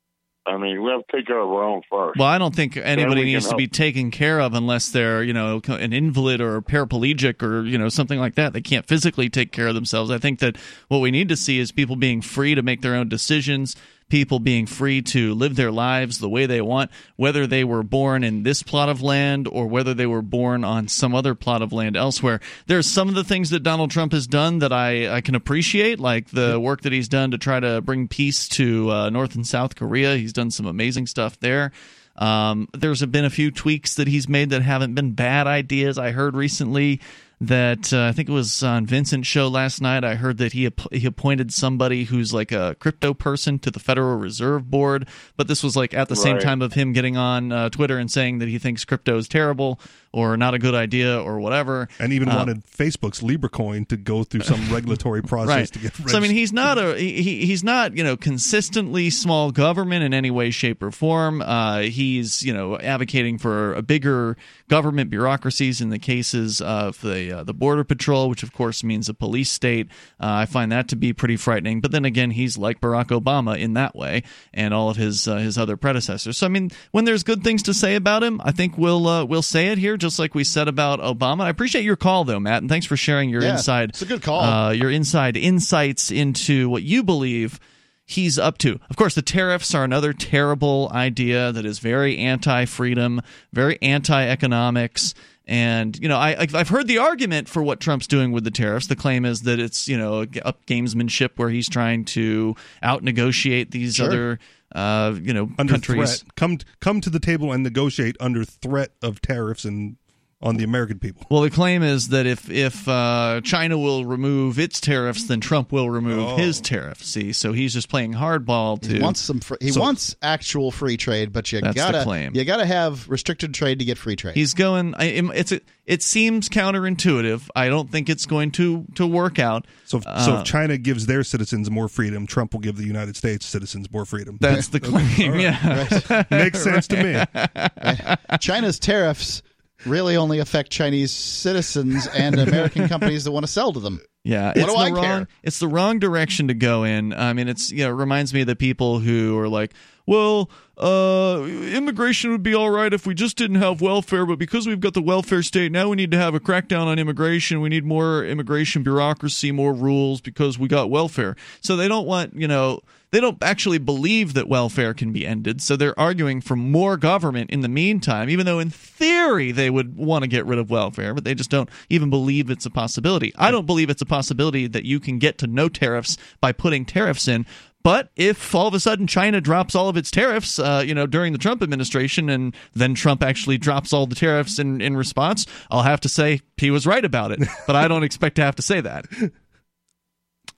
[0.47, 2.17] I mean, we have to take care of our own first.
[2.17, 3.57] Well, I don't think anybody needs to help.
[3.57, 7.89] be taken care of unless they're, you know, an invalid or paraplegic or, you know,
[7.89, 8.53] something like that.
[8.53, 10.09] They can't physically take care of themselves.
[10.09, 10.55] I think that
[10.87, 13.75] what we need to see is people being free to make their own decisions,
[14.09, 18.23] people being free to live their lives the way they want, whether they were born
[18.23, 21.73] in this plot of land or whether they were born on some other plot of
[21.73, 22.39] land elsewhere.
[22.67, 25.99] There's some of the things that Donald Trump has done that I, I can appreciate,
[25.99, 29.45] like the work that he's done to try to bring peace to uh, North and
[29.45, 30.15] South Korea.
[30.15, 31.71] He's done some amazing stuff there.
[32.15, 35.97] Um, there's been a few tweaks that he's made that haven't been bad ideas.
[35.97, 36.99] I heard recently
[37.39, 40.03] that uh, I think it was on Vincent's show last night.
[40.03, 43.79] I heard that he app- he appointed somebody who's like a crypto person to the
[43.79, 47.51] Federal Reserve Board, but this was like at the same time of him getting on
[47.51, 49.79] uh, Twitter and saying that he thinks crypto is terrible
[50.17, 53.97] or not a good idea or whatever, And even Uh, wanted Facebook's Libra coin to
[53.97, 55.67] go through some regulatory process right.
[55.73, 56.09] to get registered.
[56.11, 60.03] So I mean, he's not a he, he- he's not you know consistently small government
[60.03, 61.41] in any way, shape, or form.
[61.41, 64.37] Uh, he's you know advocating for a bigger
[64.69, 69.09] government bureaucracies in the cases of the uh, the border patrol, which of course means
[69.09, 69.87] a police state.
[70.19, 71.81] Uh, I find that to be pretty frightening.
[71.81, 74.23] But then again, he's like Barack Obama in that way,
[74.53, 76.37] and all of his uh, his other predecessors.
[76.37, 79.25] So I mean, when there's good things to say about him, I think we'll uh,
[79.25, 81.41] we'll say it here, just like we said about Obama.
[81.41, 83.89] I appreciate your call though, Matt, and thanks for sharing your Yeah, inside.
[83.89, 84.41] it's a good call.
[84.41, 87.59] Uh, your inside insights into what you believe
[88.05, 88.79] he's up to.
[88.89, 93.21] Of course, the tariffs are another terrible idea that is very anti-freedom,
[93.51, 95.13] very anti-economics.
[95.49, 98.51] And you know, I I've- I've heard the argument for what Trump's doing with the
[98.51, 98.87] tariffs.
[98.87, 103.71] The claim is that it's you know up gamesmanship where he's trying to out negotiate
[103.71, 104.07] these Sure.
[104.07, 104.39] other
[104.75, 106.19] uh, you know under countries.
[106.19, 106.35] threat.
[106.35, 109.97] Come come to the table and negotiate under threat of tariffs and
[110.39, 111.25] on the American people.
[111.31, 115.71] Well, the claim is that if if uh, China will remove its tariffs, then Trump
[115.71, 116.35] will remove Oh.
[116.37, 117.07] his tariffs.
[117.07, 119.39] See, so he's just playing hardball to He wants some.
[119.39, 122.35] Fr- he So- wants actual free trade, but you gotta claim.
[122.35, 124.35] you gotta have restricted trade to get free trade.
[124.35, 124.93] He's going.
[124.95, 127.49] I, it's a, it seems counterintuitive.
[127.55, 129.65] I don't think it's going to to work out.
[129.85, 132.85] So, if, so Uh, if China gives their citizens more freedom, Trump will give the
[132.85, 134.37] United States citizens more freedom.
[134.39, 135.39] That's the claim.
[135.39, 138.37] Yeah, Makes sense to me.
[138.39, 139.41] China's tariffs
[139.85, 144.01] really only affect Chinese citizens and American companies that want to sell to them.
[144.23, 145.03] Yeah, What it's do the I wrong.
[145.03, 145.27] care?
[145.43, 147.13] It's the wrong direction to go in.
[147.13, 149.73] I mean, it's you know, it reminds me of the people who are like,
[150.07, 154.67] well, uh, immigration would be all right if we just didn't have welfare, but because
[154.67, 157.61] we've got the welfare state, now we need to have a crackdown on immigration.
[157.61, 161.35] We need more immigration bureaucracy, more rules because we got welfare.
[161.61, 162.81] So they don't want you know.
[163.09, 167.49] They don't actually believe that welfare can be ended, so they're arguing for more government
[167.51, 171.13] in the meantime, even though in theory they would want to get rid of welfare,
[171.13, 173.33] but they just don't even believe it's a possibility.
[173.37, 176.83] I don't believe it's a possibility that you can get to no tariffs by putting
[176.83, 177.45] tariffs in.
[177.87, 181.07] But if all of a sudden China drops all of its tariffs, uh, you know,
[181.07, 185.45] during the Trump administration, and then Trump actually drops all the tariffs in, in response,
[185.71, 187.39] I'll have to say he was right about it.
[187.65, 189.05] But I don't expect to have to say that.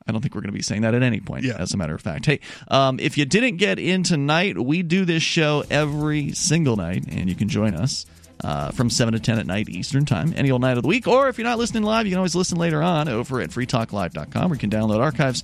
[0.08, 1.94] I don't think we're going to be saying that at any point, as a matter
[1.94, 2.26] of fact.
[2.26, 7.06] Hey, um, if you didn't get in tonight, we do this show every single night,
[7.10, 8.08] and you can join us
[8.44, 11.08] uh, from 7 to 10 at night Eastern Time, any old night of the week.
[11.08, 14.50] Or if you're not listening live, you can always listen later on over at freetalklive.com,
[14.50, 15.44] where you can download archives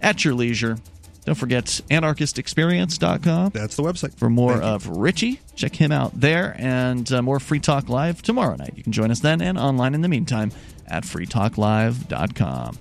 [0.00, 0.78] at your leisure.
[1.26, 3.50] Don't forget anarchistexperience.com.
[3.52, 4.16] That's the website.
[4.16, 8.54] For more of Richie, check him out there and uh, more Free Talk Live tomorrow
[8.54, 8.74] night.
[8.76, 10.52] You can join us then and online in the meantime
[10.86, 12.78] at freetalklive.com.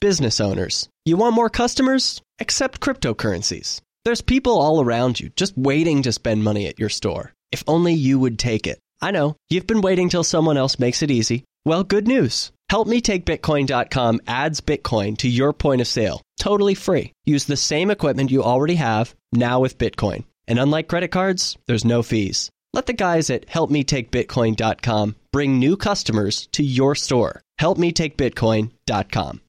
[0.00, 2.20] Business owners, you want more customers?
[2.40, 3.80] Accept cryptocurrencies.
[4.04, 7.32] There's people all around you just waiting to spend money at your store.
[7.52, 8.80] If only you would take it.
[9.00, 11.44] I know, you've been waiting till someone else makes it easy.
[11.64, 12.50] Well, good news.
[12.70, 17.12] HelpMeTakeBitcoin.com adds Bitcoin to your point of sale, totally free.
[17.24, 20.24] Use the same equipment you already have, now with Bitcoin.
[20.46, 22.50] And unlike credit cards, there's no fees.
[22.72, 27.42] Let the guys at HelpMeTakeBitcoin.com bring new customers to your store.
[27.60, 29.40] HelpMeTakeBitcoin.com.